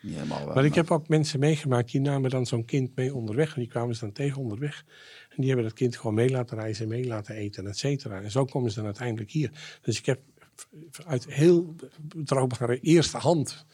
niet 0.00 0.14
helemaal 0.14 0.44
waar. 0.44 0.54
Maar 0.54 0.64
ik 0.64 0.74
heb 0.74 0.90
ook 0.90 1.08
mensen 1.08 1.40
meegemaakt 1.40 1.90
die 1.90 2.00
namen 2.00 2.30
dan 2.30 2.46
zo'n 2.46 2.64
kind 2.64 2.96
mee 2.96 3.14
onderweg. 3.14 3.54
En 3.54 3.60
die 3.60 3.70
kwamen 3.70 3.94
ze 3.94 4.00
dan 4.00 4.12
tegen 4.12 4.42
onderweg. 4.42 4.84
En 5.28 5.36
die 5.36 5.46
hebben 5.46 5.64
dat 5.64 5.74
kind 5.74 5.96
gewoon 5.96 6.14
mee 6.14 6.30
laten 6.30 6.58
reizen, 6.58 6.88
mee 6.88 7.06
laten 7.06 7.34
eten, 7.34 7.66
et 7.66 7.78
cetera. 7.78 8.20
En 8.20 8.30
zo 8.30 8.44
komen 8.44 8.70
ze 8.70 8.76
dan 8.76 8.84
uiteindelijk 8.84 9.30
hier. 9.30 9.78
Dus 9.82 9.98
ik 9.98 10.06
heb 10.06 10.20
uit 11.06 11.26
heel 11.26 11.74
betrouwbare 12.02 12.80
eerste 12.80 13.18
hand 13.18 13.66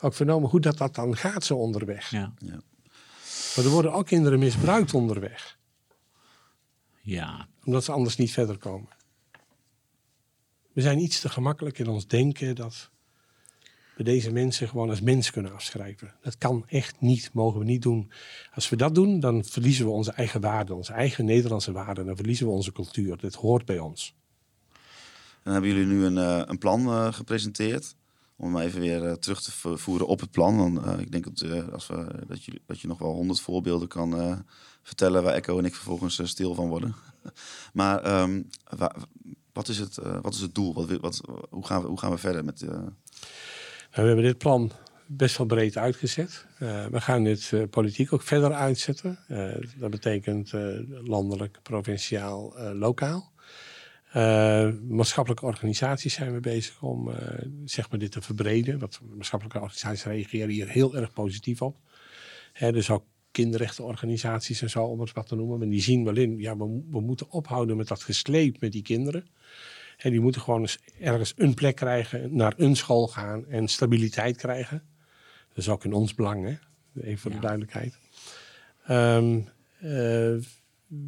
ook 0.00 0.14
vernomen 0.14 0.50
hoe 0.50 0.60
dat, 0.60 0.78
dat 0.78 0.94
dan 0.94 1.16
gaat 1.16 1.44
zo 1.44 1.56
onderweg. 1.56 2.10
ja. 2.10 2.32
Maar 3.56 3.64
er 3.64 3.70
worden 3.70 3.92
ook 3.92 4.06
kinderen 4.06 4.38
misbruikt 4.38 4.94
onderweg. 4.94 5.58
ja. 7.00 7.48
Omdat 7.64 7.84
ze 7.84 7.92
anders 7.92 8.16
niet 8.16 8.32
verder 8.32 8.58
komen. 8.58 8.88
We 10.72 10.80
zijn 10.80 10.98
iets 10.98 11.20
te 11.20 11.28
gemakkelijk 11.28 11.78
in 11.78 11.88
ons 11.88 12.06
denken 12.06 12.54
dat 12.54 12.89
deze 14.04 14.32
mensen 14.32 14.68
gewoon 14.68 14.90
als 14.90 15.00
mens 15.00 15.30
kunnen 15.30 15.52
afschrijven. 15.54 16.14
Dat 16.22 16.38
kan 16.38 16.64
echt 16.68 17.00
niet, 17.00 17.30
mogen 17.32 17.58
we 17.58 17.64
niet 17.64 17.82
doen. 17.82 18.10
Als 18.54 18.68
we 18.68 18.76
dat 18.76 18.94
doen, 18.94 19.20
dan 19.20 19.44
verliezen 19.44 19.84
we 19.84 19.90
onze 19.90 20.12
eigen 20.12 20.40
waarden, 20.40 20.76
onze 20.76 20.92
eigen 20.92 21.24
Nederlandse 21.24 21.72
waarden. 21.72 22.06
Dan 22.06 22.16
verliezen 22.16 22.46
we 22.46 22.52
onze 22.52 22.72
cultuur. 22.72 23.16
Dat 23.16 23.34
hoort 23.34 23.64
bij 23.64 23.78
ons. 23.78 24.14
Dan 25.42 25.52
hebben 25.52 25.70
jullie 25.70 25.86
nu 25.86 26.04
een, 26.04 26.18
eh, 26.18 26.42
een 26.44 26.58
plan 26.58 26.86
eh, 26.86 27.12
gepresenteerd. 27.12 27.94
Om 28.36 28.56
even 28.58 28.80
weer 28.80 29.04
eh, 29.06 29.12
terug 29.12 29.42
te 29.42 29.52
vo- 29.52 29.76
voeren 29.76 30.06
op 30.06 30.20
het 30.20 30.30
plan. 30.30 30.84
Eh, 30.84 30.98
ik 30.98 31.12
denk 31.12 31.24
dat, 31.24 31.72
als 31.72 31.86
we, 31.86 32.24
dat, 32.26 32.44
je, 32.44 32.60
dat 32.66 32.80
je 32.80 32.88
nog 32.88 32.98
wel 32.98 33.12
honderd 33.12 33.40
voorbeelden 33.40 33.88
kan 33.88 34.44
vertellen 34.82 35.22
waar 35.22 35.34
Echo 35.34 35.58
en 35.58 35.64
ik 35.64 35.74
vervolgens 35.74 36.20
stil 36.24 36.54
van 36.54 36.68
worden. 36.68 36.94
maar 37.72 38.02
ehm, 38.02 38.42
wa- 38.76 38.94
wat, 39.52 39.68
is 39.68 39.78
het, 39.78 39.96
wat 40.22 40.34
is 40.34 40.40
het 40.40 40.54
doel? 40.54 40.74
Wat, 40.74 40.90
wat, 41.00 41.20
hoe, 41.50 41.66
gaan 41.66 41.82
we, 41.82 41.88
hoe 41.88 41.98
gaan 41.98 42.10
we 42.10 42.18
verder 42.18 42.44
met... 42.44 42.64
we 43.90 44.02
hebben 44.02 44.24
dit 44.24 44.38
plan 44.38 44.72
best 45.06 45.36
wel 45.36 45.46
breed 45.46 45.76
uitgezet. 45.76 46.46
Eh, 46.58 46.86
we 46.86 47.00
gaan 47.00 47.24
dit 47.24 47.50
eh, 47.52 47.62
politiek 47.70 48.12
ook 48.12 48.22
verder 48.22 48.52
uitzetten. 48.52 49.18
Eh, 49.28 49.54
dat 49.76 49.90
betekent 49.90 50.52
landelijk, 51.04 51.58
provinciaal, 51.62 52.54
lokaal. 52.74 53.32
Maatschappelijke 54.88 55.46
organisaties 55.46 56.14
zijn 56.14 56.32
we 56.32 56.40
bezig 56.40 56.82
om 56.82 57.10
zeg 57.64 57.90
maar 57.90 57.98
dit 57.98 58.12
te 58.12 58.22
verbreden. 58.22 58.78
Want 58.78 59.00
maatschappelijke 59.16 59.60
organisaties 59.60 60.04
reageren 60.04 60.48
hier 60.48 60.68
heel 60.68 60.96
erg 60.96 61.12
positief 61.12 61.62
op. 61.62 61.76
Hè, 62.52 62.72
dus 62.72 62.90
ook 62.90 63.04
kinderrechtenorganisaties 63.30 64.62
en 64.62 64.70
zo, 64.70 64.84
om 64.84 65.00
het 65.00 65.12
wat 65.12 65.26
te 65.26 65.34
noemen. 65.34 65.58
Maar 65.58 65.68
die 65.68 65.82
zien 65.82 66.04
wel 66.04 66.16
in, 66.16 66.38
ja, 66.38 66.56
we, 66.56 66.82
we 66.90 67.00
moeten 67.00 67.30
ophouden 67.30 67.76
met 67.76 67.88
dat 67.88 68.02
gesleep 68.02 68.60
met 68.60 68.72
die 68.72 68.82
kinderen. 68.82 69.26
En 70.00 70.10
die 70.10 70.20
moeten 70.20 70.40
gewoon 70.40 70.60
eens 70.60 70.78
ergens 71.00 71.32
een 71.36 71.54
plek 71.54 71.76
krijgen, 71.76 72.36
naar 72.36 72.54
een 72.56 72.76
school 72.76 73.08
gaan 73.08 73.46
en 73.46 73.68
stabiliteit 73.68 74.36
krijgen. 74.36 74.82
Dat 75.48 75.58
is 75.58 75.68
ook 75.68 75.84
in 75.84 75.92
ons 75.92 76.14
belang, 76.14 76.44
hè? 76.44 76.54
even 77.02 77.18
voor 77.18 77.30
Ja. 77.30 77.36
de 77.36 77.42
duidelijkheid. 77.42 77.98
Ehm, 78.86 79.38
eh, 79.78 79.90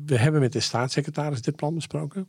we 0.05 0.17
hebben 0.17 0.41
met 0.41 0.53
de 0.53 0.61
staatssecretaris 0.61 1.43
dit 1.43 1.57
plan 1.57 1.75
besproken. 1.75 2.29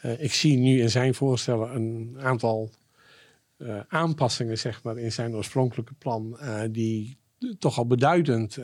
Eh, 0.00 0.22
ik 0.22 0.32
zie 0.32 0.56
nu 0.56 0.80
in 0.80 0.90
zijn 0.90 1.14
voorstellen 1.14 1.74
een 1.74 2.16
aantal 2.20 2.70
eh, 3.56 3.80
aanpassingen 3.88 4.58
zeg 4.58 4.82
maar, 4.82 4.98
in 4.98 5.12
zijn 5.12 5.34
oorspronkelijke 5.34 5.94
plan, 5.94 6.38
die 6.70 7.16
toch 7.58 7.78
al 7.78 7.86
beduidend 7.86 8.58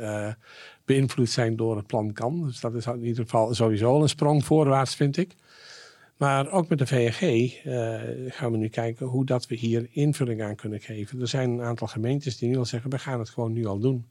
beïnvloed 0.84 1.30
zijn 1.30 1.56
door 1.56 1.76
het 1.76 1.86
plan 1.86 2.12
kan. 2.12 2.46
Dus 2.46 2.60
dat 2.60 2.74
is 2.74 2.86
in 2.86 3.04
ieder 3.04 3.24
geval 3.24 3.54
sowieso 3.54 4.02
een 4.02 4.08
sprong 4.08 4.44
voorwaarts, 4.44 4.94
vind 4.94 5.16
ik. 5.16 5.34
Maar 6.20 6.50
ook 6.50 6.68
met 6.68 6.78
de 6.78 6.86
VNG 6.86 7.54
uh, 7.66 8.00
gaan 8.32 8.52
we 8.52 8.56
nu 8.56 8.68
kijken 8.68 9.06
hoe 9.06 9.24
dat 9.24 9.46
we 9.46 9.54
hier 9.54 9.88
invulling 9.90 10.42
aan 10.42 10.54
kunnen 10.54 10.80
geven. 10.80 11.20
Er 11.20 11.28
zijn 11.28 11.50
een 11.50 11.62
aantal 11.62 11.86
gemeentes 11.86 12.38
die 12.38 12.48
nu 12.48 12.56
al 12.56 12.64
zeggen, 12.64 12.90
we 12.90 12.98
gaan 12.98 13.18
het 13.18 13.30
gewoon 13.30 13.52
nu 13.52 13.66
al 13.66 13.78
doen. 13.78 14.10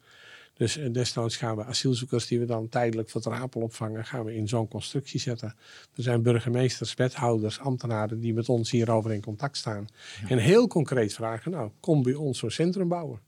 Dus 0.53 0.77
uh, 0.77 0.93
desnoods 0.93 1.37
gaan 1.37 1.55
we 1.55 1.65
asielzoekers 1.65 2.27
die 2.27 2.39
we 2.39 2.45
dan 2.45 2.69
tijdelijk 2.69 3.09
voor 3.09 3.21
Trapel 3.21 3.61
opvangen, 3.61 4.05
gaan 4.05 4.25
we 4.25 4.35
in 4.35 4.47
zo'n 4.47 4.67
constructie 4.67 5.19
zetten. 5.19 5.55
Er 5.95 6.03
zijn 6.03 6.21
burgemeesters, 6.21 6.93
wethouders, 6.93 7.59
ambtenaren 7.59 8.19
die 8.19 8.33
met 8.33 8.49
ons 8.49 8.71
hierover 8.71 9.13
in 9.13 9.21
contact 9.21 9.57
staan. 9.57 9.87
En 10.27 10.37
heel 10.37 10.67
concreet 10.67 11.13
vragen, 11.13 11.51
nou, 11.51 11.71
kom 11.79 12.03
bij 12.03 12.13
ons 12.13 12.39
zo'n 12.39 12.51
centrum 12.51 12.87
bouwen. 12.87 13.19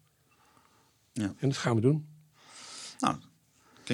Ja. 1.14 1.34
En 1.38 1.50
dat 1.50 1.58
gaan 1.58 1.76
we 1.76 1.82
doen. 1.82 2.08
Nou, 3.00 3.16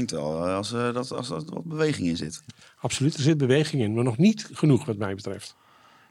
klinkt 0.06 0.12
wel 0.12 0.48
eh, 0.48 0.56
als, 0.56 0.72
uh, 0.72 0.94
dat, 0.94 1.12
als, 1.12 1.30
er 1.30 1.44
wat 1.46 1.64
beweging 1.64 2.08
in 2.08 2.18
zit. 2.18 2.42
Absoluut, 2.80 3.14
er 3.16 3.22
zit 3.22 3.38
beweging 3.38 3.82
in, 3.82 3.94
maar 3.94 4.04
nog 4.04 4.18
niet 4.18 4.50
genoeg 4.54 4.86
wat 4.86 4.98
mij 4.98 5.16
betreft. 5.16 5.56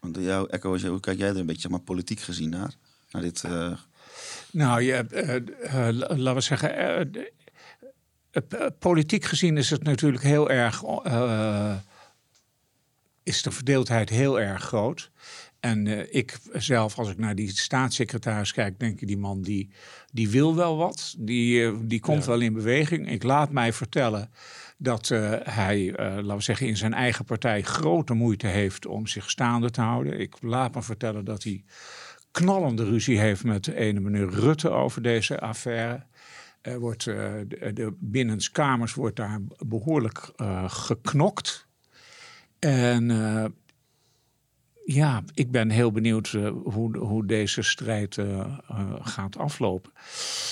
Want 0.01 0.17
jouw 0.21 0.47
Echo, 0.47 0.79
hoe 0.79 1.01
kijk 1.01 1.19
jij 1.19 1.29
er 1.29 1.37
een 1.37 1.47
beetje 1.47 1.61
zeg 1.61 1.71
maar, 1.71 1.81
politiek 1.81 2.21
gezien 2.21 2.51
naar? 2.51 2.75
naar 3.11 3.23
dit, 3.23 3.43
uh... 3.47 3.77
Nou, 4.51 4.83
je, 4.83 5.05
laten 6.17 6.35
we 6.35 6.41
zeggen, 6.41 7.11
politiek 8.79 9.25
gezien 9.25 9.57
is 9.57 9.71
het 9.71 9.83
natuurlijk 9.83 10.23
heel 10.23 10.51
erg, 10.51 10.83
is 13.23 13.43
de 13.43 13.51
verdeeldheid 13.51 14.09
heel 14.09 14.41
erg 14.41 14.63
groot. 14.63 15.11
En 15.61 15.87
uh, 15.87 16.15
ik 16.15 16.39
zelf, 16.53 16.99
als 16.99 17.11
ik 17.11 17.19
naar 17.19 17.35
die 17.35 17.51
staatssecretaris 17.51 18.53
kijk, 18.53 18.79
denk 18.79 19.01
ik, 19.01 19.07
die 19.07 19.19
man 19.19 19.43
die, 19.43 19.71
die 20.13 20.29
wil 20.29 20.55
wel 20.57 20.77
wat. 20.77 21.15
Die, 21.19 21.61
uh, 21.61 21.79
die 21.83 22.01
komt 22.01 22.25
wel 22.25 22.41
in 22.41 22.53
beweging. 22.53 23.11
Ik 23.11 23.23
laat 23.23 23.51
mij 23.51 23.73
vertellen 23.73 24.31
dat 24.79 25.11
uh, 25.11 25.33
hij, 25.43 25.93
laten 25.97 26.37
we 26.37 26.43
zeggen, 26.43 26.67
in 26.67 26.77
zijn 26.77 26.95
eigen 26.95 27.25
partij 27.25 27.63
grote 27.63 28.15
moeite 28.15 28.47
heeft 28.47 28.87
om 28.87 29.07
zich 29.07 29.31
staande 29.31 29.71
te 29.71 29.81
houden. 29.81 30.21
Ik 30.21 30.35
laat 30.41 30.75
me 30.75 30.83
vertellen 30.83 31.25
dat 31.25 31.43
hij 31.43 31.65
knallende 32.31 32.85
ruzie 32.85 33.19
heeft 33.19 33.45
met 33.45 33.65
de 33.65 33.77
ene 33.77 34.01
meneer 34.01 34.29
Rutte 34.29 34.71
over 34.71 35.03
deze 35.03 35.41
affaire. 35.41 36.07
Er 36.61 36.81
wordt, 36.81 37.05
de, 37.05 37.71
de 37.75 37.97
binnenskamers 38.01 38.95
wordt 38.95 39.17
daar 39.17 39.41
behoorlijk 39.67 40.33
geknokt. 40.67 41.67
En 42.59 43.11
ja, 44.87 45.23
ik 45.35 45.51
ben 45.51 45.71
heel 45.71 45.93
benieuwd 45.93 46.33
uh, 46.33 46.51
hoe, 46.65 46.99
hoe 46.99 47.27
deze 47.27 47.63
strijd 47.63 48.17
uh, 48.17 48.27
uh, 48.27 48.95
gaat 49.01 49.39
aflopen. 49.39 49.93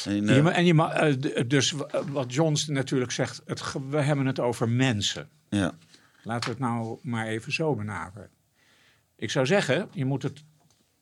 En, 0.04 0.26
je, 0.26 0.50
en 0.50 0.64
je, 0.64 1.44
dus 1.46 1.74
wat 2.12 2.34
Johns 2.34 2.66
natuurlijk 2.66 3.12
zegt, 3.12 3.42
het, 3.46 3.72
we 3.88 4.00
hebben 4.00 4.26
het 4.26 4.40
over 4.40 4.68
mensen. 4.68 5.28
Ja. 5.48 5.72
Laten 6.22 6.44
we 6.44 6.50
het 6.50 6.58
nou 6.58 6.98
maar 7.02 7.26
even 7.26 7.52
zo 7.52 7.74
benaderen. 7.74 8.30
Ik 9.16 9.30
zou 9.30 9.46
zeggen, 9.46 9.88
je 9.92 10.04
moet 10.04 10.22
het 10.22 10.44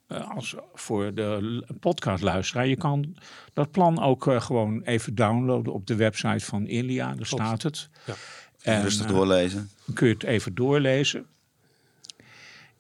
als 0.06 0.56
voor 0.74 1.14
de 1.14 1.64
podcastluisteraar, 1.80 2.66
je 2.66 2.76
kan 2.76 3.16
dat 3.52 3.70
plan 3.70 4.02
ook 4.02 4.24
gewoon 4.28 4.82
even 4.82 5.14
downloaden 5.14 5.72
op 5.72 5.86
de 5.86 5.96
website 5.96 6.44
van 6.44 6.66
Ilia. 6.66 7.14
Daar 7.14 7.26
staat 7.26 7.62
het. 7.62 7.88
Ja. 8.06 8.14
En, 8.62 8.82
rustig 8.82 9.06
doorlezen. 9.06 9.70
kun 9.94 10.06
je 10.06 10.12
het 10.12 10.22
even 10.22 10.54
doorlezen. 10.54 11.26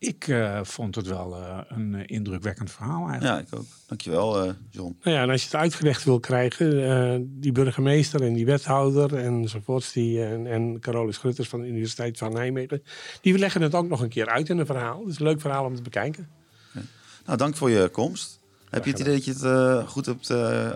Ik 0.02 0.26
uh, 0.26 0.60
vond 0.62 0.94
het 0.94 1.06
wel 1.06 1.38
uh, 1.38 1.58
een 1.68 1.92
uh, 1.92 2.00
indrukwekkend 2.06 2.70
verhaal 2.70 3.08
eigenlijk. 3.08 3.50
Ja, 3.50 3.56
ik 3.56 3.60
ook. 3.60 3.66
Dankjewel, 3.86 4.54
John. 4.70 4.98
Nou 5.02 5.16
ja, 5.16 5.22
en 5.22 5.30
als 5.30 5.40
je 5.40 5.46
het 5.46 5.56
uitgelegd 5.56 6.04
wil 6.04 6.20
krijgen, 6.20 7.40
die 7.40 7.52
burgemeester 7.52 8.22
en 8.22 8.32
die 8.32 8.46
wethouder 8.46 9.16
enzovoorts, 9.16 9.92
die, 9.92 10.24
en, 10.24 10.46
en 10.46 10.80
Carolus 10.80 11.16
Grutters 11.16 11.48
van 11.48 11.60
de 11.60 11.68
Universiteit 11.68 12.18
van 12.18 12.32
Nijmegen, 12.32 12.82
die 13.20 13.38
leggen 13.38 13.62
het 13.62 13.74
ook 13.74 13.88
nog 13.88 14.00
een 14.00 14.08
keer 14.08 14.28
uit 14.28 14.48
in 14.48 14.58
een 14.58 14.66
verhaal. 14.66 15.00
Het 15.00 15.08
is 15.08 15.18
een 15.18 15.26
leuk 15.26 15.40
verhaal 15.40 15.64
om 15.64 15.76
te 15.76 15.82
bekijken. 15.82 16.28
Okay. 16.70 16.86
Nou, 17.26 17.38
dank 17.38 17.56
voor 17.56 17.70
je 17.70 17.88
komst. 17.88 18.40
Heb 18.70 18.84
je 18.84 18.90
het 18.90 19.00
idee 19.00 19.14
dat 19.14 19.24
je 19.24 19.46
het 19.46 19.88
goed 19.88 20.06
hebt, 20.06 20.30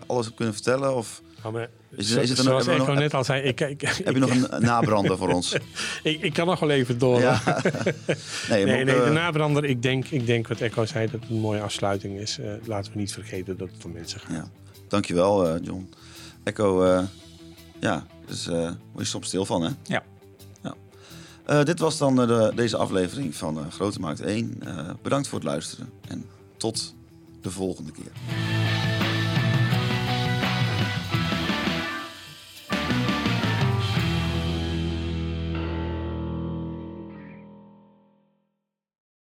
alles 0.06 0.24
hebt 0.24 0.36
kunnen 0.36 0.54
vertellen? 0.54 0.94
Of 0.94 1.22
is, 1.96 2.10
is 2.10 2.28
het 2.28 2.38
Zoals 2.38 2.66
ik 2.66 2.86
net 2.86 3.14
al 3.14 3.24
zei, 3.24 3.42
ik, 3.42 3.60
ik, 3.60 3.80
heb 3.80 4.14
je 4.14 4.18
nog 4.18 4.30
een 4.30 4.46
nabrander 4.64 5.16
voor 5.16 5.28
ons? 5.28 5.52
ik, 6.02 6.20
ik 6.22 6.32
kan 6.32 6.46
nog 6.46 6.60
wel 6.60 6.70
even 6.70 6.98
door. 6.98 7.20
Ja. 7.20 7.42
nee, 8.50 8.64
nee, 8.64 8.84
nee, 8.84 9.04
de 9.04 9.10
nabrander, 9.12 9.64
ik 9.64 9.82
denk, 9.82 10.08
ik 10.08 10.26
denk 10.26 10.48
wat 10.48 10.60
Echo 10.60 10.84
zei, 10.84 11.10
dat 11.10 11.20
het 11.20 11.30
een 11.30 11.36
mooie 11.36 11.60
afsluiting 11.60 12.18
is. 12.18 12.38
Uh, 12.38 12.46
laten 12.64 12.92
we 12.92 12.98
niet 12.98 13.12
vergeten 13.12 13.56
dat 13.56 13.68
het 13.74 13.84
om 13.84 13.92
mensen 13.92 14.20
gaat. 14.20 14.30
Ja. 14.30 14.50
Dankjewel, 14.88 15.54
uh, 15.54 15.62
John. 15.62 15.90
Echo, 16.42 16.84
uh, 16.84 17.02
ja, 17.80 18.06
dus 18.26 18.46
uh, 18.46 18.54
word 18.54 18.76
je 18.98 19.04
soms 19.04 19.26
stil 19.26 19.44
van, 19.44 19.62
hè? 19.62 19.70
Ja. 19.82 20.02
ja. 21.46 21.64
dit 21.64 21.78
was 21.78 21.98
dan 21.98 22.16
de, 22.16 22.52
deze 22.54 22.76
aflevering 22.76 23.34
van 23.34 23.72
Grote 23.72 24.00
Markt 24.00 24.20
1. 24.20 24.62
bedankt 25.02 25.28
voor 25.28 25.38
het 25.38 25.48
luisteren 25.48 25.90
en 26.08 26.24
tot 26.56 26.94
de 27.42 27.50
volgende 27.50 27.92
keer. 27.92 28.12